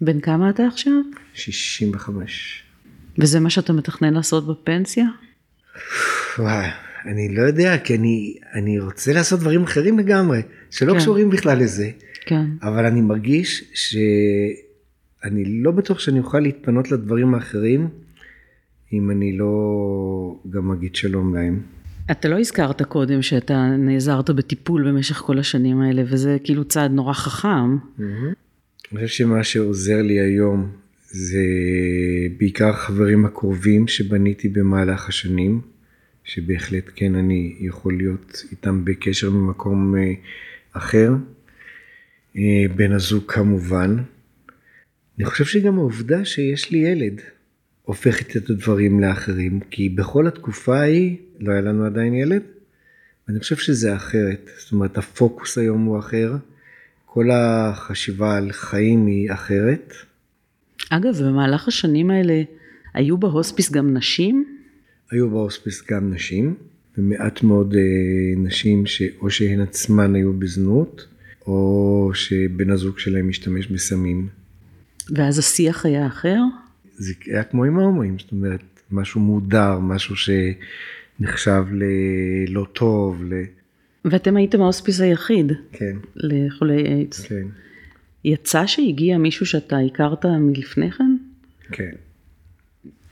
בן 0.00 0.20
כמה 0.20 0.50
אתה 0.50 0.66
עכשיו? 0.66 0.92
65. 1.34 2.62
וזה 3.18 3.40
מה 3.40 3.50
שאתה 3.50 3.72
מתכנן 3.72 4.14
לעשות 4.14 4.46
בפנסיה? 4.46 5.04
וואי, 6.38 6.68
אני 7.06 7.34
לא 7.34 7.42
יודע, 7.42 7.78
כי 7.78 7.96
אני, 7.96 8.36
אני 8.54 8.78
רוצה 8.78 9.12
לעשות 9.12 9.40
דברים 9.40 9.62
אחרים 9.62 9.98
לגמרי, 9.98 10.42
שלא 10.70 10.92
כן. 10.92 10.98
קשורים 10.98 11.30
בכלל 11.30 11.58
לזה. 11.58 11.90
כן. 12.26 12.46
אבל 12.62 12.86
אני 12.86 13.00
מרגיש 13.00 13.64
שאני 13.74 15.44
לא 15.62 15.70
בטוח 15.70 15.98
שאני 15.98 16.18
אוכל 16.18 16.40
להתפנות 16.40 16.90
לדברים 16.90 17.34
האחרים, 17.34 17.88
אם 18.92 19.10
אני 19.10 19.38
לא 19.38 20.40
גם 20.50 20.72
אגיד 20.72 20.94
שלום 20.94 21.34
להם. 21.34 21.62
אתה 22.10 22.28
לא 22.28 22.38
הזכרת 22.38 22.82
קודם 22.82 23.22
שאתה 23.22 23.76
נעזרת 23.78 24.30
בטיפול 24.30 24.88
במשך 24.88 25.16
כל 25.16 25.38
השנים 25.38 25.80
האלה, 25.80 26.02
וזה 26.06 26.36
כאילו 26.44 26.64
צעד 26.64 26.90
נורא 26.90 27.12
חכם. 27.12 27.76
אני 27.98 28.94
חושב 28.94 29.06
שמה 29.06 29.44
שעוזר 29.44 30.02
לי 30.02 30.20
היום 30.20 30.72
זה 31.10 31.44
בעיקר 32.38 32.68
החברים 32.68 33.24
הקרובים 33.24 33.88
שבניתי 33.88 34.48
במהלך 34.48 35.08
השנים, 35.08 35.60
שבהחלט 36.24 36.90
כן 36.94 37.14
אני 37.14 37.56
יכול 37.60 37.96
להיות 37.96 38.44
איתם 38.50 38.84
בקשר 38.84 39.30
ממקום 39.30 39.96
אה, 39.96 40.12
אחר. 40.72 41.12
אה, 42.36 42.64
בן 42.76 42.92
הזוג 42.92 43.24
כמובן. 43.28 43.96
אני 45.18 45.24
חושב 45.24 45.44
שגם 45.44 45.78
העובדה 45.78 46.24
שיש 46.24 46.70
לי 46.70 46.78
ילד 46.78 47.20
הופכת 47.82 48.36
את 48.36 48.50
הדברים 48.50 49.00
לאחרים, 49.00 49.60
כי 49.70 49.88
בכל 49.88 50.26
התקופה 50.26 50.78
ההיא 50.80 51.16
לא 51.40 51.52
היה 51.52 51.60
לנו 51.60 51.84
עדיין 51.84 52.14
ילד, 52.14 52.42
ואני 53.28 53.40
חושב 53.40 53.56
שזה 53.56 53.96
אחרת. 53.96 54.50
זאת 54.58 54.72
אומרת, 54.72 54.98
הפוקוס 54.98 55.58
היום 55.58 55.84
הוא 55.84 55.98
אחר, 55.98 56.36
כל 57.06 57.30
החשיבה 57.32 58.36
על 58.36 58.52
חיים 58.52 59.06
היא 59.06 59.32
אחרת. 59.32 59.94
אגב, 60.90 61.22
במהלך 61.22 61.68
השנים 61.68 62.10
האלה 62.10 62.42
היו 62.94 63.18
בהוספיס 63.18 63.70
גם 63.70 63.94
נשים? 63.94 64.58
היו 65.10 65.30
בהוספיס 65.30 65.82
גם 65.90 66.14
נשים, 66.14 66.54
ומעט 66.98 67.42
מאוד 67.42 67.74
אה, 67.74 67.80
נשים 68.36 68.86
שאו 68.86 69.30
שהן 69.30 69.60
עצמן 69.60 70.14
היו 70.14 70.32
בזנות, 70.32 71.06
או 71.46 72.10
שבן 72.14 72.70
הזוג 72.70 72.98
שלהם 72.98 73.28
משתמש 73.28 73.66
בסמים. 73.66 74.28
ואז 75.10 75.38
השיח 75.38 75.86
היה 75.86 76.06
אחר? 76.06 76.38
זה 77.02 77.12
היה 77.26 77.44
כמו 77.44 77.64
עם 77.64 77.78
ההומואים, 77.78 78.18
זאת 78.18 78.32
אומרת, 78.32 78.60
משהו 78.90 79.20
מודר, 79.20 79.78
משהו 79.78 80.14
שנחשב 80.16 81.64
ללא 81.72 82.66
טוב, 82.72 83.22
ל... 83.24 83.32
ואתם 84.04 84.36
הייתם 84.36 84.60
ההוספיס 84.62 85.00
היחיד 85.00 85.52
כן, 85.72 85.96
לחולי 86.16 86.84
איידס. 86.86 87.20
כן, 87.20 87.46
יצא 88.24 88.66
שהגיע 88.66 89.18
מישהו 89.18 89.46
שאתה 89.46 89.78
הכרת 89.78 90.26
מלפני 90.26 90.90
כן? 90.90 91.16
כן. 91.72 91.90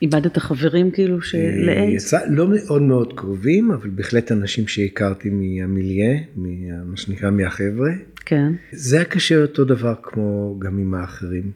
איבדת 0.03 0.39
חברים 0.39 0.91
כאילו 0.91 1.23
של 1.23 1.39
איידס? 1.69 2.05
יצא 2.07 2.19
לא 2.31 2.49
מאוד 2.49 2.83
מאוד 2.83 3.13
קרובים, 3.17 3.71
אבל 3.71 3.91
בהחלט 3.91 4.33
אנשים 4.33 4.69
שהכרתי 4.69 5.31
מהמיליה, 5.31 6.21
מה- 6.37 6.85
מה 6.85 6.97
שנקרא 6.97 7.31
מהחבר'ה. 7.31 7.91
כן. 8.27 8.53
זה 8.73 8.97
היה 8.97 9.05
קשה 9.05 9.43
אותו 9.43 9.65
דבר 9.65 9.95
כמו 10.03 10.57
גם 10.59 10.79
עם 10.79 10.95
האחרים. 10.95 11.51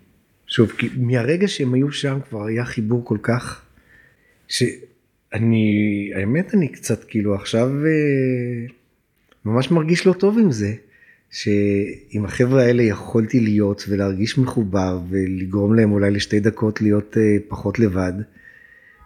שוב, 0.55 0.71
כי 0.71 0.89
מהרגע 0.97 1.49
שהם 1.49 1.75
היו 1.75 1.93
שם 1.93 2.19
כבר 2.29 2.45
היה 2.47 2.65
חיבור 2.65 3.05
כל 3.05 3.19
כך, 3.23 3.63
שאני, 4.49 6.11
האמת 6.15 6.55
אני 6.55 6.69
קצת 6.69 7.05
כאילו 7.05 7.35
עכשיו 7.35 7.69
אה, 7.87 8.67
ממש 9.45 9.71
מרגיש 9.71 10.07
לא 10.07 10.13
טוב 10.13 10.39
עם 10.39 10.53
זה, 10.53 10.75
שעם 11.31 12.25
החבר'ה 12.25 12.63
האלה 12.63 12.83
יכולתי 12.83 13.41
להיות 13.41 13.85
ולהרגיש 13.89 14.39
מחובר 14.39 15.01
ולגרום 15.09 15.75
להם 15.75 15.93
אולי 15.93 16.11
לשתי 16.11 16.41
דקות 16.41 16.83
להיות 16.83 17.17
אה, 17.17 17.37
פחות 17.49 17.79
לבד, 17.79 18.13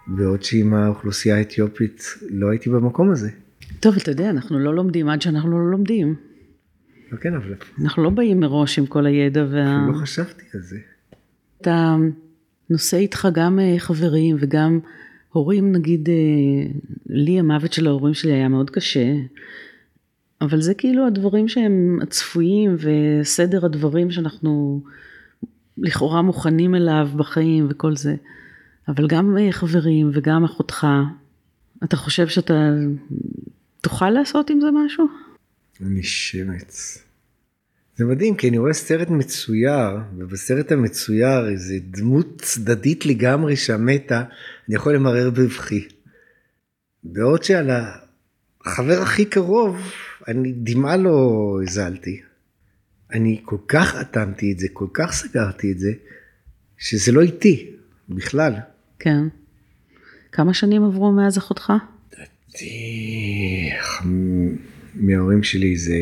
בעוד 0.06 0.42
שעם 0.42 0.74
האוכלוסייה 0.74 1.36
האתיופית 1.36 2.04
לא 2.30 2.50
הייתי 2.50 2.70
במקום 2.70 3.10
הזה. 3.10 3.30
טוב, 3.80 3.94
אתה 3.96 4.10
יודע, 4.10 4.30
אנחנו 4.30 4.58
לא 4.58 4.74
לומדים 4.74 5.08
עד 5.08 5.22
שאנחנו 5.22 5.50
לא 5.50 5.70
לומדים. 5.70 6.14
לא 7.12 7.16
כן, 7.16 7.34
אבל 7.34 7.54
אנחנו 7.82 8.02
לא 8.02 8.10
באים 8.10 8.40
מראש 8.40 8.78
עם 8.78 8.86
כל 8.86 9.06
הידע 9.06 9.46
וה... 9.50 9.86
לא 9.88 9.98
חשבתי 9.98 10.44
על 10.54 10.60
זה. 10.60 10.78
אתה 11.60 11.96
נושא 12.70 12.96
איתך 12.96 13.28
גם 13.32 13.58
אה, 13.60 13.74
חברים 13.78 14.36
וגם 14.40 14.80
הורים, 15.32 15.72
נגיד, 15.72 16.08
אה, 16.08 16.14
לי 17.06 17.38
המוות 17.38 17.72
של 17.72 17.86
ההורים 17.86 18.14
שלי 18.14 18.32
היה 18.32 18.48
מאוד 18.48 18.70
קשה, 18.70 19.14
אבל 20.40 20.60
זה 20.60 20.74
כאילו 20.74 21.06
הדברים 21.06 21.48
שהם 21.48 21.98
הצפויים 22.02 22.76
וסדר 22.78 23.66
הדברים 23.66 24.10
שאנחנו 24.10 24.82
לכאורה 25.78 26.22
מוכנים 26.22 26.74
אליו 26.74 27.08
בחיים 27.16 27.66
וכל 27.70 27.96
זה. 27.96 28.16
אבל 28.88 29.06
גם 29.06 29.36
אה, 29.38 29.52
חברים 29.52 30.10
וגם 30.12 30.44
אחותך, 30.44 30.86
אתה 31.84 31.96
חושב 31.96 32.28
שאתה 32.28 32.70
תוכל 33.80 34.10
לעשות 34.10 34.50
עם 34.50 34.60
זה 34.60 34.66
משהו? 34.84 35.06
אני 35.80 36.02
שמץ. 36.02 37.07
זה 37.98 38.04
מדהים, 38.04 38.36
כי 38.36 38.48
אני 38.48 38.58
רואה 38.58 38.72
סרט 38.72 39.10
מצויר, 39.10 39.96
ובסרט 40.16 40.72
המצויר 40.72 41.48
איזה 41.48 41.74
דמות 41.82 42.40
צדדית 42.42 43.06
לגמרי 43.06 43.56
שהמתה, 43.56 44.24
אני 44.68 44.76
יכול 44.76 44.94
למרר 44.94 45.30
בבכי. 45.30 45.88
בעוד 47.04 47.42
שעל 47.42 47.70
החבר 48.66 49.02
הכי 49.02 49.24
קרוב, 49.24 49.92
אני 50.28 50.52
דמעה 50.52 50.96
לא 50.96 51.58
הזלתי. 51.62 52.20
אני 53.12 53.40
כל 53.44 53.58
כך 53.68 53.94
אטמתי 54.00 54.52
את 54.52 54.58
זה, 54.58 54.66
כל 54.72 54.88
כך 54.92 55.12
סגרתי 55.12 55.72
את 55.72 55.78
זה, 55.78 55.92
שזה 56.78 57.12
לא 57.12 57.20
איתי, 57.20 57.70
בכלל. 58.08 58.54
כן. 58.98 59.28
כמה 60.32 60.54
שנים 60.54 60.84
עברו 60.84 61.12
מאז 61.12 61.38
אחותך? 61.38 61.72
לדעתי, 62.12 63.70
מההורים 65.00 65.42
שלי 65.42 65.76
זה 65.76 65.96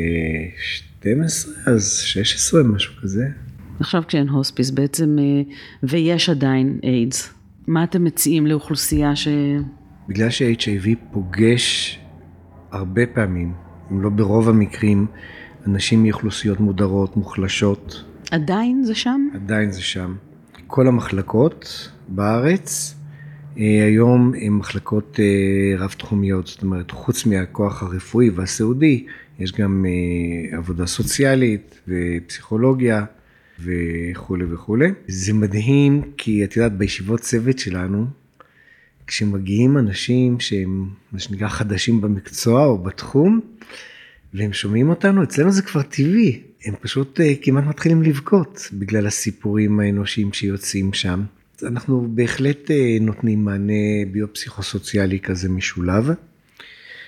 12, 0.59 1.55
אז 1.67 1.99
16, 1.99 2.63
משהו 2.63 2.95
כזה. 3.03 3.27
עכשיו 3.81 4.03
כשאין 4.09 4.29
הוספיס 4.29 4.71
בעצם, 4.71 5.17
אה, 5.19 5.43
ויש 5.83 6.29
עדיין 6.29 6.79
איידס, 6.83 7.35
מה 7.67 7.85
אתם 7.85 8.05
מציעים 8.05 8.47
לאוכלוסייה 8.47 9.17
ש... 9.17 9.29
בגלל 10.09 10.31
ש-HIV 10.31 10.89
פוגש 11.13 11.99
הרבה 12.71 13.07
פעמים, 13.07 13.53
אם 13.93 14.03
לא 14.03 14.11
ברוב 14.11 14.49
המקרים, 14.49 15.07
אנשים 15.67 16.03
מאוכלוסיות 16.03 16.61
מודרות, 16.61 17.17
מוחלשות, 17.17 18.05
עדיין 18.31 18.85
זה 18.85 18.95
שם? 18.95 19.29
עדיין 19.35 19.73
זה 19.73 19.83
שם. 19.83 20.15
כל 20.67 20.89
המחלקות 20.89 21.91
בארץ 22.09 22.96
היום 23.57 24.33
הן 24.41 24.53
מחלקות 24.53 25.21
אה, 25.21 25.79
רב-תחומיות, 25.79 26.47
זאת 26.47 26.63
אומרת, 26.63 26.91
חוץ 26.91 27.27
מהכוח 27.27 27.83
הרפואי 27.83 28.31
והסיעודי, 28.31 29.07
יש 29.39 29.53
גם 29.53 29.87
אה, 29.89 30.59
עבודה 30.59 30.87
סוציאלית 30.87 31.81
ופסיכולוגיה 31.89 33.05
וכולי 33.61 34.45
וכולי. 34.45 34.89
זה 35.09 35.33
מדהים, 35.33 36.03
כי 36.17 36.45
את 36.45 36.57
יודעת, 36.57 36.73
בישיבות 36.73 37.21
צוות 37.21 37.59
שלנו, 37.59 38.07
כשמגיעים 39.07 39.79
אנשים 39.79 40.41
שהם, 40.41 40.89
מה 41.13 41.19
שנקרא, 41.19 41.49
חדשים 41.49 42.01
במקצוע 42.01 42.65
או 42.65 42.79
בתחום, 42.79 43.41
והם 44.35 44.53
שומעים 44.53 44.91
אותנו, 44.91 45.23
אצלנו 45.23 45.51
זה 45.51 45.63
כבר 45.63 45.83
טבעי, 45.83 46.43
הם 46.65 46.75
פשוט 46.81 47.21
אה, 47.21 47.33
כמעט 47.43 47.65
מתחילים 47.65 48.03
לבכות 48.03 48.69
בגלל 48.73 49.07
הסיפורים 49.07 49.81
האנושיים 49.81 50.33
שיוצאים 50.33 50.93
שם. 50.93 51.23
אנחנו 51.63 52.09
בהחלט 52.15 52.71
אה, 52.71 52.97
נותנים 53.01 53.45
מענה 53.45 53.73
ביו-פסיכוסוציאלי 54.13 55.21
כזה 55.21 55.49
משולב. 55.49 56.11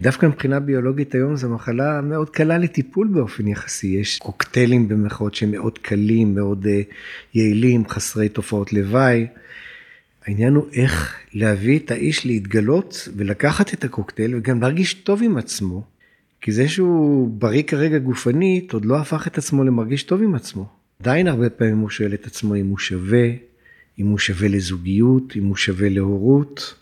דווקא 0.03 0.27
מבחינה 0.27 0.61
ביולוגית 0.61 1.15
היום 1.15 1.37
זו 1.37 1.49
מחלה 1.49 2.01
מאוד 2.01 2.31
קלה 2.31 2.59
לטיפול 2.59 3.09
באופן 3.09 3.49
יחסי. 3.49 3.87
יש 3.87 4.19
קוקטיילים 4.19 4.89
במחאות 4.89 5.35
שהם 5.35 5.51
מאוד 5.51 5.79
קלים, 5.79 6.35
מאוד 6.35 6.65
uh, 6.67 6.95
יעילים, 7.35 7.89
חסרי 7.89 8.29
תופעות 8.29 8.73
לוואי. 8.73 9.27
העניין 10.27 10.55
הוא 10.55 10.67
איך 10.73 11.17
להביא 11.35 11.79
את 11.79 11.91
האיש 11.91 12.27
להתגלות 12.27 13.09
ולקחת 13.17 13.75
את 13.75 13.85
הקוקטייל 13.85 14.35
וגם 14.35 14.61
להרגיש 14.61 14.95
טוב 14.95 15.23
עם 15.23 15.37
עצמו. 15.37 15.83
כי 16.41 16.53
זה 16.53 16.69
שהוא 16.69 17.29
בריא 17.29 17.63
כרגע 17.63 17.99
גופנית 17.99 18.73
עוד 18.73 18.85
לא 18.85 18.99
הפך 18.99 19.27
את 19.27 19.39
עצמו 19.39 19.65
למרגיש 19.65 20.03
טוב 20.03 20.23
עם 20.23 20.35
עצמו. 20.35 20.67
עדיין 21.01 21.29
הרבה 21.29 21.51
פעמים 21.51 21.79
הוא 21.79 21.91
שואל 21.91 22.15
את 22.15 22.27
עצמו 22.27 22.55
אם 22.57 22.67
הוא 22.67 22.79
שווה, 22.79 23.29
אם 23.99 24.07
הוא 24.07 24.19
שווה 24.19 24.49
לזוגיות, 24.49 25.37
אם 25.37 25.45
הוא 25.45 25.57
שווה 25.57 25.89
להורות. 25.89 26.75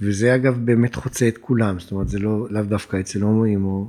וזה 0.00 0.34
אגב 0.34 0.58
באמת 0.64 0.94
חוצה 0.94 1.28
את 1.28 1.38
כולם, 1.38 1.80
זאת 1.80 1.92
אומרת 1.92 2.08
זה 2.08 2.18
לא, 2.18 2.46
לאו 2.50 2.62
דווקא 2.62 3.00
אצל 3.00 3.22
הומואים, 3.22 3.64
או, 3.64 3.88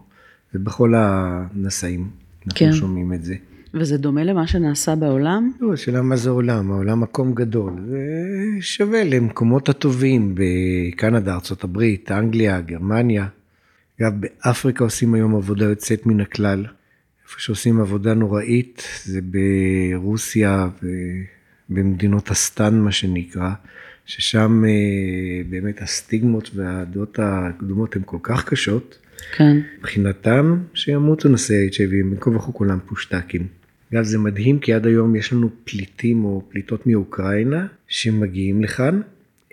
ובכל 0.53 0.93
הנשאים 0.97 2.09
אנחנו 2.47 2.59
כן. 2.59 2.73
שומעים 2.73 3.13
את 3.13 3.23
זה. 3.23 3.35
וזה 3.73 3.97
דומה 3.97 4.23
למה 4.23 4.47
שנעשה 4.47 4.95
בעולם? 4.95 5.51
לא, 5.59 5.73
השאלה 5.73 6.01
מה 6.01 6.15
זה 6.15 6.29
עולם, 6.29 6.71
העולם 6.71 7.01
מקום 7.01 7.33
גדול, 7.33 7.73
זה 7.89 8.01
שווה 8.61 9.03
למקומות 9.03 9.69
הטובים 9.69 10.35
בקנדה, 10.35 11.33
ארה"ב, 11.33 11.81
אנגליה, 12.11 12.61
גרמניה. 12.61 13.27
אגב, 14.01 14.11
באפריקה 14.19 14.83
עושים 14.83 15.13
היום 15.13 15.35
עבודה 15.35 15.65
יוצאת 15.65 16.05
מן 16.05 16.21
הכלל. 16.21 16.65
איפה 17.25 17.39
שעושים 17.39 17.81
עבודה 17.81 18.13
נוראית 18.13 18.83
זה 19.03 19.19
ברוסיה 19.21 20.67
ובמדינות 21.69 22.31
הסטן 22.31 22.79
מה 22.79 22.91
שנקרא. 22.91 23.49
ששם 24.05 24.63
אה, 24.65 25.41
באמת 25.49 25.81
הסטיגמות 25.81 26.49
והדעות 26.55 27.19
הקדומות 27.21 27.95
הן 27.95 28.01
כל 28.05 28.17
כך 28.23 28.45
קשות. 28.45 28.97
כן. 29.35 29.57
מבחינתם 29.79 30.57
שימותו 30.73 31.29
נשאי 31.29 31.67
HIV, 31.67 31.89
בין 31.89 32.15
כה 32.19 32.29
וכה 32.29 32.51
כולם 32.51 32.79
פושטקים. 32.85 33.47
אגב 33.93 34.03
זה 34.03 34.17
מדהים 34.17 34.59
כי 34.59 34.73
עד 34.73 34.85
היום 34.85 35.15
יש 35.15 35.33
לנו 35.33 35.49
פליטים 35.63 36.25
או 36.25 36.43
פליטות 36.49 36.87
מאוקראינה 36.87 37.67
שמגיעים 37.87 38.63
לכאן, 38.63 39.01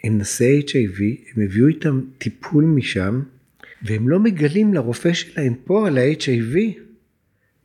הם 0.04 0.18
נשאי 0.18 0.62
HIV, 0.66 1.02
הם 1.34 1.42
הביאו 1.42 1.68
איתם 1.68 2.00
טיפול 2.18 2.64
משם 2.64 3.20
והם 3.82 4.08
לא 4.08 4.20
מגלים 4.20 4.74
לרופא 4.74 5.12
שלהם 5.12 5.54
פה 5.64 5.86
על 5.86 5.98
ה-HIV 5.98 6.56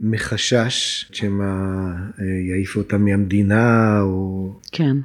מחשש 0.01 1.05
שמא 1.11 1.43
אה, 1.43 2.25
יעיפו 2.49 2.79
אותם 2.79 3.05
מהמדינה 3.05 3.99
או... 4.01 4.53
כן. 4.71 4.97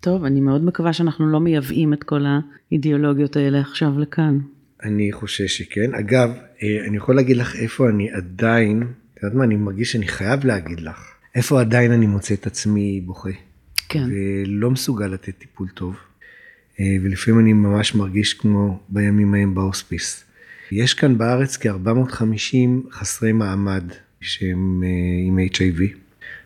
טוב, 0.00 0.24
אני 0.24 0.40
מאוד 0.40 0.64
מקווה 0.64 0.92
שאנחנו 0.92 1.32
לא 1.32 1.40
מייבאים 1.40 1.92
את 1.92 2.02
כל 2.04 2.24
האידיאולוגיות 2.70 3.36
האלה 3.36 3.60
עכשיו 3.60 3.98
לכאן. 3.98 4.38
אני 4.82 5.12
חושב 5.12 5.46
שכן. 5.46 5.94
אגב, 5.94 6.30
אה, 6.62 6.86
אני 6.88 6.96
יכול 6.96 7.16
להגיד 7.16 7.36
לך 7.36 7.56
איפה 7.56 7.88
אני 7.88 8.10
עדיין, 8.10 8.82
את 9.14 9.22
יודעת 9.22 9.38
מה, 9.38 9.44
אני 9.44 9.56
מרגיש 9.56 9.92
שאני 9.92 10.08
חייב 10.08 10.46
להגיד 10.46 10.80
לך, 10.80 11.12
איפה 11.34 11.60
עדיין 11.60 11.92
אני 11.92 12.06
מוצא 12.06 12.34
את 12.34 12.46
עצמי 12.46 13.00
בוכה. 13.00 13.30
כן. 13.88 14.04
ולא 14.08 14.70
מסוגל 14.70 15.06
לתת 15.06 15.38
טיפול 15.38 15.68
טוב. 15.68 15.96
אה, 16.80 16.96
ולפעמים 17.02 17.40
אני 17.40 17.52
ממש 17.52 17.94
מרגיש 17.94 18.34
כמו 18.34 18.80
בימים 18.88 19.34
ההם 19.34 19.54
בהוספיס. 19.54 20.24
יש 20.72 20.94
כאן 20.94 21.18
בארץ 21.18 21.56
כ-450 21.56 22.92
חסרי 22.92 23.32
מעמד 23.32 23.84
שהם 24.22 24.82
אה, 24.84 24.88
עם 25.26 25.38
HIV, 25.38 25.96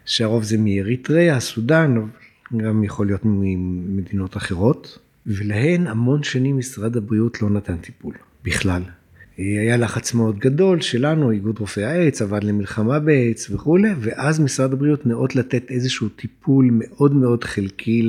שהרוב 0.05 0.43
זה 0.43 0.57
מאריתריאה, 0.59 1.41
סודאן, 1.41 1.97
גם 2.57 2.85
יכול 2.85 3.07
להיות 3.07 3.21
ממדינות 3.25 4.37
אחרות, 4.37 4.99
ולהן 5.27 5.87
המון 5.87 6.23
שנים 6.23 6.59
משרד 6.59 6.97
הבריאות 6.97 7.43
לא 7.43 7.51
נתן 7.51 7.77
טיפול, 7.77 8.15
בכלל. 8.45 8.83
היה 9.37 9.77
לחץ 9.77 10.15
מאוד 10.15 10.39
גדול 10.39 10.81
שלנו, 10.81 11.31
איגוד 11.31 11.59
רופאי 11.59 11.85
האיידס, 11.85 12.23
עבד 12.23 12.45
למלחמה 12.45 12.99
באיידס 12.99 13.51
וכולי, 13.51 13.89
ואז 14.01 14.41
משרד 14.41 14.73
הבריאות 14.73 15.07
נאות 15.07 15.37
לתת 15.37 15.71
איזשהו 15.71 16.09
טיפול 16.09 16.69
מאוד 16.73 17.15
מאוד 17.15 17.45
חלקי 17.45 18.09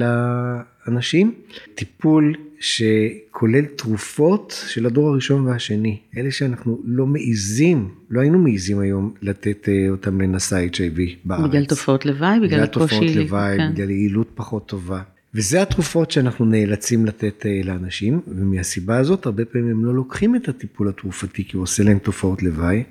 לאנשים, 0.87 1.33
טיפול 1.75 2.33
שכולל 2.59 3.65
תרופות 3.65 4.63
של 4.67 4.85
הדור 4.85 5.09
הראשון 5.09 5.45
והשני, 5.45 5.97
אלה 6.17 6.31
שאנחנו 6.31 6.81
לא 6.85 7.05
מעיזים, 7.05 7.89
לא 8.09 8.21
היינו 8.21 8.39
מעיזים 8.39 8.79
היום 8.79 9.13
לתת 9.21 9.69
אה, 9.69 9.89
אותם 9.89 10.21
לנשא 10.21 10.67
HIV 10.73 10.99
בארץ. 11.25 11.49
בגלל 11.49 11.65
תופעות 11.65 12.05
לוואי, 12.05 12.39
בגלל, 12.39 12.47
בגלל 12.47 12.65
תופעות 12.65 13.15
לוואי, 13.15 13.57
כן. 13.57 13.73
בגלל 13.73 13.89
יעילות 13.89 14.31
פחות 14.35 14.67
טובה. 14.67 15.01
וזה 15.33 15.61
התרופות 15.61 16.11
שאנחנו 16.11 16.45
נאלצים 16.45 17.05
לתת 17.05 17.45
אה, 17.45 17.61
לאנשים, 17.63 18.21
ומהסיבה 18.27 18.97
הזאת 18.97 19.25
הרבה 19.25 19.45
פעמים 19.45 19.69
הם 19.69 19.85
לא 19.85 19.93
לוקחים 19.95 20.35
את 20.35 20.49
הטיפול 20.49 20.89
התרופתי 20.89 21.43
כי 21.47 21.57
הוא 21.57 21.63
עושה 21.63 21.83
להם 21.83 21.99
תופעות 21.99 22.43
לוואי, 22.43 22.83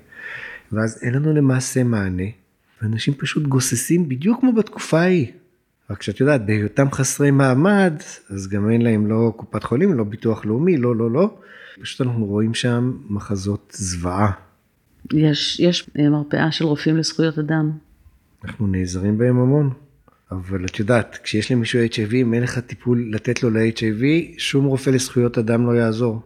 ואז 0.71 0.99
אין 1.01 1.13
לנו 1.13 1.33
למעשה 1.33 1.83
מענה, 1.83 2.23
ואנשים 2.81 3.13
פשוט 3.13 3.43
גוססים 3.43 4.09
בדיוק 4.09 4.39
כמו 4.39 4.53
בתקופה 4.53 4.99
ההיא. 4.99 5.27
רק 5.89 6.01
שאת 6.01 6.19
יודעת, 6.19 6.45
בהיותם 6.45 6.91
חסרי 6.91 7.31
מעמד, 7.31 7.93
אז 8.29 8.47
גם 8.47 8.69
אין 8.69 8.81
להם 8.81 9.07
לא 9.07 9.33
קופת 9.35 9.63
חולים, 9.63 9.93
לא 9.93 10.03
ביטוח 10.03 10.45
לאומי, 10.45 10.77
לא, 10.77 10.95
לא, 10.95 11.11
לא. 11.11 11.37
פשוט 11.81 12.01
אנחנו 12.01 12.25
רואים 12.25 12.53
שם 12.53 12.97
מחזות 13.09 13.73
זוועה. 13.77 14.31
יש, 15.13 15.59
יש 15.59 15.89
אה, 15.99 16.09
מרפאה 16.09 16.51
של 16.51 16.65
רופאים 16.65 16.97
לזכויות 16.97 17.39
אדם. 17.39 17.71
אנחנו 18.43 18.67
נעזרים 18.67 19.17
בהם 19.17 19.39
המון. 19.39 19.73
אבל 20.31 20.65
את 20.65 20.79
יודעת, 20.79 21.19
כשיש 21.23 21.51
למישהו 21.51 21.79
HIV, 21.79 22.13
אם 22.13 22.33
אין 22.33 22.43
לך 22.43 22.59
טיפול 22.59 23.09
לתת 23.11 23.43
לו 23.43 23.49
ל-HIV, 23.49 24.03
שום 24.37 24.65
רופא 24.65 24.89
לזכויות 24.89 25.37
אדם 25.37 25.65
לא 25.65 25.71
יעזור. 25.71 26.21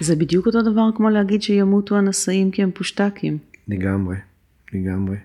זה 0.00 0.16
בדיוק 0.16 0.46
אותו 0.46 0.62
דבר 0.62 0.88
כמו 0.96 1.10
להגיד 1.10 1.42
שימותו 1.42 1.96
הנשאים 1.96 2.50
כי 2.50 2.62
הם 2.62 2.70
פושטקים. 2.74 3.38
לגמרי, 3.68 4.16
לגמרי. 4.72 5.16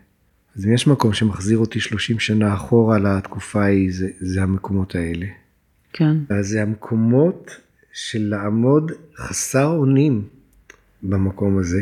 אז 0.55 0.65
אם 0.65 0.73
יש 0.73 0.87
מקום 0.87 1.13
שמחזיר 1.13 1.57
אותי 1.57 1.79
30 1.79 2.19
שנה 2.19 2.53
אחורה 2.53 2.99
לתקופה 2.99 3.63
ההיא, 3.63 3.93
זה, 3.93 4.09
זה 4.19 4.41
המקומות 4.41 4.95
האלה. 4.95 5.25
כן. 5.93 6.15
אז 6.29 6.47
זה 6.47 6.61
המקומות 6.61 7.51
של 7.93 8.21
לעמוד 8.21 8.91
חסר 9.17 9.65
אונים 9.65 10.27
במקום 11.03 11.57
הזה. 11.57 11.81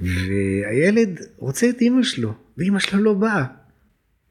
והילד 0.00 1.20
רוצה 1.36 1.68
את 1.68 1.80
אימא 1.80 2.02
שלו, 2.02 2.32
ואימא 2.58 2.78
שלו 2.78 3.02
לא 3.02 3.14
באה. 3.14 3.44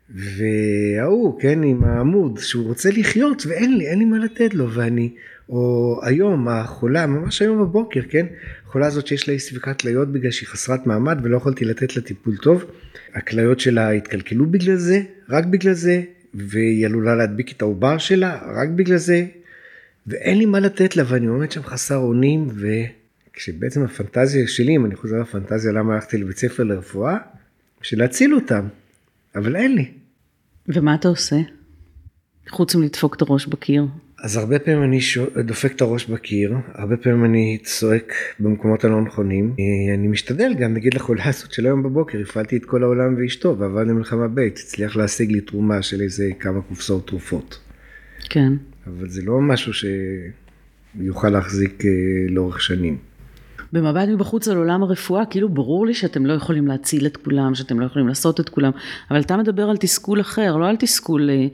וההוא, 0.09 1.39
כן, 1.41 1.63
עם 1.63 1.83
העמוד, 1.83 2.37
שהוא 2.37 2.67
רוצה 2.67 2.89
לחיות 2.91 3.45
ואין 3.45 3.77
לי, 3.77 3.87
אין 3.87 3.99
לי 3.99 4.05
מה 4.05 4.17
לתת 4.17 4.53
לו, 4.53 4.71
ואני, 4.73 5.09
או 5.49 5.99
היום, 6.03 6.47
החולה, 6.47 7.07
ממש 7.07 7.41
היום 7.41 7.61
בבוקר, 7.61 8.01
כן, 8.09 8.25
החולה 8.69 8.87
הזאת 8.87 9.07
שיש 9.07 9.27
לה 9.27 9.33
אי 9.33 9.39
ספיקת 9.39 9.81
כליות 9.81 10.11
בגלל 10.11 10.31
שהיא 10.31 10.47
חסרת 10.49 10.87
מעמד 10.87 11.19
ולא 11.23 11.37
יכולתי 11.37 11.65
לתת 11.65 11.95
לה 11.95 12.01
טיפול 12.01 12.37
טוב, 12.37 12.63
הכליות 13.13 13.59
שלה 13.59 13.91
התקלקלו 13.91 14.45
בגלל 14.45 14.75
זה, 14.75 15.01
רק 15.29 15.45
בגלל 15.45 15.73
זה, 15.73 16.01
והיא 16.33 16.85
עלולה 16.85 17.15
להדביק 17.15 17.51
את 17.51 17.61
העובר 17.61 17.97
שלה, 17.97 18.39
רק 18.61 18.69
בגלל 18.69 18.97
זה, 18.97 19.25
ואין 20.07 20.37
לי 20.37 20.45
מה 20.45 20.59
לתת 20.59 20.95
לה, 20.95 21.03
ואני 21.07 21.27
עומד 21.27 21.51
שם 21.51 21.63
חסר 21.63 21.97
אונים, 21.97 22.47
וכשבעצם 23.31 23.83
הפנטזיה 23.83 24.47
שלי, 24.47 24.75
אם 24.75 24.85
אני 24.85 24.95
חוזר 24.95 25.21
לפנטזיה 25.21 25.71
למה 25.71 25.93
הלכתי 25.93 26.17
לבית 26.17 26.37
ספר 26.37 26.63
לרפואה, 26.63 27.17
בשביל 27.81 27.99
להציל 27.99 28.35
אותם, 28.35 28.67
אבל 29.35 29.55
אין 29.55 29.75
לי. 29.75 29.91
ומה 30.67 30.95
אתה 30.95 31.07
עושה? 31.07 31.37
חוץ 32.49 32.75
מלדפוק 32.75 33.15
את 33.15 33.21
הראש 33.21 33.47
בקיר. 33.47 33.85
אז 34.23 34.37
הרבה 34.37 34.59
פעמים 34.59 34.83
אני 34.83 34.99
דופק 35.45 35.75
את 35.75 35.81
הראש 35.81 36.05
בקיר, 36.05 36.53
הרבה 36.73 36.97
פעמים 36.97 37.25
אני 37.25 37.57
צועק 37.63 38.13
במקומות 38.39 38.83
הלא 38.83 39.01
נכונים. 39.01 39.55
אה, 39.59 39.93
אני 39.95 40.07
משתדל 40.07 40.53
גם, 40.59 40.73
נגיד 40.73 40.93
לחולה 40.93 41.23
הזאת 41.25 41.51
של 41.51 41.65
היום 41.65 41.83
בבוקר, 41.83 42.17
הפעלתי 42.21 42.57
את 42.57 42.65
כל 42.65 42.83
העולם 42.83 43.15
ואשתו 43.17 43.57
ועבד 43.59 43.87
למלחמה 43.87 44.27
בית, 44.27 44.57
הצליח 44.57 44.95
להשיג 44.95 45.31
לי 45.31 45.41
תרומה 45.41 45.81
של 45.81 46.01
איזה 46.01 46.29
כמה 46.39 46.61
קופסאות 46.61 47.07
תרופות. 47.07 47.59
כן. 48.29 48.53
אבל 48.87 49.09
זה 49.09 49.21
לא 49.21 49.41
משהו 49.41 49.71
שיוכל 49.73 51.29
להחזיק 51.29 51.85
אה, 51.85 51.91
לאורך 52.29 52.61
שנים. 52.61 52.97
במבט 53.73 54.07
מבחוץ 54.07 54.47
על 54.47 54.57
עולם 54.57 54.83
הרפואה, 54.83 55.25
כאילו 55.25 55.49
ברור 55.49 55.85
לי 55.85 55.93
שאתם 55.93 56.25
לא 56.25 56.33
יכולים 56.33 56.67
להציל 56.67 57.05
את 57.05 57.17
כולם, 57.17 57.55
שאתם 57.55 57.79
לא 57.79 57.85
יכולים 57.85 58.07
לעשות 58.07 58.39
את 58.39 58.49
כולם, 58.49 58.71
אבל 59.11 59.19
אתה 59.19 59.37
מדבר 59.37 59.69
על 59.69 59.77
תסכול 59.77 60.21
אחר, 60.21 60.57
לא 60.57 60.69
על 60.69 60.75
תסכול 60.75 61.29
אה, 61.29 61.47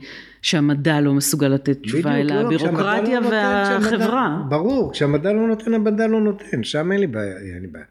שהמדע 0.45 1.01
לא 1.01 1.13
מסוגל 1.13 1.47
לתת 1.47 1.81
תשובה, 1.81 2.19
אלא 2.19 2.35
לא, 2.35 2.45
הבירוקרטיה 2.45 3.19
לא 3.19 3.27
והחברה. 3.27 3.79
כשהמדע, 3.81 4.49
ברור, 4.49 4.91
כשהמדע 4.91 5.33
לא 5.33 5.47
נותן, 5.47 5.73
המדע 5.73 6.07
לא 6.07 6.21
נותן, 6.21 6.63
שם 6.63 6.91
אין 6.91 6.99
לי 6.99 7.07
בעיה, 7.07 7.37
אין 7.37 7.61
לי 7.61 7.67
בעיה. 7.67 7.85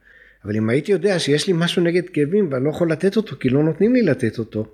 אבל 0.44 0.56
אם 0.56 0.70
הייתי 0.70 0.92
יודע 0.92 1.18
שיש 1.18 1.46
לי 1.46 1.52
משהו 1.56 1.82
נגד 1.82 2.08
כאבים 2.08 2.48
ואני 2.50 2.64
לא 2.64 2.70
יכול 2.70 2.90
לתת 2.90 3.16
אותו, 3.16 3.36
כי 3.40 3.48
לא 3.48 3.62
נותנים 3.62 3.94
לי 3.94 4.02
לתת 4.02 4.38
אותו, 4.38 4.66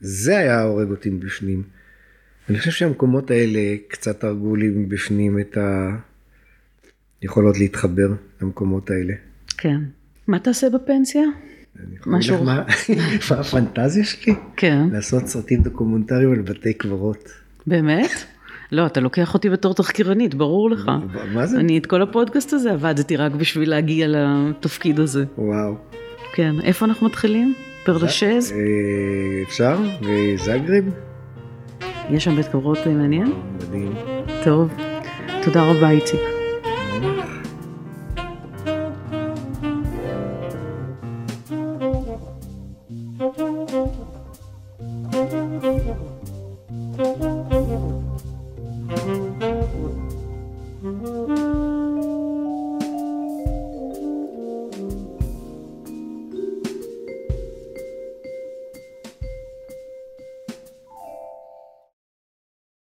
זה 0.00 0.38
היה 0.38 0.62
הורג 0.62 0.90
אותי 0.90 1.10
מבפנים. 1.10 1.62
אני 2.48 2.58
חושב 2.58 2.70
שהמקומות 2.70 3.30
האלה 3.30 3.76
קצת 3.88 4.24
הרגו 4.24 4.56
לי 4.56 4.68
מבפנים 4.68 5.38
את 5.38 5.56
ה... 5.56 5.96
יכולות 7.22 7.58
להתחבר 7.58 8.08
למקומות 8.42 8.90
האלה. 8.90 9.14
כן. 9.58 9.80
מה 10.26 10.38
תעשה 10.38 10.70
בפנסיה? 10.70 11.22
משהו... 12.06 12.44
מה 12.44 12.62
הפנטזיה 13.30 14.04
שלי? 14.04 14.34
כן. 14.56 14.88
לעשות 14.92 15.26
סרטים 15.26 15.62
דוקומנטריים 15.62 16.32
על 16.32 16.40
בתי 16.40 16.74
קברות. 16.74 17.28
באמת? 17.66 18.10
לא, 18.72 18.86
אתה 18.86 19.00
לוקח 19.00 19.34
אותי 19.34 19.50
בתור 19.50 19.74
תחקירנית, 19.74 20.34
ברור 20.34 20.70
לך. 20.70 20.90
מה 21.34 21.46
זה? 21.46 21.60
אני 21.60 21.78
את 21.78 21.86
כל 21.86 22.02
הפודקאסט 22.02 22.52
הזה 22.52 22.72
עבדתי 22.72 23.16
רק 23.16 23.32
בשביל 23.32 23.70
להגיע 23.70 24.06
לתפקיד 24.08 25.00
הזה. 25.00 25.24
וואו. 25.38 25.74
כן, 26.34 26.54
איפה 26.62 26.86
אנחנו 26.86 27.06
מתחילים? 27.06 27.54
פרדשז? 27.84 28.52
אה, 28.52 28.58
אפשר? 29.46 29.78
וזגרב? 30.02 30.84
יש 32.10 32.24
שם 32.24 32.36
בית 32.36 32.48
קברות 32.48 32.78
מעניין? 32.86 33.32
מדהים. 33.56 33.92
טוב, 34.44 34.72
תודה 35.44 35.62
רבה 35.62 35.90
איציק. 35.90 36.35